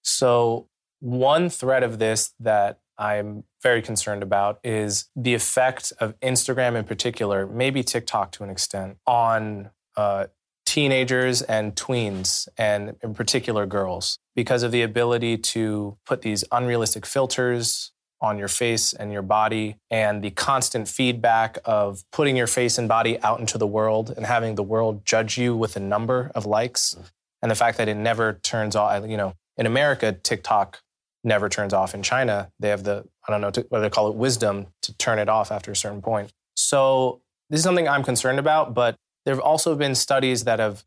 So, 0.02 0.68
one 1.00 1.50
thread 1.50 1.82
of 1.82 1.98
this 1.98 2.32
that 2.40 2.78
I'm 2.98 3.44
very 3.62 3.82
concerned 3.82 4.22
about 4.22 4.60
is 4.62 5.06
the 5.16 5.34
effect 5.34 5.92
of 6.00 6.18
Instagram 6.20 6.76
in 6.76 6.84
particular, 6.84 7.46
maybe 7.46 7.82
TikTok 7.82 8.32
to 8.32 8.44
an 8.44 8.50
extent, 8.50 8.98
on 9.06 9.70
uh, 9.96 10.26
teenagers 10.66 11.42
and 11.42 11.74
tweens, 11.74 12.48
and 12.56 12.96
in 13.02 13.14
particular 13.14 13.66
girls, 13.66 14.18
because 14.34 14.62
of 14.62 14.72
the 14.72 14.82
ability 14.82 15.38
to 15.38 15.96
put 16.06 16.22
these 16.22 16.44
unrealistic 16.50 17.06
filters 17.06 17.92
on 18.20 18.38
your 18.38 18.48
face 18.48 18.92
and 18.94 19.12
your 19.12 19.22
body 19.22 19.76
and 19.90 20.22
the 20.22 20.30
constant 20.30 20.88
feedback 20.88 21.58
of 21.64 22.04
putting 22.10 22.36
your 22.36 22.46
face 22.46 22.78
and 22.78 22.88
body 22.88 23.20
out 23.20 23.38
into 23.38 23.58
the 23.58 23.66
world 23.66 24.12
and 24.16 24.24
having 24.24 24.54
the 24.54 24.62
world 24.62 25.04
judge 25.04 25.36
you 25.36 25.54
with 25.54 25.76
a 25.76 25.80
number 25.80 26.30
of 26.34 26.46
likes 26.46 26.96
and 27.42 27.50
the 27.50 27.54
fact 27.54 27.76
that 27.76 27.86
it 27.86 27.96
never 27.96 28.34
turns 28.42 28.74
off 28.74 29.06
you 29.06 29.16
know 29.16 29.34
in 29.58 29.66
america 29.66 30.12
tiktok 30.12 30.80
never 31.24 31.48
turns 31.48 31.72
off 31.72 31.94
in 31.94 32.02
china 32.02 32.50
they 32.60 32.68
have 32.68 32.84
the 32.84 33.04
i 33.26 33.32
don't 33.32 33.40
know 33.40 33.50
what 33.68 33.80
they 33.80 33.90
call 33.90 34.08
it 34.08 34.14
wisdom 34.14 34.66
to 34.82 34.96
turn 34.96 35.18
it 35.18 35.28
off 35.28 35.50
after 35.50 35.70
a 35.70 35.76
certain 35.76 36.02
point 36.02 36.32
so 36.54 37.20
this 37.50 37.58
is 37.58 37.64
something 37.64 37.88
i'm 37.88 38.04
concerned 38.04 38.38
about 38.38 38.74
but 38.74 38.96
there 39.24 39.34
have 39.34 39.42
also 39.42 39.74
been 39.74 39.94
studies 39.94 40.44
that 40.44 40.58
have 40.58 40.84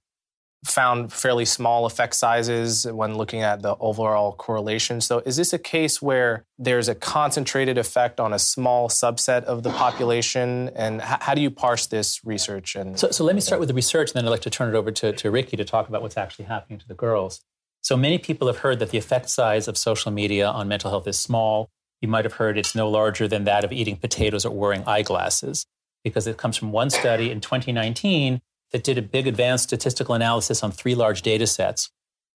found 0.65 1.13
fairly 1.13 1.45
small 1.45 1.85
effect 1.85 2.15
sizes 2.15 2.85
when 2.85 3.15
looking 3.15 3.41
at 3.41 3.61
the 3.61 3.75
overall 3.79 4.33
correlation. 4.33 5.01
So, 5.01 5.19
is 5.19 5.35
this 5.37 5.53
a 5.53 5.59
case 5.59 6.01
where 6.01 6.45
there's 6.57 6.89
a 6.89 6.95
concentrated 6.95 7.77
effect 7.77 8.19
on 8.19 8.33
a 8.33 8.39
small 8.39 8.89
subset 8.89 9.43
of 9.43 9.63
the 9.63 9.69
population? 9.69 10.69
And 10.75 11.01
h- 11.01 11.19
how 11.21 11.35
do 11.35 11.41
you 11.41 11.51
parse 11.51 11.87
this 11.87 12.23
research? 12.25 12.75
And 12.75 12.99
so, 12.99 13.11
so, 13.11 13.23
let 13.23 13.35
me 13.35 13.41
start 13.41 13.59
with 13.59 13.69
the 13.69 13.75
research, 13.75 14.11
and 14.11 14.15
then 14.15 14.25
I'd 14.25 14.31
like 14.31 14.41
to 14.41 14.49
turn 14.49 14.73
it 14.73 14.77
over 14.77 14.91
to, 14.91 15.13
to 15.13 15.31
Rikki 15.31 15.57
to 15.57 15.65
talk 15.65 15.89
about 15.89 16.01
what's 16.01 16.17
actually 16.17 16.45
happening 16.45 16.79
to 16.79 16.87
the 16.87 16.95
girls. 16.95 17.41
So, 17.87 17.95
many 17.95 18.17
people 18.17 18.47
have 18.47 18.57
heard 18.57 18.79
that 18.79 18.89
the 18.89 18.97
effect 18.97 19.29
size 19.29 19.69
of 19.69 19.77
social 19.77 20.11
media 20.11 20.45
on 20.45 20.67
mental 20.67 20.89
health 20.89 21.07
is 21.07 21.17
small. 21.17 21.69
You 22.01 22.09
might 22.09 22.25
have 22.25 22.33
heard 22.33 22.57
it's 22.57 22.75
no 22.75 22.89
larger 22.89 23.29
than 23.29 23.45
that 23.45 23.63
of 23.63 23.71
eating 23.71 23.95
potatoes 23.95 24.45
or 24.45 24.49
wearing 24.51 24.83
eyeglasses, 24.83 25.65
because 26.03 26.27
it 26.27 26.35
comes 26.35 26.57
from 26.57 26.73
one 26.73 26.89
study 26.89 27.31
in 27.31 27.39
2019 27.39 28.41
that 28.73 28.83
did 28.83 28.97
a 28.97 29.01
big 29.01 29.25
advanced 29.25 29.63
statistical 29.63 30.15
analysis 30.15 30.63
on 30.63 30.73
three 30.73 30.95
large 30.95 31.21
data 31.21 31.47
sets. 31.47 31.89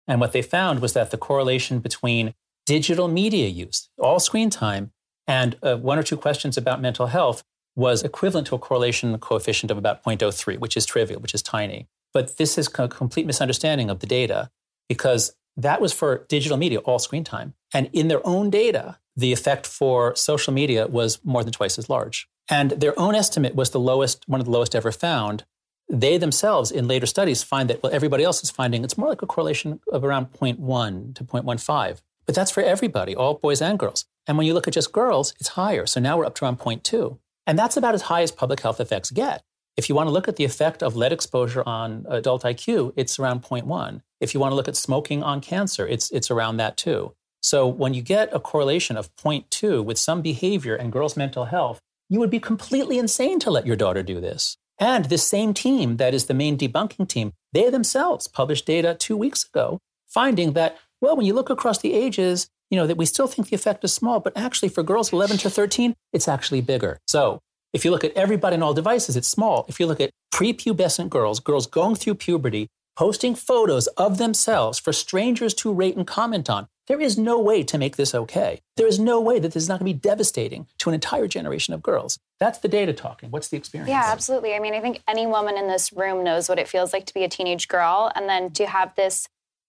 And 0.06 0.20
what 0.20 0.32
they 0.32 0.42
found 0.42 0.82
was 0.82 0.92
that 0.92 1.12
the 1.12 1.16
correlation 1.16 1.78
between 1.78 2.34
digital 2.66 3.08
media 3.08 3.48
use, 3.48 3.88
all 3.96 4.20
screen 4.20 4.50
time, 4.50 4.90
and 5.26 5.56
uh, 5.62 5.78
one 5.78 5.98
or 5.98 6.02
two 6.02 6.18
questions 6.18 6.58
about 6.58 6.82
mental 6.82 7.06
health 7.06 7.42
was 7.74 8.02
equivalent 8.02 8.48
to 8.48 8.54
a 8.54 8.58
correlation 8.58 9.16
coefficient 9.16 9.70
of 9.70 9.78
about 9.78 10.04
0.03, 10.04 10.58
which 10.58 10.76
is 10.76 10.84
trivial, 10.84 11.20
which 11.20 11.32
is 11.32 11.40
tiny. 11.40 11.88
But 12.12 12.36
this 12.36 12.58
is 12.58 12.68
a 12.78 12.86
complete 12.86 13.24
misunderstanding 13.24 13.88
of 13.88 14.00
the 14.00 14.06
data 14.06 14.50
because 14.90 15.34
that 15.58 15.80
was 15.80 15.92
for 15.92 16.24
digital 16.28 16.56
media, 16.56 16.78
all 16.78 16.98
screen 16.98 17.24
time. 17.24 17.54
And 17.74 17.90
in 17.92 18.08
their 18.08 18.26
own 18.26 18.48
data, 18.48 18.98
the 19.16 19.32
effect 19.32 19.66
for 19.66 20.14
social 20.14 20.52
media 20.52 20.86
was 20.86 21.18
more 21.24 21.42
than 21.42 21.52
twice 21.52 21.78
as 21.78 21.90
large. 21.90 22.28
And 22.48 22.70
their 22.70 22.98
own 22.98 23.14
estimate 23.14 23.54
was 23.54 23.70
the 23.70 23.80
lowest, 23.80 24.26
one 24.26 24.40
of 24.40 24.46
the 24.46 24.52
lowest 24.52 24.74
ever 24.74 24.92
found. 24.92 25.44
They 25.90 26.16
themselves, 26.16 26.70
in 26.70 26.86
later 26.86 27.06
studies, 27.06 27.42
find 27.42 27.68
that 27.68 27.82
well, 27.82 27.92
everybody 27.92 28.22
else 28.22 28.42
is 28.42 28.50
finding 28.50 28.84
it's 28.84 28.96
more 28.96 29.08
like 29.08 29.22
a 29.22 29.26
correlation 29.26 29.80
of 29.92 30.04
around 30.04 30.32
0.1 30.32 31.14
to 31.16 31.24
0.15. 31.24 32.00
But 32.24 32.34
that's 32.34 32.50
for 32.50 32.62
everybody, 32.62 33.16
all 33.16 33.34
boys 33.34 33.60
and 33.60 33.78
girls. 33.78 34.04
And 34.26 34.38
when 34.38 34.46
you 34.46 34.54
look 34.54 34.68
at 34.68 34.74
just 34.74 34.92
girls, 34.92 35.34
it's 35.40 35.48
higher. 35.50 35.86
So 35.86 35.98
now 35.98 36.16
we're 36.16 36.26
up 36.26 36.34
to 36.36 36.44
around 36.44 36.58
0.2. 36.58 37.18
And 37.46 37.58
that's 37.58 37.76
about 37.76 37.94
as 37.94 38.02
high 38.02 38.22
as 38.22 38.30
public 38.30 38.60
health 38.60 38.80
effects 38.80 39.10
get. 39.10 39.42
If 39.76 39.88
you 39.88 39.94
want 39.94 40.08
to 40.08 40.12
look 40.12 40.28
at 40.28 40.36
the 40.36 40.44
effect 40.44 40.82
of 40.82 40.94
lead 40.94 41.12
exposure 41.12 41.62
on 41.66 42.04
adult 42.08 42.42
IQ, 42.42 42.92
it's 42.96 43.18
around 43.18 43.42
0.1. 43.42 44.02
If 44.20 44.34
you 44.34 44.40
want 44.40 44.52
to 44.52 44.56
look 44.56 44.68
at 44.68 44.76
smoking 44.76 45.22
on 45.22 45.40
cancer, 45.40 45.86
it's, 45.86 46.10
it's 46.10 46.30
around 46.30 46.56
that 46.56 46.76
too. 46.76 47.14
So 47.40 47.66
when 47.66 47.94
you 47.94 48.02
get 48.02 48.34
a 48.34 48.40
correlation 48.40 48.96
of 48.96 49.14
0.2 49.16 49.84
with 49.84 49.98
some 49.98 50.22
behavior 50.22 50.74
and 50.74 50.92
girls' 50.92 51.16
mental 51.16 51.46
health, 51.46 51.80
you 52.08 52.18
would 52.18 52.30
be 52.30 52.40
completely 52.40 52.98
insane 52.98 53.38
to 53.40 53.50
let 53.50 53.66
your 53.66 53.76
daughter 53.76 54.02
do 54.02 54.20
this. 54.20 54.56
And 54.78 55.06
this 55.06 55.26
same 55.26 55.54
team 55.54 55.96
that 55.96 56.14
is 56.14 56.26
the 56.26 56.34
main 56.34 56.56
debunking 56.56 57.08
team, 57.08 57.32
they 57.52 57.68
themselves 57.70 58.28
published 58.28 58.66
data 58.66 58.94
two 58.94 59.16
weeks 59.16 59.44
ago 59.44 59.78
finding 60.08 60.52
that, 60.54 60.78
well, 61.00 61.16
when 61.16 61.26
you 61.26 61.34
look 61.34 61.50
across 61.50 61.78
the 61.78 61.94
ages, 61.94 62.48
you 62.70 62.76
know, 62.76 62.86
that 62.86 62.96
we 62.96 63.06
still 63.06 63.26
think 63.26 63.48
the 63.48 63.54
effect 63.54 63.84
is 63.84 63.92
small, 63.92 64.20
but 64.20 64.36
actually 64.36 64.68
for 64.68 64.82
girls 64.82 65.12
11 65.12 65.38
to 65.38 65.50
13, 65.50 65.94
it's 66.12 66.28
actually 66.28 66.60
bigger. 66.60 66.98
So 67.06 67.40
if 67.72 67.84
you 67.84 67.90
look 67.90 68.04
at 68.04 68.14
everybody 68.14 68.54
and 68.54 68.64
all 68.64 68.74
devices, 68.74 69.16
it's 69.16 69.28
small. 69.28 69.64
If 69.68 69.78
you 69.78 69.86
look 69.86 70.00
at 70.00 70.10
prepubescent 70.34 71.10
girls, 71.10 71.40
girls 71.40 71.66
going 71.66 71.94
through 71.96 72.14
puberty, 72.16 72.68
posting 72.98 73.32
photos 73.32 73.86
of 73.96 74.18
themselves 74.18 74.76
for 74.76 74.92
strangers 74.92 75.54
to 75.54 75.72
rate 75.72 75.96
and 75.96 76.04
comment 76.04 76.50
on, 76.50 76.66
there 76.88 77.00
is 77.00 77.16
no 77.16 77.38
way 77.38 77.62
to 77.62 77.78
make 77.78 77.94
this 77.94 78.12
okay. 78.12 78.60
There 78.76 78.88
is 78.88 78.98
no 78.98 79.20
way 79.20 79.38
that 79.38 79.52
this 79.52 79.62
is 79.62 79.68
not 79.68 79.78
going 79.78 79.92
to 79.92 79.94
be 79.94 80.00
devastating 80.00 80.66
to 80.78 80.90
an 80.90 80.94
entire 80.94 81.28
generation 81.28 81.72
of 81.74 81.80
girls. 81.80 82.18
That's 82.40 82.58
the 82.58 82.66
data 82.66 82.92
talking. 82.92 83.30
What's 83.30 83.46
the 83.46 83.56
experience? 83.56 83.88
Yeah, 83.88 84.02
absolutely. 84.04 84.52
I 84.52 84.58
mean, 84.58 84.74
I 84.74 84.80
think 84.80 85.00
any 85.06 85.28
woman 85.28 85.56
in 85.56 85.68
this 85.68 85.92
room 85.92 86.24
knows 86.24 86.48
what 86.48 86.58
it 86.58 86.66
feels 86.66 86.92
like 86.92 87.06
to 87.06 87.14
be 87.14 87.22
a 87.22 87.28
teenage 87.28 87.68
girl 87.68 88.10
and 88.16 88.28
then 88.28 88.50
to 88.54 88.66
have 88.66 88.92
this 88.96 89.28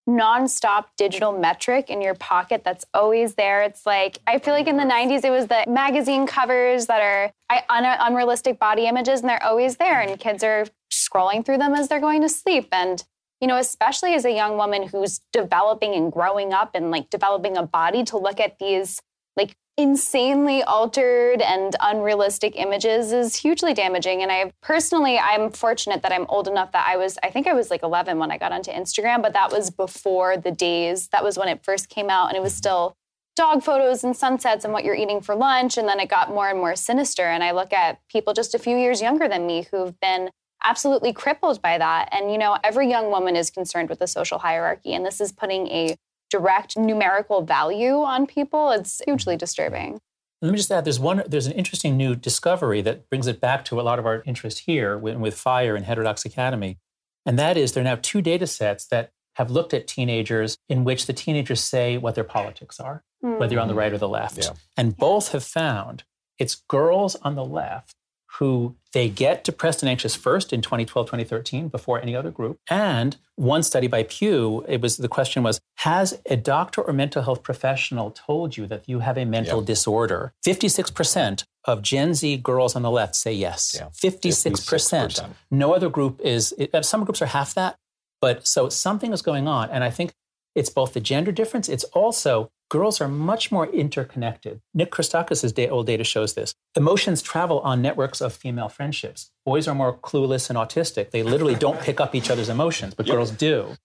nonstop 0.10 0.86
digital 0.98 1.32
metric 1.32 1.92
in 1.92 2.02
your 2.02 2.16
pocket 2.16 2.64
that's 2.64 2.84
always 2.96 3.36
there. 3.36 3.62
It's 3.62 3.86
like, 3.86 4.18
I 4.26 4.40
feel 4.40 4.56
like 4.56 4.66
in 4.66 4.78
the 4.78 4.84
90s, 4.86 5.24
it 5.24 5.30
was 5.30 5.46
the 5.46 5.66
magazine 5.68 6.26
covers 6.26 6.88
that 6.88 7.02
are 7.02 7.32
un- 7.70 7.98
unrealistic 8.00 8.58
body 8.58 8.88
images, 8.88 9.20
and 9.20 9.30
they're 9.30 9.44
always 9.44 9.78
there, 9.78 10.02
and 10.02 10.20
kids 10.20 10.44
are 10.44 10.66
scrolling 10.92 11.46
through 11.46 11.60
them 11.60 11.76
as 11.76 11.90
they're 11.90 12.00
going 12.00 12.24
to 12.24 12.30
sleep. 12.30 12.70
And, 12.72 13.04
you 13.42 13.48
know, 13.48 13.58
especially 13.58 14.14
as 14.14 14.26
a 14.26 14.32
young 14.32 14.58
woman 14.58 14.88
who's 14.88 15.22
developing 15.32 15.94
and 15.94 16.12
growing 16.12 16.54
up 16.54 16.72
and 16.74 16.92
like 16.92 17.10
developing 17.10 17.58
a 17.58 17.64
body 17.64 18.04
to 18.06 18.18
look 18.18 18.40
at 18.40 18.60
these 18.60 19.02
like 19.38 19.56
insanely 19.78 20.62
altered 20.64 21.42
and 21.42 21.74
unrealistic 21.80 22.54
images 22.58 23.14
is 23.14 23.38
hugely 23.38 23.74
damaging. 23.74 24.22
And 24.22 24.30
I 24.30 24.52
personally, 24.62 25.18
I'm 25.18 25.52
fortunate 25.52 26.02
that 26.02 26.12
I'm 26.12 26.26
old 26.28 26.50
enough 26.50 26.74
that 26.74 26.86
I 26.86 26.98
was, 26.98 27.18
I 27.24 27.30
think 27.30 27.48
I 27.48 27.54
was 27.54 27.70
like 27.70 27.82
11 27.82 28.20
when 28.20 28.30
I 28.30 28.38
got 28.38 28.52
onto 28.52 28.72
Instagram, 28.72 29.22
but 29.22 29.32
that 29.34 29.52
was 29.52 29.70
before 29.70 30.36
the 30.36 30.52
days. 30.52 31.08
That 31.14 31.24
was 31.24 31.38
when 31.38 31.48
it 31.48 31.64
first 31.64 31.88
came 31.88 32.10
out, 32.10 32.28
and 32.28 32.36
it 32.36 32.42
was 32.42 32.54
still 32.54 32.98
dog 33.38 33.64
photos 33.64 34.04
and 34.04 34.18
sunsets 34.18 34.66
and 34.66 34.74
what 34.74 34.84
you're 34.84 34.96
eating 34.96 35.22
for 35.22 35.34
lunch. 35.34 35.78
And 35.78 35.88
then 35.88 36.02
it 36.02 36.10
got 36.10 36.30
more 36.30 36.50
and 36.50 36.60
more 36.60 36.76
sinister. 36.76 37.24
And 37.24 37.42
I 37.42 37.52
look 37.52 37.72
at 37.72 38.00
people 38.10 38.34
just 38.34 38.54
a 38.54 38.60
few 38.60 38.76
years 38.76 39.02
younger 39.02 39.30
than 39.30 39.48
me 39.48 39.66
who've 39.72 39.98
been 40.02 40.30
absolutely 40.64 41.14
crippled 41.14 41.62
by 41.62 41.78
that. 41.78 42.10
And, 42.12 42.32
you 42.32 42.38
know, 42.38 42.58
every 42.64 42.90
young 42.90 43.10
woman 43.10 43.36
is 43.36 43.50
concerned 43.50 43.90
with 43.90 44.00
the 44.00 44.08
social 44.08 44.40
hierarchy. 44.40 44.94
And 44.94 45.06
this 45.06 45.22
is 45.22 45.32
putting 45.32 45.68
a 45.68 45.96
direct 46.30 46.78
numerical 46.78 47.42
value 47.42 48.02
on 48.02 48.28
people, 48.28 48.72
it's 48.72 49.02
hugely 49.06 49.36
disturbing. 49.36 50.00
Let 50.42 50.52
me 50.52 50.58
just 50.58 50.72
add 50.72 50.86
there's 50.86 51.00
one 51.00 51.24
there's 51.28 51.48
an 51.48 51.54
interesting 51.54 51.98
new 51.98 52.16
discovery 52.16 52.82
that 52.82 53.10
brings 53.10 53.28
it 53.28 53.42
back 53.42 53.66
to 53.66 53.80
a 53.80 53.84
lot 53.84 54.00
of 54.00 54.06
our 54.06 54.24
interest 54.26 54.60
here 54.60 54.98
with, 54.98 55.18
with 55.18 55.38
FIRE 55.38 55.76
and 55.76 55.86
Heterodox 55.86 56.24
Academy. 56.24 56.78
And 57.26 57.38
that 57.38 57.58
is 57.58 57.74
there 57.74 57.82
are 57.82 57.84
now 57.84 57.98
two 58.02 58.22
data 58.22 58.48
sets 58.48 58.86
that 58.88 59.12
have 59.34 59.52
looked 59.52 59.74
at 59.74 59.88
teenagers 59.88 60.58
in 60.70 60.86
which 60.86 61.08
the 61.08 61.14
teenagers 61.14 61.62
say 61.62 61.98
what 61.98 62.16
their 62.16 62.24
politics 62.24 62.80
are, 62.80 63.04
mm. 63.24 63.38
whether 63.38 63.54
you're 63.54 63.62
on 63.62 63.68
the 63.68 63.74
right 63.74 63.92
or 63.92 63.98
the 63.98 64.08
left. 64.08 64.38
Yeah. 64.38 64.52
And 64.78 64.96
both 64.96 65.34
have 65.34 65.44
found 65.44 66.04
it's 66.38 66.56
girls 66.56 67.16
on 67.18 67.36
the 67.36 67.46
left 67.46 67.96
who 68.40 68.74
they 68.94 69.10
get 69.10 69.44
depressed 69.44 69.84
and 69.84 69.90
anxious 69.90 70.16
first 70.16 70.52
in 70.52 70.62
2012 70.62 71.08
2013 71.08 71.68
before 71.68 72.02
any 72.02 72.16
other 72.16 72.32
group 72.32 72.58
and 72.70 73.18
one 73.36 73.62
study 73.62 73.88
by 73.88 74.02
pew 74.04 74.66
it 74.68 74.82
was 74.82 74.98
the 74.98 75.08
question 75.08 75.44
was 75.44 75.60
has 75.78 76.20
a 76.26 76.36
doctor 76.36 76.82
or 76.82 76.94
mental 76.94 77.22
health 77.22 77.44
professional 77.44 78.12
told 78.12 78.58
you 78.58 78.66
that 78.66 78.88
you 78.88 79.00
have 79.00 79.18
a 79.18 79.26
mental 79.26 79.60
yep. 79.60 79.68
disorder 79.68 80.34
56% 80.46 81.44
of 81.66 81.82
gen 81.82 82.14
z 82.14 82.38
girls 82.38 82.76
on 82.76 82.82
the 82.82 82.92
left 82.92 83.16
say 83.16 83.34
yes 83.34 83.76
yeah. 83.78 83.88
56%. 83.90 84.52
56%. 84.52 85.30
no 85.52 85.74
other 85.74 85.90
group 85.90 86.20
is 86.22 86.54
uh, 86.74 86.82
some 86.82 87.04
groups 87.04 87.22
are 87.22 87.28
half 87.28 87.54
that 87.54 87.76
but 88.22 88.48
so 88.48 88.70
something 88.70 89.14
is 89.14 89.22
going 89.22 89.48
on 89.48 89.70
and 89.70 89.84
i 89.84 89.90
think 89.90 90.12
it's 90.56 90.70
both 90.70 90.94
the 90.94 91.02
gender 91.02 91.32
difference 91.32 91.68
it's 91.70 91.84
also 91.86 92.50
girls 92.70 93.02
are 93.02 93.08
much 93.08 93.52
more 93.52 93.68
interconnected. 93.68 94.62
Nick 94.74 94.92
Christakis' 94.92 95.70
old 95.70 95.88
data 95.88 96.04
shows 96.04 96.36
this. 96.36 96.54
Emotions 96.76 97.22
travel 97.22 97.60
on 97.62 97.82
networks 97.82 98.22
of 98.22 98.32
female 98.34 98.70
friendships. 98.70 99.32
Boys 99.46 99.68
are 99.68 99.76
more 99.76 99.98
clueless 99.98 100.50
and 100.50 100.58
autistic. 100.58 101.12
They 101.12 101.24
literally 101.24 101.56
don't 101.56 101.82
pick 101.82 102.00
up 102.00 102.16
each 102.16 102.30
other's 102.30 102.50
emotions, 102.50 102.94
but 102.94 103.08
yep. 103.08 103.16
girls 103.16 103.32
do. 103.32 103.76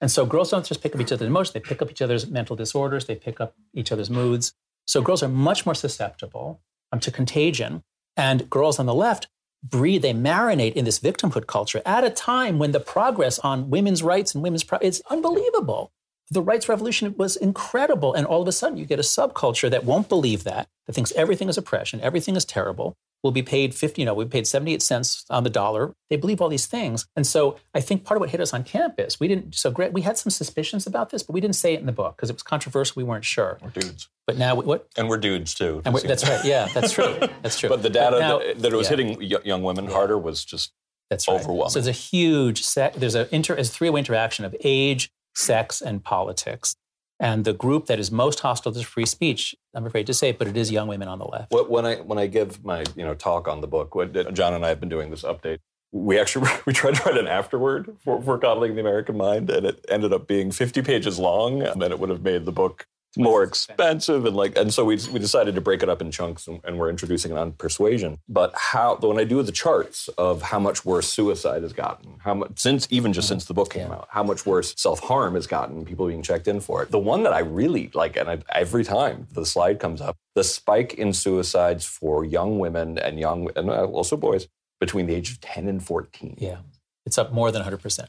And 0.00 0.10
so 0.10 0.26
girls 0.26 0.50
don't 0.50 0.66
just 0.66 0.82
pick 0.82 0.94
up 0.94 1.00
each 1.00 1.12
other's 1.12 1.28
emotions, 1.28 1.54
they 1.54 1.60
pick 1.60 1.80
up 1.80 1.88
each 1.88 2.02
other's 2.02 2.26
mental 2.26 2.56
disorders, 2.56 3.06
they 3.06 3.14
pick 3.14 3.40
up 3.40 3.54
each 3.72 3.92
other's 3.92 4.10
moods. 4.10 4.52
So 4.84 5.00
girls 5.00 5.22
are 5.22 5.28
much 5.28 5.64
more 5.64 5.76
susceptible 5.76 6.60
um, 6.90 6.98
to 7.00 7.12
contagion. 7.12 7.84
And 8.16 8.50
girls 8.50 8.80
on 8.80 8.86
the 8.86 8.94
left 8.94 9.28
breathe, 9.62 10.02
they 10.02 10.12
marinate 10.12 10.72
in 10.72 10.84
this 10.84 10.98
victimhood 10.98 11.46
culture 11.46 11.80
at 11.86 12.02
a 12.02 12.10
time 12.10 12.58
when 12.58 12.72
the 12.72 12.80
progress 12.80 13.38
on 13.38 13.70
women's 13.70 14.02
rights 14.02 14.34
and 14.34 14.42
women's 14.42 14.64
pro- 14.64 14.80
is 14.82 15.02
unbelievable 15.08 15.92
the 16.32 16.42
rights 16.42 16.68
revolution 16.68 17.14
was 17.18 17.36
incredible. 17.36 18.14
And 18.14 18.26
all 18.26 18.40
of 18.40 18.48
a 18.48 18.52
sudden, 18.52 18.78
you 18.78 18.86
get 18.86 18.98
a 18.98 19.02
subculture 19.02 19.70
that 19.70 19.84
won't 19.84 20.08
believe 20.08 20.44
that, 20.44 20.68
that 20.86 20.94
thinks 20.94 21.12
everything 21.12 21.48
is 21.48 21.58
oppression, 21.58 22.00
everything 22.00 22.36
is 22.36 22.44
terrible. 22.44 22.94
We'll 23.22 23.32
be 23.32 23.42
paid 23.42 23.72
50, 23.72 24.02
you 24.02 24.06
know, 24.06 24.14
we 24.14 24.24
paid 24.24 24.48
78 24.48 24.82
cents 24.82 25.24
on 25.30 25.44
the 25.44 25.50
dollar. 25.50 25.92
They 26.10 26.16
believe 26.16 26.40
all 26.40 26.48
these 26.48 26.66
things. 26.66 27.06
And 27.14 27.24
so 27.24 27.56
I 27.72 27.80
think 27.80 28.02
part 28.02 28.16
of 28.16 28.20
what 28.20 28.30
hit 28.30 28.40
us 28.40 28.52
on 28.52 28.64
campus, 28.64 29.20
we 29.20 29.28
didn't, 29.28 29.54
so 29.54 29.70
Greg, 29.70 29.92
we 29.92 30.00
had 30.02 30.18
some 30.18 30.30
suspicions 30.30 30.88
about 30.88 31.10
this, 31.10 31.22
but 31.22 31.32
we 31.32 31.40
didn't 31.40 31.54
say 31.54 31.74
it 31.74 31.78
in 31.78 31.86
the 31.86 31.92
book 31.92 32.16
because 32.16 32.30
it 32.30 32.32
was 32.32 32.42
controversial. 32.42 32.94
We 32.96 33.04
weren't 33.04 33.24
sure. 33.24 33.58
We're 33.62 33.70
dudes. 33.70 34.08
But 34.26 34.38
now, 34.38 34.56
we, 34.56 34.64
what? 34.64 34.88
And 34.96 35.08
we're 35.08 35.18
dudes 35.18 35.54
too. 35.54 35.82
And 35.84 35.94
that's 35.94 36.28
right. 36.28 36.44
Yeah, 36.44 36.66
that's 36.74 36.92
true. 36.92 37.16
That's 37.42 37.58
true. 37.58 37.68
but 37.68 37.82
the 37.82 37.90
data 37.90 38.18
now, 38.18 38.38
that, 38.38 38.58
that, 38.58 38.72
it 38.72 38.76
was 38.76 38.90
yeah. 38.90 38.96
hitting 38.96 39.22
young 39.44 39.62
women 39.62 39.84
yeah. 39.84 39.92
harder 39.92 40.18
was 40.18 40.44
just 40.44 40.72
that's 41.08 41.28
right. 41.28 41.40
overwhelming. 41.40 41.70
So 41.70 41.80
there's 41.80 41.86
a 41.86 41.92
huge, 41.92 42.64
set, 42.64 42.94
there's 42.94 43.14
a 43.14 43.32
inter, 43.32 43.54
a 43.54 43.62
three-way 43.62 44.00
interaction 44.00 44.44
of 44.44 44.56
age, 44.64 45.10
sex, 45.34 45.80
and 45.80 46.02
politics. 46.02 46.76
And 47.20 47.44
the 47.44 47.52
group 47.52 47.86
that 47.86 48.00
is 48.00 48.10
most 48.10 48.40
hostile 48.40 48.72
to 48.72 48.82
free 48.84 49.06
speech, 49.06 49.54
I'm 49.74 49.86
afraid 49.86 50.08
to 50.08 50.14
say 50.14 50.30
it, 50.30 50.38
but 50.38 50.48
it 50.48 50.56
is 50.56 50.72
young 50.72 50.88
women 50.88 51.06
on 51.06 51.20
the 51.20 51.24
left. 51.24 51.52
When 51.52 51.86
I 51.86 51.96
when 51.96 52.18
I 52.18 52.26
give 52.26 52.64
my 52.64 52.84
you 52.96 53.04
know 53.04 53.14
talk 53.14 53.46
on 53.46 53.60
the 53.60 53.68
book, 53.68 53.94
what 53.94 54.16
uh, 54.16 54.30
John 54.32 54.54
and 54.54 54.64
I 54.64 54.70
have 54.70 54.80
been 54.80 54.88
doing 54.88 55.10
this 55.10 55.22
update. 55.22 55.58
We 55.92 56.18
actually 56.18 56.50
we 56.66 56.72
tried 56.72 56.96
to 56.96 57.04
write 57.04 57.18
an 57.18 57.28
afterword 57.28 57.96
for, 58.02 58.20
for 58.22 58.38
coddling 58.38 58.74
the 58.74 58.80
American 58.80 59.16
mind, 59.16 59.50
and 59.50 59.64
it 59.64 59.84
ended 59.88 60.12
up 60.12 60.26
being 60.26 60.50
50 60.50 60.82
pages 60.82 61.18
long, 61.18 61.62
and 61.62 61.80
then 61.80 61.92
it 61.92 62.00
would 62.00 62.10
have 62.10 62.22
made 62.22 62.44
the 62.44 62.52
book 62.52 62.86
more 63.16 63.42
expensive 63.42 64.24
and 64.24 64.34
like 64.34 64.56
and 64.56 64.72
so 64.72 64.84
we, 64.84 64.98
we 65.12 65.18
decided 65.18 65.54
to 65.54 65.60
break 65.60 65.82
it 65.82 65.88
up 65.88 66.00
in 66.00 66.10
chunks 66.10 66.46
and, 66.46 66.60
and, 66.64 66.78
we're 66.78 66.88
introducing 66.88 67.30
it 67.30 67.38
on 67.38 67.52
persuasion. 67.52 68.18
But 68.28 68.52
how 68.56 68.96
when 68.96 69.18
i 69.18 69.24
do 69.24 69.42
the 69.42 69.52
charts 69.52 70.08
of 70.16 70.40
how 70.40 70.58
much 70.58 70.84
worse 70.84 71.08
suicide 71.08 71.62
has 71.62 71.72
gotten 71.72 72.16
how 72.20 72.34
much 72.34 72.58
since 72.58 72.88
even 72.90 73.12
just 73.12 73.28
since 73.28 73.44
the 73.44 73.54
book 73.54 73.70
came 73.70 73.88
yeah. 73.88 73.94
out 73.94 74.08
how 74.10 74.22
much 74.22 74.46
worse 74.46 74.74
self-harm 74.76 75.34
has 75.34 75.46
gotten 75.46 75.84
people 75.84 76.06
being 76.06 76.22
checked 76.22 76.48
in 76.48 76.60
for 76.60 76.82
it. 76.82 76.90
The 76.90 76.98
one 76.98 77.22
that 77.24 77.32
i 77.32 77.40
really 77.40 77.90
like 77.94 78.16
and 78.16 78.30
I, 78.30 78.38
every 78.50 78.84
time 78.84 79.26
the 79.32 79.44
slide 79.44 79.78
comes 79.78 80.00
up 80.00 80.16
the 80.34 80.44
spike 80.44 80.94
in 80.94 81.12
suicides 81.12 81.84
for 81.84 82.24
young 82.24 82.58
women 82.58 82.98
and 82.98 83.18
young 83.18 83.50
and 83.56 83.68
uh, 83.68 83.84
also 83.84 84.16
boys 84.16 84.48
between 84.80 85.06
the 85.06 85.14
age 85.14 85.30
of 85.30 85.40
10 85.40 85.68
and 85.68 85.84
14 85.84 86.36
yeah. 86.38 86.58
It's 87.04 87.18
up 87.18 87.32
more 87.32 87.50
than 87.50 87.62
100% 87.62 88.06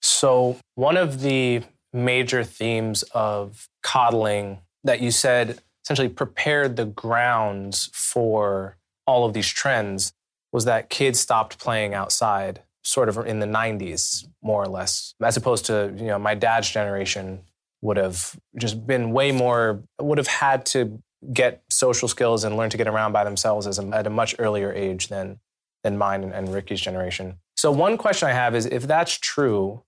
so 0.00 0.56
one 0.74 0.96
of 0.96 1.20
the 1.20 1.62
major 1.92 2.42
themes 2.42 3.02
of 3.14 3.68
coddling 3.82 4.60
that 4.84 5.00
you 5.00 5.10
said 5.10 5.60
essentially 5.84 6.08
prepared 6.08 6.76
the 6.76 6.84
grounds 6.84 7.90
for 7.92 8.76
all 9.06 9.24
of 9.24 9.32
these 9.32 9.48
trends 9.48 10.12
was 10.52 10.64
that 10.64 10.90
kids 10.90 11.18
stopped 11.18 11.58
playing 11.58 11.94
outside 11.94 12.62
sort 12.84 13.08
of 13.08 13.16
in 13.26 13.40
the 13.40 13.46
90s 13.46 14.26
more 14.42 14.62
or 14.62 14.68
less 14.68 15.14
as 15.22 15.36
opposed 15.36 15.66
to 15.66 15.92
you 15.96 16.06
know 16.06 16.18
my 16.18 16.34
dad's 16.34 16.68
generation 16.68 17.40
would 17.80 17.96
have 17.96 18.36
just 18.56 18.86
been 18.86 19.12
way 19.12 19.32
more 19.32 19.82
would 20.00 20.18
have 20.18 20.26
had 20.26 20.64
to 20.64 21.02
get 21.32 21.62
social 21.68 22.08
skills 22.08 22.44
and 22.44 22.56
learn 22.56 22.70
to 22.70 22.76
get 22.76 22.88
around 22.88 23.12
by 23.12 23.24
themselves 23.24 23.66
as 23.66 23.78
a, 23.78 23.86
at 23.88 24.06
a 24.06 24.10
much 24.10 24.34
earlier 24.38 24.72
age 24.72 25.08
than 25.08 25.38
than 25.84 25.98
mine 25.98 26.22
and, 26.22 26.32
and 26.32 26.48
Rikki's 26.48 26.80
generation. 26.80 27.38
So 27.56 27.72
one 27.72 27.96
question 27.96 28.28
I 28.28 28.32
have 28.32 28.54
is 28.54 28.66
if 28.66 28.86
that's 28.86 29.18
true, 29.18 29.82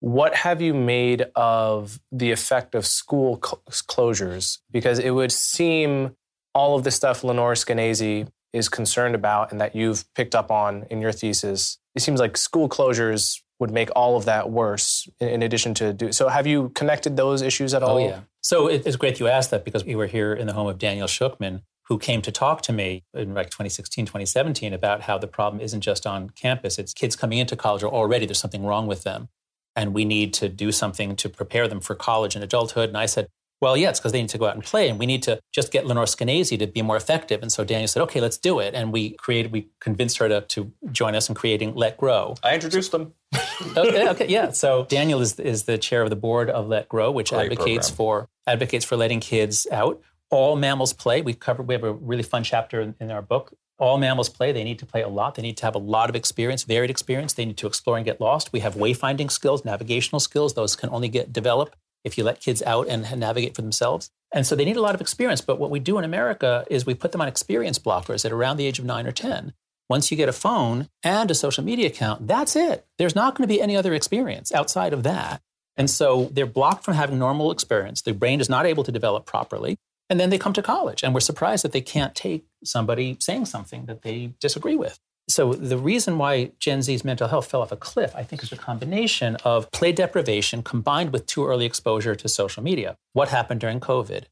what 0.00 0.34
have 0.34 0.60
you 0.60 0.74
made 0.74 1.26
of 1.34 2.00
the 2.12 2.30
effect 2.30 2.74
of 2.74 2.86
school 2.86 3.40
cl- 3.42 3.62
closures? 3.68 4.58
Because 4.70 4.98
it 4.98 5.10
would 5.10 5.32
seem 5.32 6.14
all 6.54 6.76
of 6.76 6.84
the 6.84 6.90
stuff 6.90 7.24
Lenore 7.24 7.54
Skenazy 7.54 8.28
is 8.52 8.68
concerned 8.68 9.14
about 9.14 9.52
and 9.52 9.60
that 9.60 9.74
you've 9.74 10.04
picked 10.14 10.34
up 10.34 10.50
on 10.50 10.86
in 10.90 11.00
your 11.00 11.12
thesis, 11.12 11.78
it 11.94 12.00
seems 12.00 12.20
like 12.20 12.36
school 12.36 12.68
closures 12.68 13.40
would 13.58 13.70
make 13.70 13.90
all 13.96 14.16
of 14.16 14.26
that 14.26 14.50
worse 14.50 15.08
in 15.18 15.42
addition 15.42 15.72
to 15.72 15.92
do 15.94 16.12
so 16.12 16.28
have 16.28 16.46
you 16.46 16.68
connected 16.74 17.16
those 17.16 17.40
issues 17.40 17.72
at 17.72 17.82
oh, 17.82 17.86
all? 17.86 17.96
oh 17.96 18.06
yeah. 18.06 18.20
So 18.42 18.68
it's 18.68 18.96
great 18.96 19.18
you 19.18 19.28
asked 19.28 19.50
that 19.50 19.64
because 19.64 19.82
we 19.82 19.96
were 19.96 20.06
here 20.06 20.34
in 20.34 20.46
the 20.46 20.52
home 20.52 20.66
of 20.66 20.76
daniel 20.78 21.06
shuchman 21.06 21.62
who 21.88 21.98
came 21.98 22.20
to 22.22 22.32
talk 22.32 22.62
to 22.62 22.72
me 22.72 23.04
in 23.14 23.32
like 23.32 23.46
2016 23.46 24.06
2017 24.06 24.72
about 24.72 25.02
how 25.02 25.16
the 25.16 25.26
problem 25.26 25.60
isn't 25.60 25.80
just 25.82 26.06
on 26.06 26.30
campus. 26.30 26.78
It's 26.78 26.92
kids 26.92 27.16
coming 27.16 27.38
into 27.38 27.56
college 27.56 27.82
or 27.82 27.92
already 27.92 28.26
there's 28.26 28.38
something 28.38 28.64
wrong 28.64 28.86
with 28.86 29.04
them 29.04 29.28
and 29.76 29.94
we 29.94 30.04
need 30.04 30.34
to 30.34 30.48
do 30.48 30.72
something 30.72 31.14
to 31.16 31.28
prepare 31.28 31.68
them 31.68 31.80
for 31.80 31.94
college 31.94 32.34
and 32.34 32.42
adulthood. 32.42 32.88
And 32.88 32.98
I 32.98 33.06
said, 33.06 33.28
well, 33.60 33.76
yeah, 33.76 33.88
it's 33.88 33.98
because 33.98 34.12
they 34.12 34.20
need 34.20 34.28
to 34.30 34.38
go 34.38 34.46
out 34.46 34.54
and 34.54 34.62
play, 34.62 34.88
and 34.88 34.98
we 34.98 35.06
need 35.06 35.22
to 35.22 35.40
just 35.52 35.72
get 35.72 35.86
Lenore 35.86 36.04
Skenazy 36.04 36.58
to 36.58 36.66
be 36.66 36.82
more 36.82 36.96
effective. 36.96 37.40
And 37.40 37.50
so 37.50 37.64
Daniel 37.64 37.88
said, 37.88 38.02
okay, 38.02 38.20
let's 38.20 38.36
do 38.36 38.58
it. 38.58 38.74
And 38.74 38.92
we 38.92 39.10
created, 39.10 39.50
we 39.50 39.68
convinced 39.80 40.18
her 40.18 40.28
to, 40.28 40.42
to 40.42 40.72
join 40.92 41.14
us 41.14 41.28
in 41.30 41.34
creating 41.34 41.74
Let 41.74 41.96
Grow. 41.96 42.34
I 42.42 42.54
introduced 42.54 42.92
them. 42.92 43.14
okay, 43.76 44.08
okay, 44.10 44.28
yeah. 44.28 44.50
So 44.50 44.84
Daniel 44.84 45.20
is 45.20 45.40
is 45.40 45.64
the 45.64 45.78
chair 45.78 46.02
of 46.02 46.10
the 46.10 46.16
board 46.16 46.50
of 46.50 46.68
Let 46.68 46.88
Grow, 46.88 47.10
which 47.10 47.30
Great 47.30 47.50
advocates 47.52 47.90
program. 47.90 47.96
for 47.96 48.28
advocates 48.46 48.84
for 48.84 48.96
letting 48.96 49.20
kids 49.20 49.66
out. 49.72 50.02
All 50.30 50.56
mammals 50.56 50.92
play. 50.92 51.22
We 51.22 51.32
covered. 51.32 51.66
We 51.66 51.74
have 51.74 51.84
a 51.84 51.92
really 51.92 52.22
fun 52.24 52.44
chapter 52.44 52.80
in, 52.80 52.94
in 53.00 53.10
our 53.10 53.22
book 53.22 53.54
all 53.78 53.98
mammals 53.98 54.28
play. 54.28 54.52
They 54.52 54.64
need 54.64 54.78
to 54.78 54.86
play 54.86 55.02
a 55.02 55.08
lot. 55.08 55.34
They 55.34 55.42
need 55.42 55.56
to 55.58 55.66
have 55.66 55.74
a 55.74 55.78
lot 55.78 56.08
of 56.08 56.16
experience, 56.16 56.64
varied 56.64 56.90
experience. 56.90 57.32
They 57.32 57.44
need 57.44 57.58
to 57.58 57.66
explore 57.66 57.96
and 57.96 58.04
get 58.04 58.20
lost. 58.20 58.52
We 58.52 58.60
have 58.60 58.74
wayfinding 58.74 59.30
skills, 59.30 59.64
navigational 59.64 60.20
skills. 60.20 60.54
Those 60.54 60.76
can 60.76 60.90
only 60.90 61.08
get 61.08 61.32
developed 61.32 61.76
if 62.04 62.16
you 62.16 62.24
let 62.24 62.40
kids 62.40 62.62
out 62.62 62.88
and 62.88 63.18
navigate 63.18 63.54
for 63.54 63.62
themselves. 63.62 64.10
And 64.32 64.46
so 64.46 64.54
they 64.54 64.64
need 64.64 64.76
a 64.76 64.80
lot 64.80 64.94
of 64.94 65.00
experience. 65.00 65.40
But 65.40 65.58
what 65.58 65.70
we 65.70 65.80
do 65.80 65.98
in 65.98 66.04
America 66.04 66.64
is 66.70 66.86
we 66.86 66.94
put 66.94 67.12
them 67.12 67.20
on 67.20 67.28
experience 67.28 67.78
blockers 67.78 68.24
at 68.24 68.32
around 68.32 68.56
the 68.56 68.66
age 68.66 68.78
of 68.78 68.84
nine 68.84 69.06
or 69.06 69.12
10. 69.12 69.52
Once 69.88 70.10
you 70.10 70.16
get 70.16 70.28
a 70.28 70.32
phone 70.32 70.88
and 71.04 71.30
a 71.30 71.34
social 71.34 71.62
media 71.62 71.86
account, 71.86 72.26
that's 72.26 72.56
it. 72.56 72.86
There's 72.98 73.14
not 73.14 73.34
going 73.34 73.48
to 73.48 73.52
be 73.52 73.60
any 73.60 73.76
other 73.76 73.94
experience 73.94 74.52
outside 74.52 74.92
of 74.92 75.04
that. 75.04 75.40
And 75.76 75.90
so 75.90 76.30
they're 76.32 76.46
blocked 76.46 76.84
from 76.84 76.94
having 76.94 77.18
normal 77.18 77.50
experience. 77.50 78.02
Their 78.02 78.14
brain 78.14 78.40
is 78.40 78.48
not 78.48 78.66
able 78.66 78.82
to 78.84 78.92
develop 78.92 79.26
properly. 79.26 79.78
And 80.08 80.20
then 80.20 80.30
they 80.30 80.38
come 80.38 80.52
to 80.52 80.62
college 80.62 81.02
and 81.02 81.12
we're 81.14 81.20
surprised 81.20 81.64
that 81.64 81.72
they 81.72 81.80
can't 81.80 82.14
take 82.14 82.46
somebody 82.64 83.16
saying 83.20 83.46
something 83.46 83.86
that 83.86 84.02
they 84.02 84.34
disagree 84.40 84.76
with. 84.76 84.98
So 85.28 85.54
the 85.54 85.78
reason 85.78 86.18
why 86.18 86.52
Gen 86.60 86.82
Z's 86.82 87.04
mental 87.04 87.26
health 87.26 87.50
fell 87.50 87.62
off 87.62 87.72
a 87.72 87.76
cliff, 87.76 88.14
I 88.14 88.22
think, 88.22 88.44
is 88.44 88.52
a 88.52 88.56
combination 88.56 89.36
of 89.44 89.70
play 89.72 89.90
deprivation 89.90 90.62
combined 90.62 91.12
with 91.12 91.26
too 91.26 91.44
early 91.44 91.66
exposure 91.66 92.14
to 92.14 92.28
social 92.28 92.62
media. 92.62 92.96
What 93.12 93.30
happened 93.30 93.60
during 93.60 93.80
COVID? 93.80 94.24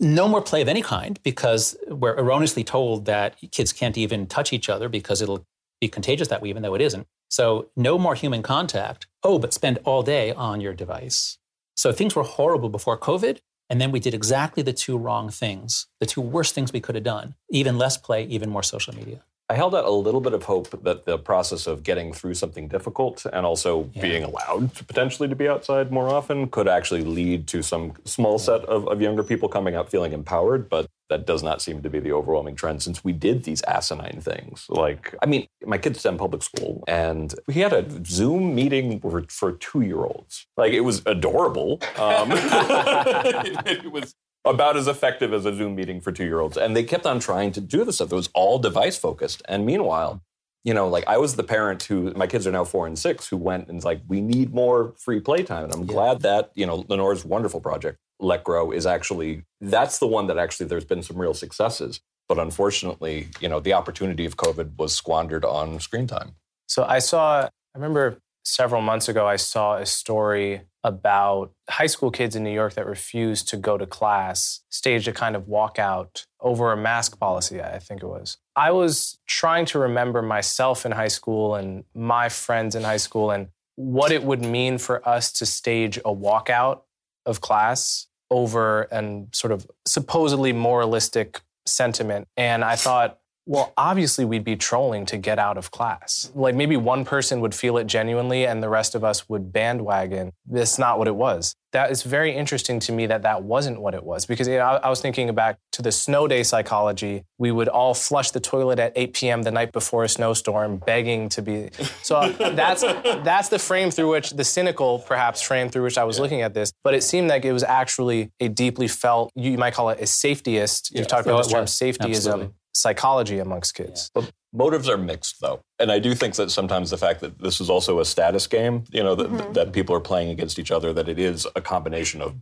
No 0.00 0.26
more 0.26 0.42
play 0.42 0.60
of 0.60 0.68
any 0.68 0.82
kind 0.82 1.20
because 1.22 1.76
we're 1.86 2.16
erroneously 2.16 2.64
told 2.64 3.04
that 3.04 3.36
kids 3.52 3.72
can't 3.72 3.96
even 3.96 4.26
touch 4.26 4.52
each 4.52 4.68
other 4.68 4.88
because 4.88 5.22
it'll 5.22 5.46
be 5.80 5.88
contagious 5.88 6.26
that 6.28 6.42
way, 6.42 6.48
even 6.48 6.62
though 6.62 6.74
it 6.74 6.80
isn't. 6.80 7.06
So 7.28 7.68
no 7.76 7.96
more 7.96 8.16
human 8.16 8.42
contact. 8.42 9.06
Oh, 9.22 9.38
but 9.38 9.54
spend 9.54 9.78
all 9.84 10.02
day 10.02 10.32
on 10.32 10.60
your 10.60 10.74
device. 10.74 11.38
So 11.76 11.92
things 11.92 12.16
were 12.16 12.24
horrible 12.24 12.68
before 12.68 12.98
COVID. 12.98 13.38
And 13.72 13.80
then 13.80 13.90
we 13.90 14.00
did 14.00 14.12
exactly 14.12 14.62
the 14.62 14.74
two 14.74 14.98
wrong 14.98 15.30
things, 15.30 15.86
the 15.98 16.04
two 16.04 16.20
worst 16.20 16.54
things 16.54 16.74
we 16.74 16.80
could 16.82 16.94
have 16.94 17.04
done 17.04 17.36
even 17.50 17.78
less 17.78 17.96
play, 17.96 18.24
even 18.24 18.50
more 18.50 18.62
social 18.62 18.94
media. 18.94 19.22
I 19.52 19.54
held 19.54 19.74
out 19.74 19.84
a 19.84 19.90
little 19.90 20.22
bit 20.22 20.32
of 20.32 20.44
hope 20.44 20.70
that 20.82 21.04
the 21.04 21.18
process 21.18 21.66
of 21.66 21.82
getting 21.82 22.14
through 22.14 22.32
something 22.32 22.68
difficult 22.68 23.26
and 23.30 23.44
also 23.44 23.90
yeah. 23.92 24.00
being 24.00 24.24
allowed 24.24 24.74
to 24.76 24.84
potentially 24.84 25.28
to 25.28 25.36
be 25.36 25.46
outside 25.46 25.92
more 25.92 26.08
often 26.08 26.48
could 26.48 26.66
actually 26.66 27.02
lead 27.02 27.46
to 27.48 27.62
some 27.62 27.92
small 28.06 28.38
set 28.38 28.62
of, 28.64 28.88
of 28.88 29.02
younger 29.02 29.22
people 29.22 29.50
coming 29.50 29.74
out 29.74 29.90
feeling 29.90 30.14
empowered. 30.14 30.70
But 30.70 30.86
that 31.10 31.26
does 31.26 31.42
not 31.42 31.60
seem 31.60 31.82
to 31.82 31.90
be 31.90 32.00
the 32.00 32.12
overwhelming 32.12 32.54
trend 32.54 32.82
since 32.82 33.04
we 33.04 33.12
did 33.12 33.44
these 33.44 33.60
asinine 33.64 34.22
things. 34.22 34.64
Like, 34.70 35.14
I 35.20 35.26
mean, 35.26 35.46
my 35.66 35.76
kids 35.76 35.98
attend 35.98 36.18
public 36.18 36.42
school 36.42 36.82
and 36.88 37.34
we 37.46 37.52
had 37.52 37.74
a 37.74 37.84
Zoom 38.06 38.54
meeting 38.54 39.00
for, 39.00 39.22
for 39.28 39.52
two 39.52 39.82
year 39.82 39.98
olds. 39.98 40.46
Like, 40.56 40.72
it 40.72 40.80
was 40.80 41.02
adorable. 41.04 41.78
Um, 41.98 42.30
it 42.32 43.92
was 43.92 44.14
about 44.44 44.76
as 44.76 44.88
effective 44.88 45.32
as 45.32 45.46
a 45.46 45.54
Zoom 45.54 45.74
meeting 45.74 46.00
for 46.00 46.12
two 46.12 46.24
year 46.24 46.40
olds. 46.40 46.56
And 46.56 46.76
they 46.76 46.82
kept 46.82 47.06
on 47.06 47.20
trying 47.20 47.52
to 47.52 47.60
do 47.60 47.84
this 47.84 47.96
stuff. 47.96 48.12
It 48.12 48.16
was 48.16 48.30
all 48.34 48.58
device 48.58 48.98
focused. 48.98 49.42
And 49.48 49.64
meanwhile, 49.64 50.22
you 50.64 50.74
know, 50.74 50.88
like 50.88 51.06
I 51.06 51.18
was 51.18 51.36
the 51.36 51.42
parent 51.42 51.82
who 51.84 52.12
my 52.14 52.26
kids 52.26 52.46
are 52.46 52.52
now 52.52 52.64
four 52.64 52.86
and 52.86 52.98
six 52.98 53.28
who 53.28 53.36
went 53.36 53.68
and 53.68 53.82
like, 53.84 54.00
we 54.06 54.20
need 54.20 54.54
more 54.54 54.94
free 54.98 55.20
playtime. 55.20 55.64
And 55.64 55.72
I'm 55.72 55.80
yeah. 55.80 55.86
glad 55.86 56.20
that, 56.22 56.50
you 56.54 56.66
know, 56.66 56.84
Lenore's 56.88 57.24
wonderful 57.24 57.60
project, 57.60 57.98
Let 58.20 58.44
Grow, 58.44 58.70
is 58.70 58.86
actually 58.86 59.44
that's 59.60 59.98
the 59.98 60.06
one 60.06 60.26
that 60.28 60.38
actually 60.38 60.66
there's 60.66 60.84
been 60.84 61.02
some 61.02 61.16
real 61.16 61.34
successes. 61.34 62.00
But 62.28 62.38
unfortunately, 62.38 63.28
you 63.40 63.48
know, 63.48 63.60
the 63.60 63.72
opportunity 63.72 64.24
of 64.24 64.36
COVID 64.36 64.78
was 64.78 64.96
squandered 64.96 65.44
on 65.44 65.80
screen 65.80 66.06
time. 66.06 66.36
So 66.66 66.84
I 66.84 67.00
saw, 67.00 67.42
I 67.42 67.50
remember 67.74 68.18
several 68.44 68.80
months 68.80 69.08
ago, 69.08 69.26
I 69.26 69.36
saw 69.36 69.76
a 69.76 69.86
story 69.86 70.62
about 70.84 71.52
high 71.70 71.86
school 71.86 72.10
kids 72.10 72.34
in 72.34 72.42
New 72.42 72.52
York 72.52 72.74
that 72.74 72.86
refused 72.86 73.48
to 73.48 73.56
go 73.56 73.78
to 73.78 73.86
class, 73.86 74.60
staged 74.68 75.06
a 75.06 75.12
kind 75.12 75.36
of 75.36 75.44
walkout 75.44 76.26
over 76.40 76.72
a 76.72 76.76
mask 76.76 77.18
policy, 77.18 77.62
I 77.62 77.78
think 77.78 78.02
it 78.02 78.06
was. 78.06 78.38
I 78.56 78.72
was 78.72 79.18
trying 79.26 79.66
to 79.66 79.78
remember 79.78 80.22
myself 80.22 80.84
in 80.84 80.92
high 80.92 81.08
school 81.08 81.54
and 81.54 81.84
my 81.94 82.28
friends 82.28 82.74
in 82.74 82.82
high 82.82 82.96
school 82.96 83.30
and 83.30 83.48
what 83.76 84.12
it 84.12 84.24
would 84.24 84.42
mean 84.42 84.78
for 84.78 85.06
us 85.08 85.32
to 85.32 85.46
stage 85.46 85.98
a 85.98 86.14
walkout 86.14 86.82
of 87.24 87.40
class 87.40 88.08
over 88.30 88.82
and 88.82 89.28
sort 89.32 89.52
of 89.52 89.66
supposedly 89.86 90.52
moralistic 90.52 91.40
sentiment. 91.64 92.26
And 92.36 92.64
I 92.64 92.76
thought, 92.76 93.18
well, 93.44 93.72
obviously, 93.76 94.24
we'd 94.24 94.44
be 94.44 94.56
trolling 94.56 95.04
to 95.06 95.16
get 95.16 95.38
out 95.38 95.58
of 95.58 95.70
class. 95.70 96.30
Like 96.34 96.54
maybe 96.54 96.76
one 96.76 97.04
person 97.04 97.40
would 97.40 97.54
feel 97.54 97.76
it 97.76 97.86
genuinely 97.86 98.46
and 98.46 98.62
the 98.62 98.68
rest 98.68 98.94
of 98.94 99.02
us 99.02 99.28
would 99.28 99.52
bandwagon. 99.52 100.32
That's 100.46 100.78
not 100.78 100.98
what 100.98 101.08
it 101.08 101.16
was. 101.16 101.56
That 101.72 101.90
is 101.90 102.02
very 102.02 102.36
interesting 102.36 102.78
to 102.80 102.92
me 102.92 103.06
that 103.06 103.22
that 103.22 103.42
wasn't 103.42 103.80
what 103.80 103.94
it 103.94 104.04
was 104.04 104.26
because 104.26 104.46
you 104.46 104.58
know, 104.58 104.64
I, 104.64 104.76
I 104.76 104.90
was 104.90 105.00
thinking 105.00 105.34
back 105.34 105.56
to 105.72 105.82
the 105.82 105.90
snow 105.90 106.28
day 106.28 106.42
psychology. 106.42 107.24
We 107.38 107.50
would 107.50 107.68
all 107.68 107.94
flush 107.94 108.30
the 108.30 108.40
toilet 108.40 108.78
at 108.78 108.92
8 108.94 109.14
p.m. 109.14 109.42
the 109.42 109.50
night 109.50 109.72
before 109.72 110.04
a 110.04 110.08
snowstorm, 110.08 110.76
begging 110.76 111.28
to 111.30 111.42
be. 111.42 111.70
So 112.02 112.30
that's 112.32 112.82
that's 112.82 113.48
the 113.48 113.58
frame 113.58 113.90
through 113.90 114.10
which 114.10 114.30
the 114.30 114.44
cynical, 114.44 114.98
perhaps, 114.98 115.40
frame 115.40 115.68
through 115.68 115.84
which 115.84 115.96
I 115.96 116.04
was 116.04 116.16
yeah. 116.16 116.22
looking 116.22 116.42
at 116.42 116.52
this. 116.52 116.72
But 116.82 116.94
it 116.94 117.02
seemed 117.02 117.28
like 117.28 117.44
it 117.44 117.52
was 117.52 117.62
actually 117.62 118.30
a 118.40 118.48
deeply 118.48 118.88
felt. 118.88 119.30
You 119.34 119.56
might 119.56 119.72
call 119.72 119.90
it 119.90 120.00
a 120.00 120.04
safetyist. 120.04 120.90
You've 120.90 121.02
yeah. 121.02 121.04
talked 121.04 121.26
about 121.26 121.44
this 121.44 121.52
term, 121.52 121.64
safetyism. 121.66 122.04
Absolutely 122.06 122.50
psychology 122.72 123.38
amongst 123.38 123.74
kids. 123.74 124.10
Yeah. 124.14 124.22
But 124.22 124.32
motives 124.52 124.88
are 124.88 124.98
mixed, 124.98 125.40
though, 125.40 125.60
and 125.78 125.92
I 125.92 125.98
do 125.98 126.14
think 126.14 126.34
that 126.36 126.50
sometimes 126.50 126.90
the 126.90 126.98
fact 126.98 127.20
that 127.20 127.38
this 127.38 127.60
is 127.60 127.70
also 127.70 128.00
a 128.00 128.04
status 128.04 128.46
game, 128.46 128.84
you 128.90 129.02
know, 129.02 129.14
that, 129.14 129.30
mm-hmm. 129.30 129.52
that 129.52 129.72
people 129.72 129.94
are 129.94 130.00
playing 130.00 130.30
against 130.30 130.58
each 130.58 130.70
other, 130.70 130.92
that 130.92 131.08
it 131.08 131.18
is 131.18 131.46
a 131.54 131.60
combination 131.60 132.20
of 132.22 132.34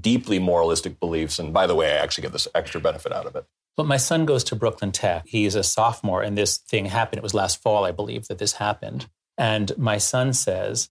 deeply 0.00 0.38
moralistic 0.38 0.98
beliefs. 0.98 1.38
And 1.38 1.52
by 1.52 1.66
the 1.66 1.74
way, 1.74 1.92
I 1.92 1.96
actually 1.96 2.22
get 2.22 2.32
this 2.32 2.48
extra 2.54 2.80
benefit 2.80 3.12
out 3.12 3.26
of 3.26 3.36
it. 3.36 3.44
But 3.76 3.86
my 3.86 3.96
son 3.96 4.26
goes 4.26 4.42
to 4.44 4.56
Brooklyn 4.56 4.90
Tech. 4.90 5.22
He's 5.26 5.54
a 5.54 5.62
sophomore, 5.62 6.22
and 6.22 6.36
this 6.36 6.56
thing 6.56 6.86
happened. 6.86 7.18
It 7.18 7.22
was 7.22 7.34
last 7.34 7.62
fall, 7.62 7.84
I 7.84 7.92
believe, 7.92 8.26
that 8.26 8.38
this 8.38 8.54
happened. 8.54 9.08
And 9.36 9.76
my 9.78 9.98
son 9.98 10.32
says 10.32 10.90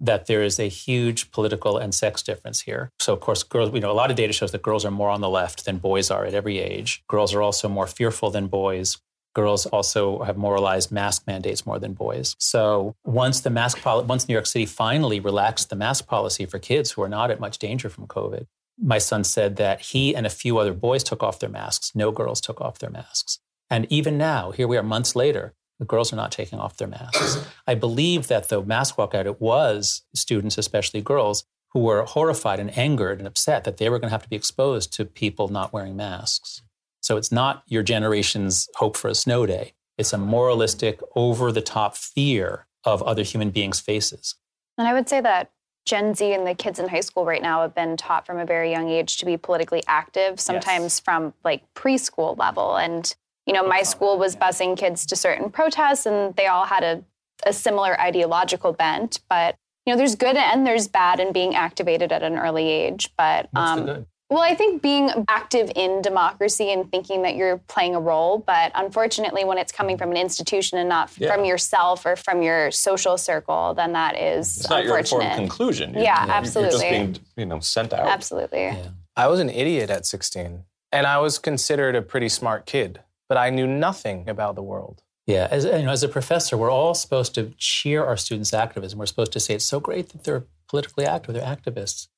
that 0.00 0.26
there 0.26 0.42
is 0.42 0.58
a 0.58 0.68
huge 0.68 1.30
political 1.32 1.76
and 1.76 1.94
sex 1.94 2.22
difference 2.22 2.60
here. 2.60 2.90
So, 3.00 3.12
of 3.12 3.20
course, 3.20 3.42
girls, 3.42 3.72
you 3.72 3.80
know, 3.80 3.90
a 3.90 3.92
lot 3.92 4.10
of 4.10 4.16
data 4.16 4.32
shows 4.32 4.52
that 4.52 4.62
girls 4.62 4.84
are 4.84 4.90
more 4.90 5.10
on 5.10 5.20
the 5.20 5.28
left 5.28 5.64
than 5.64 5.78
boys 5.78 6.10
are 6.10 6.24
at 6.24 6.34
every 6.34 6.58
age. 6.58 7.02
Girls 7.08 7.34
are 7.34 7.42
also 7.42 7.68
more 7.68 7.86
fearful 7.86 8.30
than 8.30 8.46
boys. 8.46 8.98
Girls 9.34 9.66
also 9.66 10.22
have 10.22 10.36
moralized 10.36 10.90
mask 10.90 11.26
mandates 11.26 11.66
more 11.66 11.78
than 11.78 11.92
boys. 11.92 12.34
So 12.38 12.94
once 13.04 13.40
the 13.40 13.50
mask 13.50 13.80
poli- 13.82 14.04
once 14.04 14.28
New 14.28 14.32
York 14.32 14.46
City 14.46 14.66
finally 14.66 15.20
relaxed 15.20 15.70
the 15.70 15.76
mask 15.76 16.06
policy 16.06 16.46
for 16.46 16.58
kids 16.58 16.92
who 16.92 17.02
are 17.02 17.08
not 17.08 17.30
at 17.30 17.40
much 17.40 17.58
danger 17.58 17.88
from 17.88 18.06
COVID, 18.06 18.46
my 18.80 18.98
son 18.98 19.24
said 19.24 19.56
that 19.56 19.80
he 19.80 20.14
and 20.14 20.26
a 20.26 20.30
few 20.30 20.58
other 20.58 20.72
boys 20.72 21.02
took 21.04 21.22
off 21.22 21.40
their 21.40 21.48
masks. 21.48 21.92
No 21.94 22.10
girls 22.10 22.40
took 22.40 22.60
off 22.60 22.78
their 22.78 22.90
masks. 22.90 23.38
And 23.70 23.86
even 23.90 24.16
now, 24.16 24.50
here 24.50 24.66
we 24.66 24.78
are 24.78 24.82
months 24.82 25.14
later, 25.14 25.52
the 25.78 25.84
girls 25.84 26.12
are 26.12 26.16
not 26.16 26.32
taking 26.32 26.58
off 26.58 26.76
their 26.76 26.88
masks. 26.88 27.38
I 27.66 27.74
believe 27.74 28.28
that 28.28 28.48
the 28.48 28.62
mask 28.62 28.96
walkout, 28.96 29.26
it 29.26 29.40
was 29.40 30.02
students, 30.14 30.58
especially 30.58 31.00
girls, 31.00 31.44
who 31.72 31.80
were 31.80 32.04
horrified 32.04 32.60
and 32.60 32.76
angered 32.76 33.18
and 33.18 33.28
upset 33.28 33.64
that 33.64 33.76
they 33.76 33.88
were 33.88 33.98
going 33.98 34.08
to 34.08 34.12
have 34.12 34.22
to 34.22 34.28
be 34.28 34.36
exposed 34.36 34.92
to 34.94 35.04
people 35.04 35.48
not 35.48 35.72
wearing 35.72 35.96
masks. 35.96 36.62
So 37.00 37.16
it's 37.16 37.30
not 37.30 37.62
your 37.66 37.82
generation's 37.82 38.68
hope 38.76 38.96
for 38.96 39.08
a 39.08 39.14
snow 39.14 39.46
day. 39.46 39.74
It's 39.96 40.12
a 40.12 40.18
moralistic, 40.18 41.00
over 41.14 41.52
the 41.52 41.60
top 41.60 41.96
fear 41.96 42.66
of 42.84 43.02
other 43.02 43.22
human 43.22 43.50
beings' 43.50 43.80
faces. 43.80 44.34
And 44.76 44.86
I 44.88 44.92
would 44.92 45.08
say 45.08 45.20
that 45.20 45.50
Gen 45.84 46.14
Z 46.14 46.32
and 46.32 46.46
the 46.46 46.54
kids 46.54 46.78
in 46.78 46.88
high 46.88 47.00
school 47.00 47.24
right 47.24 47.42
now 47.42 47.62
have 47.62 47.74
been 47.74 47.96
taught 47.96 48.26
from 48.26 48.38
a 48.38 48.44
very 48.44 48.70
young 48.70 48.88
age 48.88 49.18
to 49.18 49.26
be 49.26 49.36
politically 49.36 49.82
active, 49.86 50.38
sometimes 50.38 50.82
yes. 50.82 51.00
from 51.00 51.34
like 51.44 51.62
preschool 51.74 52.38
level. 52.38 52.76
And, 52.76 53.14
you 53.48 53.54
know, 53.54 53.66
my 53.66 53.82
school 53.82 54.18
was 54.18 54.36
busing 54.36 54.76
kids 54.76 55.06
to 55.06 55.16
certain 55.16 55.50
protests 55.50 56.04
and 56.04 56.36
they 56.36 56.46
all 56.46 56.66
had 56.66 56.84
a, 56.84 57.02
a 57.46 57.52
similar 57.52 57.98
ideological 57.98 58.74
bent. 58.74 59.20
But, 59.30 59.56
you 59.86 59.92
know, 59.92 59.96
there's 59.96 60.14
good 60.14 60.36
and 60.36 60.66
there's 60.66 60.86
bad 60.86 61.18
in 61.18 61.32
being 61.32 61.54
activated 61.54 62.12
at 62.12 62.22
an 62.22 62.38
early 62.38 62.68
age. 62.68 63.10
But 63.16 63.48
um, 63.56 64.04
well, 64.28 64.42
I 64.42 64.54
think 64.54 64.82
being 64.82 65.10
active 65.28 65.72
in 65.74 66.02
democracy 66.02 66.70
and 66.70 66.90
thinking 66.90 67.22
that 67.22 67.36
you're 67.36 67.56
playing 67.56 67.94
a 67.94 68.00
role, 68.00 68.44
but 68.46 68.70
unfortunately, 68.74 69.46
when 69.46 69.56
it's 69.56 69.72
coming 69.72 69.96
from 69.96 70.10
an 70.10 70.18
institution 70.18 70.76
and 70.76 70.86
not 70.86 71.10
yeah. 71.16 71.34
from 71.34 71.46
yourself 71.46 72.04
or 72.04 72.14
from 72.14 72.42
your 72.42 72.70
social 72.70 73.16
circle, 73.16 73.72
then 73.72 73.94
that 73.94 74.18
is 74.18 74.58
it's 74.58 74.70
unfortunate. 74.70 74.80
not 74.80 74.84
your 74.84 74.98
informed 74.98 75.34
conclusion. 75.36 75.94
You're, 75.94 76.02
yeah, 76.02 76.26
absolutely. 76.28 76.86
You're 76.86 77.06
just 77.06 77.22
being, 77.22 77.26
you 77.38 77.46
know, 77.46 77.60
sent 77.60 77.94
out. 77.94 78.06
Absolutely. 78.06 78.64
Yeah. 78.64 78.88
I 79.16 79.28
was 79.28 79.40
an 79.40 79.48
idiot 79.48 79.88
at 79.88 80.04
16, 80.04 80.64
and 80.92 81.06
I 81.06 81.16
was 81.18 81.38
considered 81.38 81.96
a 81.96 82.02
pretty 82.02 82.28
smart 82.28 82.66
kid, 82.66 83.00
but 83.28 83.38
I 83.38 83.50
knew 83.50 83.66
nothing 83.66 84.28
about 84.28 84.54
the 84.54 84.62
world. 84.62 85.02
Yeah, 85.26 85.46
as, 85.50 85.64
you 85.64 85.82
know, 85.82 85.90
as 85.90 86.02
a 86.02 86.08
professor, 86.08 86.56
we're 86.56 86.70
all 86.70 86.94
supposed 86.94 87.34
to 87.34 87.52
cheer 87.58 88.02
our 88.04 88.16
students' 88.16 88.54
activism. 88.54 88.98
We're 88.98 89.06
supposed 89.06 89.32
to 89.32 89.40
say 89.40 89.54
it's 89.54 89.64
so 89.64 89.78
great 89.78 90.08
that 90.10 90.24
they're 90.24 90.44
politically 90.68 91.04
active, 91.04 91.34
they're 91.34 91.42
activists. 91.42 92.08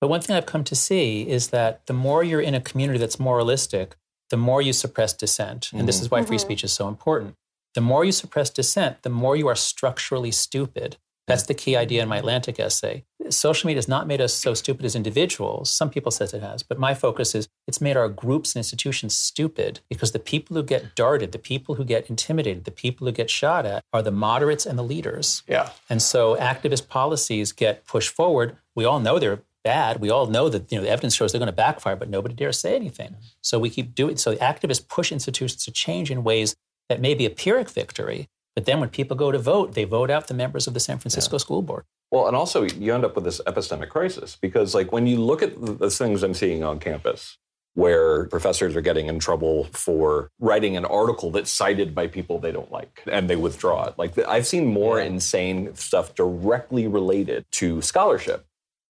But 0.00 0.08
one 0.08 0.20
thing 0.20 0.36
I've 0.36 0.46
come 0.46 0.64
to 0.64 0.74
see 0.74 1.28
is 1.28 1.48
that 1.48 1.86
the 1.86 1.92
more 1.92 2.24
you're 2.24 2.40
in 2.40 2.54
a 2.54 2.60
community 2.60 2.98
that's 2.98 3.20
moralistic, 3.20 3.96
the 4.30 4.36
more 4.36 4.60
you 4.60 4.72
suppress 4.72 5.12
dissent. 5.12 5.70
And 5.70 5.80
mm-hmm. 5.80 5.86
this 5.86 6.00
is 6.00 6.10
why 6.10 6.22
free 6.22 6.36
mm-hmm. 6.36 6.42
speech 6.42 6.64
is 6.64 6.72
so 6.72 6.88
important. 6.88 7.34
The 7.74 7.80
more 7.80 8.04
you 8.04 8.12
suppress 8.12 8.50
dissent, 8.50 9.02
the 9.02 9.10
more 9.10 9.36
you 9.36 9.46
are 9.48 9.54
structurally 9.54 10.30
stupid. 10.30 10.96
That's 11.26 11.44
the 11.44 11.54
key 11.54 11.76
idea 11.76 12.02
in 12.02 12.08
my 12.08 12.18
Atlantic 12.18 12.60
essay. 12.60 13.04
Social 13.30 13.66
media 13.66 13.78
has 13.78 13.88
not 13.88 14.06
made 14.06 14.20
us 14.20 14.32
so 14.32 14.54
stupid 14.54 14.86
as 14.86 14.94
individuals. 14.94 15.70
Some 15.70 15.90
people 15.90 16.12
says 16.12 16.32
it 16.32 16.42
has, 16.42 16.62
but 16.62 16.78
my 16.78 16.94
focus 16.94 17.34
is 17.34 17.48
it's 17.66 17.80
made 17.80 17.96
our 17.96 18.08
groups 18.08 18.54
and 18.54 18.60
institutions 18.60 19.16
stupid 19.16 19.80
because 19.88 20.12
the 20.12 20.20
people 20.20 20.54
who 20.54 20.62
get 20.62 20.94
darted, 20.94 21.32
the 21.32 21.38
people 21.38 21.74
who 21.74 21.84
get 21.84 22.08
intimidated, 22.08 22.64
the 22.64 22.70
people 22.70 23.06
who 23.06 23.12
get 23.12 23.28
shot 23.28 23.66
at 23.66 23.82
are 23.92 24.02
the 24.02 24.12
moderates 24.12 24.64
and 24.64 24.78
the 24.78 24.84
leaders. 24.84 25.42
Yeah. 25.48 25.70
And 25.90 26.00
so 26.00 26.36
activist 26.36 26.88
policies 26.88 27.50
get 27.50 27.84
pushed 27.86 28.10
forward. 28.10 28.56
We 28.76 28.84
all 28.84 29.00
know 29.00 29.18
they're 29.18 29.42
bad. 29.64 30.00
We 30.00 30.10
all 30.10 30.26
know 30.26 30.48
that 30.48 30.70
you 30.70 30.78
know 30.78 30.84
the 30.84 30.90
evidence 30.90 31.16
shows 31.16 31.32
they're 31.32 31.40
going 31.40 31.48
to 31.48 31.52
backfire, 31.52 31.96
but 31.96 32.08
nobody 32.08 32.36
dares 32.36 32.60
say 32.60 32.76
anything. 32.76 33.16
So 33.42 33.58
we 33.58 33.68
keep 33.68 33.96
doing. 33.96 34.16
So 34.16 34.30
the 34.30 34.36
activists 34.36 34.86
push 34.86 35.10
institutions 35.10 35.64
to 35.64 35.72
change 35.72 36.08
in 36.08 36.22
ways 36.22 36.54
that 36.88 37.00
may 37.00 37.14
be 37.14 37.26
a 37.26 37.30
pyrrhic 37.30 37.68
victory, 37.70 38.28
but 38.56 38.64
then 38.64 38.80
when 38.80 38.88
people 38.88 39.16
go 39.16 39.30
to 39.30 39.38
vote, 39.38 39.74
they 39.74 39.84
vote 39.84 40.10
out 40.10 40.26
the 40.26 40.34
members 40.34 40.66
of 40.66 40.74
the 40.74 40.80
San 40.80 40.98
Francisco 40.98 41.36
yeah. 41.36 41.40
School 41.40 41.62
Board. 41.62 41.84
Well, 42.10 42.26
and 42.26 42.34
also 42.34 42.64
you 42.64 42.92
end 42.92 43.04
up 43.04 43.14
with 43.14 43.24
this 43.24 43.40
epistemic 43.46 43.90
crisis 43.90 44.36
because, 44.40 44.74
like, 44.74 44.90
when 44.90 45.06
you 45.06 45.18
look 45.18 45.42
at 45.42 45.78
the 45.78 45.90
things 45.90 46.24
I'm 46.24 46.34
seeing 46.34 46.64
on 46.64 46.80
campus, 46.80 47.38
where 47.74 48.24
professors 48.28 48.74
are 48.74 48.80
getting 48.80 49.06
in 49.06 49.18
trouble 49.18 49.64
for 49.64 50.30
writing 50.40 50.78
an 50.78 50.86
article 50.86 51.30
that's 51.30 51.50
cited 51.50 51.94
by 51.94 52.06
people 52.06 52.38
they 52.38 52.50
don't 52.50 52.72
like 52.72 53.02
and 53.06 53.28
they 53.28 53.36
withdraw 53.36 53.84
it. 53.84 53.94
Like 53.98 54.18
I've 54.26 54.46
seen 54.46 54.66
more 54.66 54.98
yeah. 54.98 55.04
insane 55.04 55.74
stuff 55.74 56.14
directly 56.14 56.88
related 56.88 57.44
to 57.52 57.82
scholarship 57.82 58.46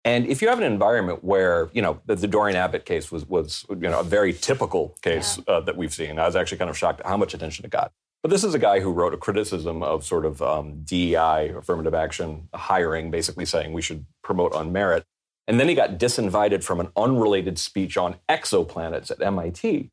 and 0.08 0.26
if 0.28 0.42
you 0.42 0.48
have 0.48 0.58
an 0.58 0.64
environment 0.64 1.22
where, 1.22 1.70
you 1.74 1.82
know, 1.82 2.00
the, 2.06 2.16
the 2.16 2.28
Dorian 2.28 2.56
Abbott 2.56 2.86
case 2.86 3.12
was, 3.12 3.28
was, 3.28 3.66
you 3.70 3.76
know, 3.76 4.00
a 4.00 4.04
very 4.04 4.32
typical 4.32 4.96
case 5.02 5.38
yeah. 5.46 5.56
uh, 5.56 5.60
that 5.60 5.76
we've 5.76 5.94
seen. 5.94 6.18
I 6.18 6.26
was 6.26 6.38
actually 6.38 6.60
kind 6.60 6.70
of 6.70 6.78
shocked 6.78 7.02
at 7.02 7.08
how 7.08 7.18
much 7.18 7.34
attention 7.34 7.66
it 7.66 7.72
got. 7.72 7.92
But 8.24 8.32
this 8.32 8.44
is 8.44 8.54
a 8.54 8.60
guy 8.60 8.80
who 8.80 8.92
wrote 8.92 9.14
a 9.14 9.18
criticism 9.18 9.84
of 9.84 10.04
sort 10.04 10.26
of 10.26 10.42
um, 10.42 10.82
DEI, 10.84 11.54
affirmative 11.58 11.94
action 11.94 12.50
hiring, 12.54 13.12
basically 13.12 13.46
saying 13.46 13.74
we 13.74 13.82
should 13.82 14.06
promote 14.24 14.54
on 14.54 14.72
merit. 14.72 15.06
And 15.48 15.60
then 15.60 15.70
he 15.70 15.76
got 15.76 15.98
disinvited 15.98 16.64
from 16.64 16.80
an 16.80 16.90
unrelated 16.98 17.58
speech 17.58 17.96
on 17.96 18.18
exoplanets 18.28 19.12
at 19.12 19.22
MIT. 19.22 19.92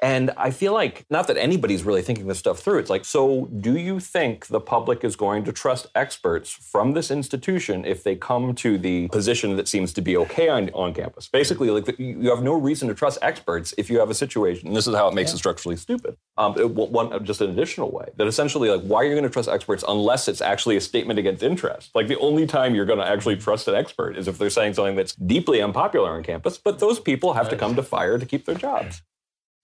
And 0.00 0.30
I 0.36 0.50
feel 0.50 0.74
like, 0.74 1.06
not 1.08 1.26
that 1.28 1.38
anybody's 1.38 1.82
really 1.82 2.02
thinking 2.02 2.26
this 2.26 2.38
stuff 2.38 2.58
through. 2.58 2.78
It's 2.78 2.90
like, 2.90 3.06
so 3.06 3.46
do 3.60 3.78
you 3.78 3.98
think 3.98 4.48
the 4.48 4.60
public 4.60 5.04
is 5.04 5.16
going 5.16 5.44
to 5.44 5.52
trust 5.52 5.86
experts 5.94 6.50
from 6.50 6.92
this 6.92 7.10
institution 7.10 7.84
if 7.86 8.04
they 8.04 8.14
come 8.14 8.54
to 8.56 8.76
the 8.76 9.08
position 9.08 9.56
that 9.56 9.68
seems 9.68 9.94
to 9.94 10.02
be 10.02 10.16
okay 10.18 10.48
on, 10.48 10.68
on 10.74 10.92
campus? 10.92 11.28
Basically, 11.28 11.70
like 11.70 11.98
you 11.98 12.28
have 12.28 12.42
no 12.42 12.52
reason 12.52 12.88
to 12.88 12.94
trust 12.94 13.18
experts 13.22 13.72
if 13.78 13.88
you 13.88 13.98
have 13.98 14.10
a 14.10 14.14
situation, 14.14 14.68
and 14.68 14.76
this 14.76 14.86
is 14.86 14.94
how 14.94 15.08
it 15.08 15.14
makes 15.14 15.30
yeah. 15.30 15.36
it 15.36 15.38
structurally 15.38 15.76
stupid. 15.76 16.16
Um, 16.36 16.58
it, 16.58 16.68
one, 16.70 17.24
just 17.24 17.40
an 17.40 17.50
additional 17.50 17.90
way 17.90 18.10
that 18.16 18.26
essentially, 18.26 18.68
like, 18.68 18.82
why 18.82 18.98
are 18.98 19.04
you 19.04 19.14
going 19.14 19.24
to 19.24 19.30
trust 19.30 19.48
experts 19.48 19.82
unless 19.88 20.28
it's 20.28 20.42
actually 20.42 20.76
a 20.76 20.80
statement 20.80 21.18
against 21.18 21.42
interest? 21.42 21.90
Like, 21.94 22.08
the 22.08 22.18
only 22.18 22.46
time 22.46 22.74
you're 22.74 22.84
going 22.84 22.98
to 22.98 23.06
actually 23.06 23.36
trust 23.36 23.66
an 23.68 23.74
expert 23.74 24.18
is 24.18 24.28
if 24.28 24.36
they're 24.36 24.50
saying 24.50 24.74
something 24.74 24.96
that's 24.96 25.14
deeply 25.14 25.62
unpopular 25.62 26.10
on 26.10 26.22
campus, 26.22 26.58
but 26.58 26.80
those 26.80 27.00
people 27.00 27.32
have 27.32 27.48
to 27.48 27.56
come 27.56 27.74
to 27.76 27.82
FIRE 27.82 28.18
to 28.18 28.26
keep 28.26 28.44
their 28.44 28.54
jobs. 28.54 29.00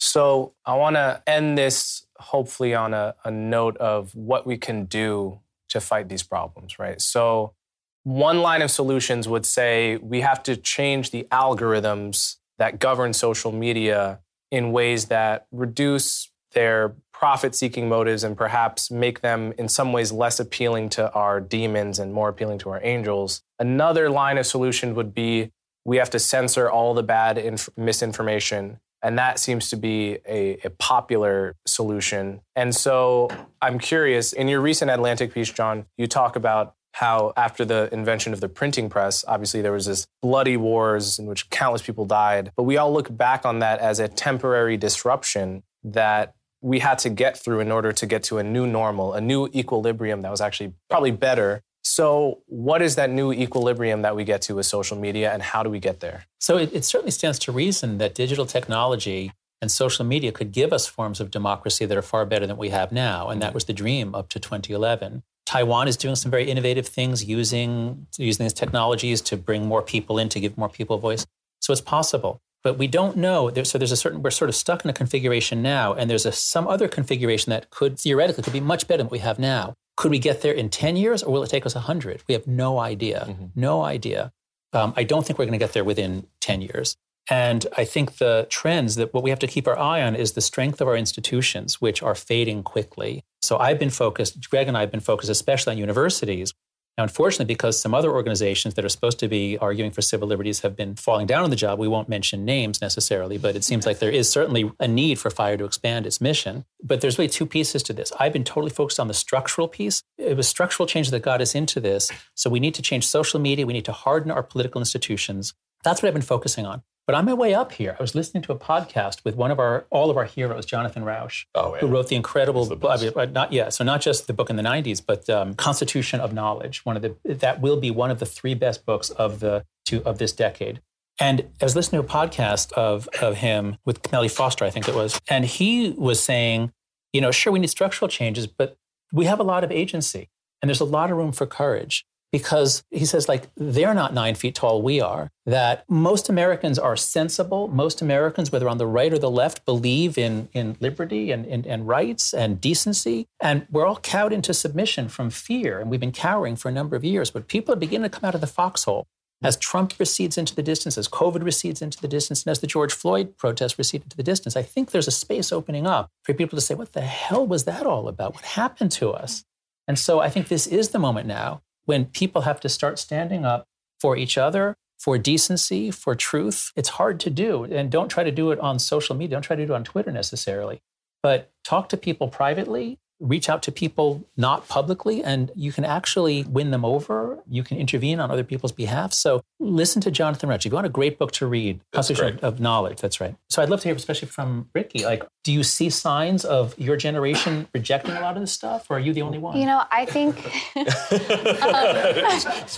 So 0.04 0.54
I 0.66 0.74
want 0.74 0.96
to 0.96 1.22
end 1.28 1.56
this 1.56 2.04
hopefully 2.18 2.74
on 2.74 2.92
a, 2.92 3.14
a 3.24 3.30
note 3.30 3.76
of 3.76 4.12
what 4.16 4.44
we 4.44 4.58
can 4.58 4.86
do 4.86 5.38
to 5.68 5.80
fight 5.80 6.08
these 6.08 6.24
problems, 6.24 6.76
right? 6.76 7.00
So 7.00 7.54
one 8.02 8.40
line 8.40 8.62
of 8.62 8.72
solutions 8.72 9.28
would 9.28 9.46
say 9.46 9.98
we 9.98 10.22
have 10.22 10.42
to 10.42 10.56
change 10.56 11.12
the 11.12 11.28
algorithms 11.30 12.38
that 12.58 12.80
govern 12.80 13.12
social 13.12 13.52
media 13.52 14.18
in 14.50 14.72
ways 14.72 15.04
that 15.04 15.46
reduce 15.52 16.32
their 16.50 16.96
profit 17.12 17.54
seeking 17.54 17.88
motives 17.88 18.24
and 18.24 18.36
perhaps 18.36 18.90
make 18.90 19.20
them 19.20 19.54
in 19.56 19.68
some 19.68 19.92
ways 19.92 20.10
less 20.10 20.40
appealing 20.40 20.88
to 20.88 21.12
our 21.12 21.40
demons 21.40 22.00
and 22.00 22.12
more 22.12 22.28
appealing 22.28 22.58
to 22.58 22.70
our 22.70 22.80
angels. 22.82 23.44
Another 23.60 24.10
line 24.10 24.36
of 24.36 24.46
solution 24.46 24.96
would 24.96 25.14
be 25.14 25.52
we 25.84 25.98
have 25.98 26.10
to 26.10 26.18
censor 26.18 26.68
all 26.68 26.92
the 26.92 27.04
bad 27.04 27.38
inf- 27.38 27.70
misinformation 27.76 28.80
and 29.02 29.18
that 29.18 29.38
seems 29.38 29.70
to 29.70 29.76
be 29.76 30.18
a, 30.26 30.58
a, 30.64 30.70
popular 30.70 31.56
solution. 31.66 32.40
And 32.54 32.74
so 32.74 33.28
I'm 33.60 33.78
curious, 33.78 34.32
in 34.32 34.48
your 34.48 34.60
recent 34.60 34.90
Atlantic 34.90 35.34
piece, 35.34 35.50
John, 35.50 35.86
you 35.96 36.06
talk 36.06 36.36
about 36.36 36.74
how 36.92 37.32
after 37.36 37.64
the 37.64 37.88
invention 37.92 38.32
of 38.32 38.40
the 38.40 38.48
printing 38.48 38.88
press, 38.88 39.24
obviously 39.26 39.62
there 39.62 39.72
was 39.72 39.86
this 39.86 40.06
bloody 40.20 40.56
wars 40.56 41.18
in 41.18 41.26
which 41.26 41.48
countless 41.50 41.82
people 41.82 42.04
died. 42.04 42.52
But 42.56 42.64
we 42.64 42.76
all 42.76 42.92
look 42.92 43.14
back 43.14 43.44
on 43.46 43.60
that 43.60 43.80
as 43.80 43.98
a 43.98 44.08
temporary 44.08 44.76
disruption 44.76 45.62
that 45.84 46.34
we 46.60 46.78
had 46.78 46.98
to 47.00 47.10
get 47.10 47.36
through 47.36 47.60
in 47.60 47.72
order 47.72 47.92
to 47.92 48.06
get 48.06 48.22
to 48.24 48.38
a 48.38 48.44
new 48.44 48.66
normal, 48.66 49.14
a 49.14 49.20
new 49.20 49.48
equilibrium 49.54 50.20
that 50.20 50.30
was 50.30 50.40
actually 50.40 50.74
probably 50.88 51.10
better 51.10 51.62
so, 51.82 52.42
what 52.46 52.80
is 52.80 52.94
that 52.94 53.10
new 53.10 53.32
equilibrium 53.32 54.02
that 54.02 54.14
we 54.14 54.22
get 54.22 54.42
to 54.42 54.54
with 54.54 54.66
social 54.66 54.96
media, 54.96 55.32
and 55.32 55.42
how 55.42 55.64
do 55.64 55.70
we 55.70 55.80
get 55.80 55.98
there? 55.98 56.26
So, 56.38 56.56
it, 56.56 56.72
it, 56.72 56.84
certainly 56.84 57.10
stands 57.10 57.40
to 57.40 57.52
reason 57.52 57.98
that 57.98 58.14
digital 58.14 58.46
technology 58.46 59.32
and 59.60 59.70
social 59.70 60.04
media 60.04 60.30
could 60.30 60.52
give 60.52 60.72
us 60.72 60.86
forms 60.86 61.20
of 61.20 61.30
democracy 61.30 61.84
that 61.84 61.96
are 61.96 62.02
far 62.02 62.24
better 62.24 62.46
than 62.46 62.56
we 62.56 62.70
have 62.70 62.92
now. 62.92 63.28
And 63.28 63.42
that 63.42 63.46
mm-hmm. 63.48 63.54
was 63.54 63.64
the 63.64 63.72
dream 63.72 64.14
up 64.14 64.28
to 64.30 64.40
2011. 64.40 65.22
Taiwan 65.44 65.88
is 65.88 65.96
doing 65.96 66.14
some 66.14 66.30
very 66.30 66.48
innovative 66.48 66.86
things 66.86 67.24
using, 67.24 68.06
using 68.16 68.44
these 68.44 68.52
technologies 68.52 69.20
to 69.22 69.36
bring 69.36 69.66
more 69.66 69.82
people 69.82 70.18
in, 70.18 70.28
to 70.30 70.40
give 70.40 70.56
more 70.56 70.68
people 70.68 70.96
a 70.96 71.00
voice. 71.00 71.26
So, 71.60 71.72
it's 71.72 71.80
possible. 71.80 72.40
But 72.62 72.78
we 72.78 72.86
don't 72.86 73.16
know. 73.16 73.50
There, 73.50 73.64
so 73.64 73.78
there's 73.78 73.92
a 73.92 73.96
certain. 73.96 74.22
We're 74.22 74.30
sort 74.30 74.48
of 74.48 74.54
stuck 74.54 74.84
in 74.84 74.90
a 74.90 74.92
configuration 74.92 75.62
now, 75.62 75.94
and 75.94 76.08
there's 76.08 76.26
a, 76.26 76.32
some 76.32 76.68
other 76.68 76.88
configuration 76.88 77.50
that 77.50 77.70
could 77.70 77.98
theoretically 77.98 78.44
could 78.44 78.52
be 78.52 78.60
much 78.60 78.86
better 78.86 78.98
than 78.98 79.06
what 79.06 79.12
we 79.12 79.18
have 79.18 79.38
now. 79.38 79.74
Could 79.96 80.10
we 80.10 80.18
get 80.18 80.42
there 80.42 80.52
in 80.52 80.70
10 80.70 80.96
years 80.96 81.22
or 81.22 81.32
will 81.32 81.42
it 81.42 81.50
take 81.50 81.66
us 81.66 81.74
100? 81.74 82.22
We 82.26 82.34
have 82.34 82.46
no 82.46 82.78
idea. 82.78 83.26
Mm-hmm. 83.28 83.46
No 83.54 83.82
idea. 83.82 84.32
Um, 84.72 84.94
I 84.96 85.04
don't 85.04 85.26
think 85.26 85.38
we're 85.38 85.44
going 85.44 85.58
to 85.58 85.58
get 85.58 85.74
there 85.74 85.84
within 85.84 86.26
10 86.40 86.62
years. 86.62 86.96
And 87.30 87.66
I 87.76 87.84
think 87.84 88.18
the 88.18 88.46
trends 88.50 88.96
that 88.96 89.14
what 89.14 89.22
we 89.22 89.30
have 89.30 89.38
to 89.40 89.46
keep 89.46 89.68
our 89.68 89.78
eye 89.78 90.02
on 90.02 90.16
is 90.16 90.32
the 90.32 90.40
strength 90.40 90.80
of 90.80 90.88
our 90.88 90.96
institutions, 90.96 91.80
which 91.80 92.02
are 92.02 92.14
fading 92.14 92.62
quickly. 92.62 93.22
So 93.42 93.58
I've 93.58 93.78
been 93.78 93.90
focused, 93.90 94.50
Greg 94.50 94.66
and 94.66 94.76
I 94.76 94.80
have 94.80 94.90
been 94.90 95.00
focused 95.00 95.30
especially 95.30 95.72
on 95.72 95.78
universities, 95.78 96.52
now, 96.98 97.04
unfortunately, 97.04 97.46
because 97.46 97.80
some 97.80 97.94
other 97.94 98.10
organizations 98.10 98.74
that 98.74 98.84
are 98.84 98.90
supposed 98.90 99.18
to 99.20 99.28
be 99.28 99.56
arguing 99.56 99.90
for 99.90 100.02
civil 100.02 100.28
liberties 100.28 100.60
have 100.60 100.76
been 100.76 100.94
falling 100.94 101.26
down 101.26 101.42
on 101.42 101.48
the 101.48 101.56
job, 101.56 101.78
we 101.78 101.88
won't 101.88 102.08
mention 102.08 102.44
names 102.44 102.82
necessarily, 102.82 103.38
but 103.38 103.56
it 103.56 103.64
seems 103.64 103.86
like 103.86 103.98
there 103.98 104.10
is 104.10 104.28
certainly 104.30 104.70
a 104.78 104.86
need 104.86 105.18
for 105.18 105.30
FIRE 105.30 105.56
to 105.56 105.64
expand 105.64 106.06
its 106.06 106.20
mission. 106.20 106.66
But 106.82 107.00
there's 107.00 107.16
really 107.16 107.30
two 107.30 107.46
pieces 107.46 107.82
to 107.84 107.94
this. 107.94 108.12
I've 108.20 108.34
been 108.34 108.44
totally 108.44 108.70
focused 108.70 109.00
on 109.00 109.08
the 109.08 109.14
structural 109.14 109.68
piece. 109.68 110.02
It 110.18 110.36
was 110.36 110.46
structural 110.46 110.86
change 110.86 111.10
that 111.10 111.22
got 111.22 111.40
us 111.40 111.54
into 111.54 111.80
this. 111.80 112.10
So 112.34 112.50
we 112.50 112.60
need 112.60 112.74
to 112.74 112.82
change 112.82 113.06
social 113.06 113.40
media, 113.40 113.66
we 113.66 113.72
need 113.72 113.86
to 113.86 113.92
harden 113.92 114.30
our 114.30 114.42
political 114.42 114.80
institutions. 114.80 115.54
That's 115.84 116.02
what 116.02 116.08
I've 116.08 116.14
been 116.14 116.22
focusing 116.22 116.66
on. 116.66 116.82
But 117.06 117.16
on 117.16 117.24
my 117.24 117.34
way 117.34 117.52
up 117.52 117.72
here, 117.72 117.96
I 117.98 118.02
was 118.02 118.14
listening 118.14 118.44
to 118.44 118.52
a 118.52 118.58
podcast 118.58 119.24
with 119.24 119.34
one 119.34 119.50
of 119.50 119.58
our, 119.58 119.86
all 119.90 120.08
of 120.08 120.16
our 120.16 120.24
heroes, 120.24 120.64
Jonathan 120.64 121.02
Rauch, 121.02 121.46
oh, 121.54 121.74
yeah. 121.74 121.80
who 121.80 121.88
wrote 121.88 122.08
the 122.08 122.14
incredible, 122.14 122.64
the 122.64 122.76
uh, 122.86 123.26
not 123.26 123.52
yet, 123.52 123.74
so 123.74 123.82
not 123.82 124.00
just 124.00 124.28
the 124.28 124.32
book 124.32 124.50
in 124.50 124.56
the 124.56 124.62
'90s, 124.62 125.02
but 125.04 125.28
um, 125.28 125.54
Constitution 125.54 126.20
of 126.20 126.32
Knowledge. 126.32 126.84
One 126.84 126.96
of 126.96 127.02
the 127.02 127.16
that 127.24 127.60
will 127.60 127.76
be 127.76 127.90
one 127.90 128.12
of 128.12 128.20
the 128.20 128.26
three 128.26 128.54
best 128.54 128.86
books 128.86 129.10
of 129.10 129.40
the 129.40 129.64
two, 129.84 130.02
of 130.04 130.18
this 130.18 130.32
decade. 130.32 130.80
And 131.18 131.48
I 131.60 131.64
was 131.64 131.74
listening 131.74 132.02
to 132.02 132.08
a 132.08 132.10
podcast 132.10 132.72
of 132.72 133.08
of 133.20 133.38
him 133.38 133.78
with 133.84 134.10
Melly 134.12 134.28
Foster, 134.28 134.64
I 134.64 134.70
think 134.70 134.88
it 134.88 134.94
was, 134.94 135.20
and 135.28 135.44
he 135.44 135.90
was 135.90 136.22
saying, 136.22 136.72
you 137.12 137.20
know, 137.20 137.32
sure 137.32 137.52
we 137.52 137.58
need 137.58 137.70
structural 137.70 138.08
changes, 138.08 138.46
but 138.46 138.76
we 139.12 139.24
have 139.24 139.40
a 139.40 139.44
lot 139.44 139.64
of 139.64 139.72
agency, 139.72 140.30
and 140.60 140.68
there's 140.68 140.80
a 140.80 140.84
lot 140.84 141.10
of 141.10 141.16
room 141.16 141.32
for 141.32 141.46
courage. 141.46 142.06
Because 142.32 142.82
he 142.90 143.04
says 143.04 143.28
like 143.28 143.48
they're 143.56 143.94
not 143.94 144.14
nine 144.14 144.34
feet 144.34 144.54
tall 144.54 144.82
we 144.82 145.00
are 145.00 145.30
that 145.46 145.84
most 145.88 146.28
americans 146.28 146.78
are 146.78 146.96
sensible 146.96 147.68
most 147.68 148.00
americans 148.00 148.50
whether 148.50 148.68
on 148.68 148.78
the 148.78 148.86
right 148.86 149.12
or 149.12 149.18
the 149.18 149.30
left 149.30 149.64
believe 149.64 150.18
in, 150.18 150.48
in 150.52 150.76
liberty 150.80 151.30
and, 151.30 151.46
and, 151.46 151.66
and 151.66 151.86
rights 151.86 152.32
and 152.32 152.60
decency 152.60 153.28
and 153.40 153.66
we're 153.70 153.86
all 153.86 153.98
cowed 153.98 154.32
into 154.32 154.52
submission 154.52 155.08
from 155.08 155.30
fear 155.30 155.78
and 155.78 155.90
we've 155.90 156.00
been 156.00 156.10
cowering 156.10 156.56
for 156.56 156.68
a 156.68 156.72
number 156.72 156.96
of 156.96 157.04
years 157.04 157.30
but 157.30 157.46
people 157.46 157.72
are 157.72 157.78
beginning 157.78 158.10
to 158.10 158.18
come 158.18 158.26
out 158.26 158.34
of 158.34 158.40
the 158.40 158.46
foxhole 158.46 159.06
as 159.44 159.56
Trump 159.56 159.94
recedes 159.98 160.38
into 160.38 160.54
the 160.54 160.62
distance, 160.62 160.96
as 160.96 161.08
COVID 161.08 161.42
recedes 161.42 161.82
into 161.82 162.00
the 162.00 162.06
distance, 162.06 162.44
and 162.44 162.52
as 162.52 162.60
the 162.60 162.66
George 162.68 162.92
Floyd 162.92 163.36
protests 163.36 163.76
recede 163.76 164.04
into 164.04 164.16
the 164.16 164.22
distance, 164.22 164.54
I 164.54 164.62
think 164.62 164.92
there's 164.92 165.08
a 165.08 165.12
space 165.12 165.50
opening 165.50 165.84
up 165.84 166.10
for 166.22 166.32
people 166.32 166.56
to 166.56 166.62
say, 166.62 166.76
what 166.76 166.92
the 166.92 167.00
hell 167.00 167.44
was 167.44 167.64
that 167.64 167.84
all 167.84 168.06
about? 168.06 168.34
What 168.34 168.44
happened 168.44 168.92
to 168.92 169.10
us? 169.10 169.44
And 169.88 169.98
so 169.98 170.20
I 170.20 170.30
think 170.30 170.46
this 170.46 170.68
is 170.68 170.90
the 170.90 171.00
moment 171.00 171.26
now 171.26 171.60
when 171.84 172.06
people 172.06 172.42
have 172.42 172.60
to 172.60 172.68
start 172.68 172.98
standing 172.98 173.44
up 173.44 173.66
for 174.00 174.16
each 174.16 174.38
other, 174.38 174.76
for 174.98 175.18
decency, 175.18 175.90
for 175.90 176.14
truth. 176.14 176.70
It's 176.76 176.90
hard 176.90 177.18
to 177.20 177.30
do. 177.30 177.64
And 177.64 177.90
don't 177.90 178.08
try 178.08 178.24
to 178.24 178.30
do 178.30 178.50
it 178.50 178.60
on 178.60 178.78
social 178.78 179.16
media. 179.16 179.36
Don't 179.36 179.42
try 179.42 179.56
to 179.56 179.66
do 179.66 179.72
it 179.72 179.76
on 179.76 179.84
Twitter 179.84 180.12
necessarily. 180.12 180.80
But 181.22 181.50
talk 181.64 181.88
to 181.90 181.96
people 181.96 182.28
privately 182.28 182.98
reach 183.22 183.48
out 183.48 183.62
to 183.62 183.72
people 183.72 184.26
not 184.36 184.68
publicly 184.68 185.22
and 185.22 185.50
you 185.54 185.72
can 185.72 185.84
actually 185.84 186.42
win 186.44 186.72
them 186.72 186.84
over. 186.84 187.38
You 187.48 187.62
can 187.62 187.78
intervene 187.78 188.18
on 188.18 188.30
other 188.30 188.42
people's 188.42 188.72
behalf. 188.72 189.12
So 189.12 189.42
listen 189.60 190.02
to 190.02 190.10
Jonathan 190.10 190.48
Rauch. 190.48 190.66
If 190.66 190.72
you 190.72 190.74
want 190.74 190.86
a 190.86 190.90
great 190.90 191.18
book 191.18 191.30
to 191.32 191.46
read, 191.46 191.80
Constitution 191.92 192.40
of 192.42 192.58
Knowledge, 192.58 193.00
that's 193.00 193.20
right. 193.20 193.36
So 193.48 193.62
I'd 193.62 193.70
love 193.70 193.80
to 193.82 193.88
hear, 193.88 193.94
especially 193.94 194.28
from 194.28 194.68
Rikki, 194.74 195.04
like, 195.04 195.24
do 195.44 195.52
you 195.52 195.62
see 195.62 195.88
signs 195.88 196.44
of 196.44 196.76
your 196.78 196.96
generation 196.96 197.68
rejecting 197.74 198.12
a 198.16 198.20
lot 198.20 198.36
of 198.36 198.42
this 198.42 198.52
stuff 198.52 198.90
or 198.90 198.96
are 198.96 199.00
you 199.00 199.12
the 199.12 199.22
only 199.22 199.38
one? 199.38 199.56
You 199.56 199.66
know, 199.66 199.84
I 199.90 200.04
think 200.04 200.36
um, 200.76 200.84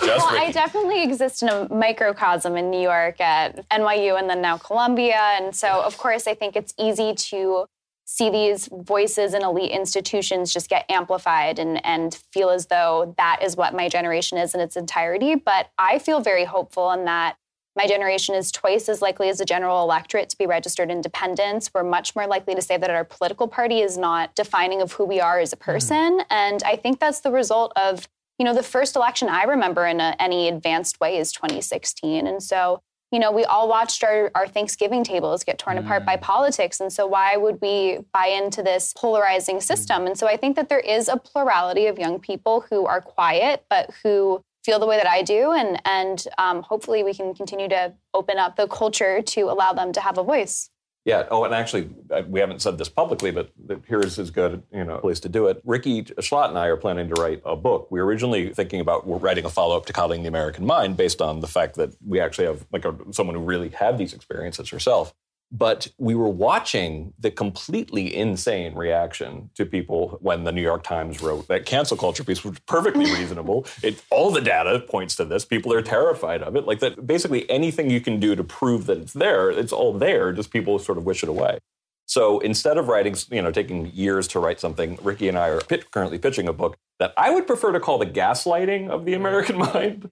well, 0.03 0.28
I 0.30 0.51
definitely 0.53 1.03
exist 1.03 1.42
in 1.42 1.49
a 1.49 1.72
microcosm 1.72 2.57
in 2.57 2.70
New 2.70 2.80
York 2.80 3.20
at 3.20 3.68
NYU 3.70 4.18
and 4.18 4.28
then 4.28 4.42
now 4.42 4.59
Columbia. 4.59 5.20
And 5.38 5.57
so, 5.57 5.82
of 5.82 5.97
course, 5.97 6.26
I 6.26 6.34
think 6.34 6.55
it's 6.55 6.74
easy 6.78 7.14
to 7.14 7.66
see 8.05 8.30
these 8.30 8.68
voices 8.70 9.34
in 9.34 9.42
elite 9.42 9.70
institutions 9.70 10.52
just 10.52 10.68
get 10.68 10.84
amplified 10.90 11.59
and, 11.59 11.84
and 11.86 12.20
feel 12.32 12.50
as 12.50 12.66
though 12.66 13.14
that 13.16 13.40
is 13.42 13.57
what 13.57 13.74
my 13.74 13.88
generation 13.88 14.36
is 14.36 14.55
in 14.55 14.61
its 14.61 14.76
entirety. 14.76 15.34
But 15.34 15.70
I 15.78 15.98
feel 15.98 16.20
very 16.20 16.44
hopeful 16.44 16.90
in 16.92 17.07
that 17.07 17.36
my 17.76 17.86
generation 17.86 18.34
is 18.34 18.52
twice 18.52 18.88
as 18.88 19.02
likely 19.02 19.28
as 19.28 19.38
the 19.38 19.44
general 19.44 19.82
electorate 19.82 20.28
to 20.28 20.38
be 20.38 20.46
registered 20.46 20.90
independents. 20.90 21.70
We're 21.74 21.82
much 21.82 22.14
more 22.14 22.26
likely 22.26 22.55
to 22.55 22.62
say 22.62 22.76
that 22.76 22.90
our 22.90 23.05
political 23.05 23.48
party 23.48 23.80
is 23.80 23.98
not 23.98 24.34
defining 24.34 24.80
of 24.80 24.92
who 24.92 25.05
we 25.05 25.20
are 25.20 25.40
as 25.40 25.52
a 25.52 25.57
mm-hmm. 25.57 25.72
person. 25.72 26.20
Mm. 26.20 26.24
And 26.30 26.62
I 26.62 26.76
think 26.76 27.00
that's 27.00 27.20
the 27.20 27.32
result 27.32 27.72
of, 27.74 28.07
you 28.38 28.44
know, 28.44 28.55
the 28.55 28.62
first 28.62 28.94
election 28.96 29.28
I 29.28 29.44
remember 29.44 29.86
in 29.86 30.00
a, 30.00 30.14
any 30.20 30.46
advanced 30.46 31.00
way 31.00 31.18
is 31.18 31.32
2016. 31.32 32.26
And 32.26 32.42
so 32.42 32.80
you 33.15 33.21
know, 33.21 33.31
we 33.31 33.45
all 33.45 33.69
watched 33.69 34.03
our, 34.03 34.33
our 34.35 34.49
Thanksgiving 34.49 35.05
tables 35.05 35.45
get 35.45 35.57
torn 35.57 35.77
mm. 35.77 35.85
apart 35.85 36.05
by 36.05 36.17
mm. 36.17 36.21
politics. 36.21 36.81
And 36.81 36.93
so, 36.93 37.07
why 37.07 37.37
would 37.37 37.61
we 37.61 38.01
buy 38.12 38.27
into 38.27 38.61
this 38.61 38.93
polarizing 38.97 39.61
system? 39.61 40.03
Mm. 40.03 40.07
And 40.09 40.19
so, 40.19 40.27
I 40.27 40.37
think 40.37 40.57
that 40.57 40.69
there 40.69 40.81
is 40.81 41.07
a 41.07 41.17
plurality 41.17 41.87
of 41.87 41.97
young 41.97 42.19
people 42.19 42.67
who 42.69 42.87
are 42.87 43.01
quiet, 43.01 43.65
but 43.71 43.91
who 44.03 44.43
feel 44.65 44.81
the 44.81 44.87
way 44.87 44.97
that 44.97 45.07
I 45.07 45.23
do. 45.23 45.53
And, 45.53 45.81
and 45.85 46.27
um, 46.39 46.62
hopefully, 46.62 47.05
we 47.05 47.15
can 47.15 47.35
continue 47.35 47.69
to 47.69 47.95
open 48.15 48.37
up 48.37 48.57
the 48.57 48.67
culture 48.67 49.23
to 49.23 49.43
allow 49.43 49.73
them 49.73 49.93
to 49.93 50.01
have 50.01 50.19
a 50.19 50.25
voice. 50.25 50.71
Yeah. 51.05 51.26
Oh, 51.30 51.44
and 51.44 51.55
actually, 51.55 51.90
uh, 52.11 52.22
we 52.26 52.40
haven't 52.40 52.62
said 52.62 52.78
this 52.78 52.88
publicly, 52.88 53.30
but 53.30 53.50
here's 53.86 54.18
as 54.18 54.30
good 54.30 54.62
you 54.72 54.84
know 54.84 54.98
place 54.98 55.20
to 55.20 55.28
do 55.28 55.46
it. 55.48 55.61
Rikki 55.64 56.02
Schlott 56.05 56.48
and 56.48 56.59
I 56.59 56.66
are 56.66 56.78
planning 56.78 57.09
to 57.14 57.20
write 57.20 57.42
a 57.44 57.57
book. 57.57 57.88
We 57.90 58.00
were 58.00 58.07
originally 58.07 58.55
thinking 58.55 58.80
about 58.80 59.02
writing 59.07 59.44
a 59.44 59.50
follow 59.50 59.76
up 59.76 59.84
to 59.86 59.92
Coddling 59.92 60.22
the 60.22 60.28
American 60.28 60.64
Mind, 60.64 60.96
based 60.96 61.20
on 61.20 61.40
the 61.40 61.46
fact 61.46 61.76
that 61.76 61.90
we 62.07 62.20
actually 62.20 62.46
have 62.46 62.64
like 62.72 62.86
a, 62.86 62.96
someone 63.11 63.36
who 63.36 63.42
really 63.42 63.68
had 63.68 63.98
these 63.98 64.14
experiences 64.14 64.70
herself. 64.70 65.12
But 65.57 65.86
we 65.98 66.16
were 66.16 66.28
watching 66.28 67.14
the 67.16 67.30
completely 67.30 68.12
insane 68.12 68.74
reaction 68.74 69.50
to 69.55 69.64
people 69.64 70.18
when 70.20 70.42
the 70.42 70.50
New 70.50 70.61
York 70.61 70.82
Times 70.82 71.22
wrote 71.22 71.46
that 71.46 71.64
cancel 71.64 71.96
culture 71.96 72.24
piece, 72.24 72.42
which 72.42 72.55
was 72.55 72.61
perfectly 72.66 73.05
reasonable. 73.18 73.64
It, 73.80 74.02
all 74.11 74.32
the 74.32 74.40
data 74.40 74.80
points 74.80 75.14
to 75.16 75.24
this. 75.24 75.44
People 75.44 75.72
are 75.72 75.80
terrified 75.80 76.42
of 76.42 76.57
it. 76.57 76.66
Like 76.66 76.80
that, 76.80 77.07
basically 77.07 77.48
anything 77.48 77.88
you 77.88 78.00
can 78.00 78.18
do 78.18 78.34
to 78.34 78.42
prove 78.42 78.86
that 78.86 78.98
it's 78.98 79.12
there, 79.12 79.48
it's 79.48 79.72
all 79.72 79.92
there. 79.92 80.32
Just 80.32 80.50
people 80.50 80.80
sort 80.80 80.98
of 80.98 81.05
wish 81.05 81.22
it 81.22 81.28
away. 81.28 81.61
So 82.07 82.40
instead 82.40 82.76
of 82.76 82.88
writing, 82.88 83.14
you 83.30 83.40
know, 83.40 83.52
taking 83.52 83.86
years 83.86 84.26
to 84.28 84.40
write 84.40 84.59
something, 84.59 84.98
Rikki 85.02 85.28
and 85.28 85.38
I 85.38 85.48
are 85.50 85.61
pit, 85.61 85.92
currently 85.92 86.18
pitching 86.18 86.48
a 86.48 86.52
book 86.52 86.76
that 86.98 87.14
I 87.16 87.30
would 87.30 87.46
prefer 87.46 87.70
to 87.70 87.80
call 87.80 87.98
the 87.98 88.07
gaslighting 88.07 88.88
of 88.88 89.05
the 89.05 89.14
American 89.14 89.59
mind 89.72 90.11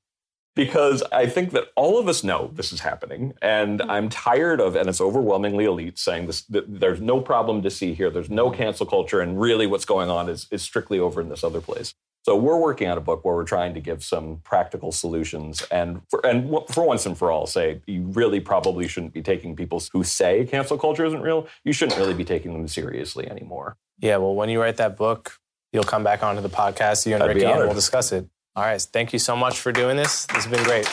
because 0.55 1.03
I 1.13 1.27
think 1.27 1.53
that 1.53 1.69
all 1.77 1.99
of 1.99 2.09
us 2.09 2.23
know 2.23 2.51
this 2.55 2.73
is 2.73 2.81
happening, 2.81 3.35
and 3.41 3.81
mm-hmm. 3.81 3.91
I'm 3.91 4.09
tired 4.09 4.61
of, 4.61 4.77
and 4.77 4.89
it's 4.89 5.01
overwhelmingly 5.01 5.65
elite 5.65 5.99
saying 5.99 6.27
this. 6.27 6.45
there's 6.49 7.01
no 7.01 7.21
problem 7.21 7.63
to 7.63 7.71
see 7.71 7.95
here. 7.95 8.11
There's 8.11 8.31
no 8.31 8.51
cancel 8.51 8.87
culture, 8.87 9.21
and 9.21 9.41
really, 9.41 9.67
what's 9.67 9.85
going 9.85 10.11
on 10.11 10.29
is 10.29 10.47
is 10.51 10.63
strictly 10.63 10.99
over 10.99 11.21
in 11.21 11.29
this 11.29 11.45
other 11.45 11.61
place. 11.61 11.95
So 12.25 12.37
we're 12.37 12.59
working 12.59 12.89
on 12.89 12.97
a 12.97 13.01
book 13.01 13.25
where 13.25 13.35
we're 13.35 13.45
trying 13.45 13.75
to 13.75 13.81
give 13.81 14.05
some 14.05 14.41
practical 14.45 14.93
solutions, 14.93 15.63
and 15.71 16.03
for, 16.09 16.25
and 16.25 16.55
for 16.69 16.85
once 16.85 17.05
and 17.07 17.19
for 17.19 17.31
all, 17.31 17.47
say 17.47 17.81
you 17.87 18.03
really 18.03 18.39
probably 18.39 18.87
shouldn't 18.87 19.13
be 19.13 19.23
taking 19.23 19.57
people 19.57 19.83
who 19.93 20.05
say 20.05 20.45
cancel 20.45 20.79
culture 20.79 21.05
isn't 21.05 21.23
real. 21.23 21.49
You 21.65 21.73
shouldn't 21.73 21.99
really 21.99 22.15
be 22.15 22.25
taking 22.25 22.53
them 22.53 22.69
seriously 22.69 23.29
anymore. 23.29 23.77
Yeah, 23.99 24.19
well, 24.19 24.35
when 24.35 24.51
you 24.51 24.61
write 24.61 24.77
that 24.77 24.97
book, 24.97 25.39
you'll 25.73 25.83
come 25.83 26.05
back 26.05 26.23
onto 26.23 26.43
the 26.43 26.49
podcast, 26.49 27.07
you 27.07 27.15
and 27.15 27.25
Rikki, 27.25 27.45
and 27.45 27.59
we'll 27.59 27.75
discuss 27.75 28.13
it. 28.13 28.29
All 28.55 28.65
right. 28.65 28.81
Thank 28.81 29.13
you 29.13 29.19
so 29.19 29.35
much 29.35 29.59
for 29.59 29.73
doing 29.73 29.97
this. 29.97 30.27
This 30.27 30.45
has 30.45 30.47
been 30.47 30.63
great. 30.65 30.87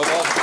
Okay. 0.00 0.40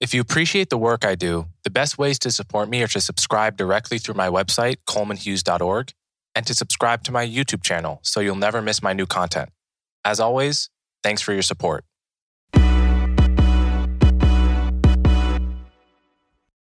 If 0.00 0.14
you 0.14 0.20
appreciate 0.20 0.70
the 0.70 0.78
work 0.78 1.04
I 1.04 1.14
do, 1.14 1.46
the 1.64 1.70
best 1.70 1.96
ways 1.96 2.18
to 2.20 2.30
support 2.30 2.68
me 2.68 2.82
are 2.82 2.88
to 2.88 3.00
subscribe 3.00 3.56
directly 3.56 3.98
through 3.98 4.14
my 4.14 4.28
website, 4.28 4.76
colemanhughes.org, 4.88 5.92
and 6.34 6.46
to 6.46 6.54
subscribe 6.54 7.02
to 7.04 7.12
my 7.12 7.26
YouTube 7.26 7.62
channel 7.62 8.00
so 8.02 8.20
you'll 8.20 8.36
never 8.36 8.60
miss 8.60 8.82
my 8.82 8.92
new 8.92 9.06
content. 9.06 9.50
As 10.04 10.20
always, 10.20 10.70
thanks 11.02 11.22
for 11.22 11.32
your 11.32 11.42
support. 11.42 11.84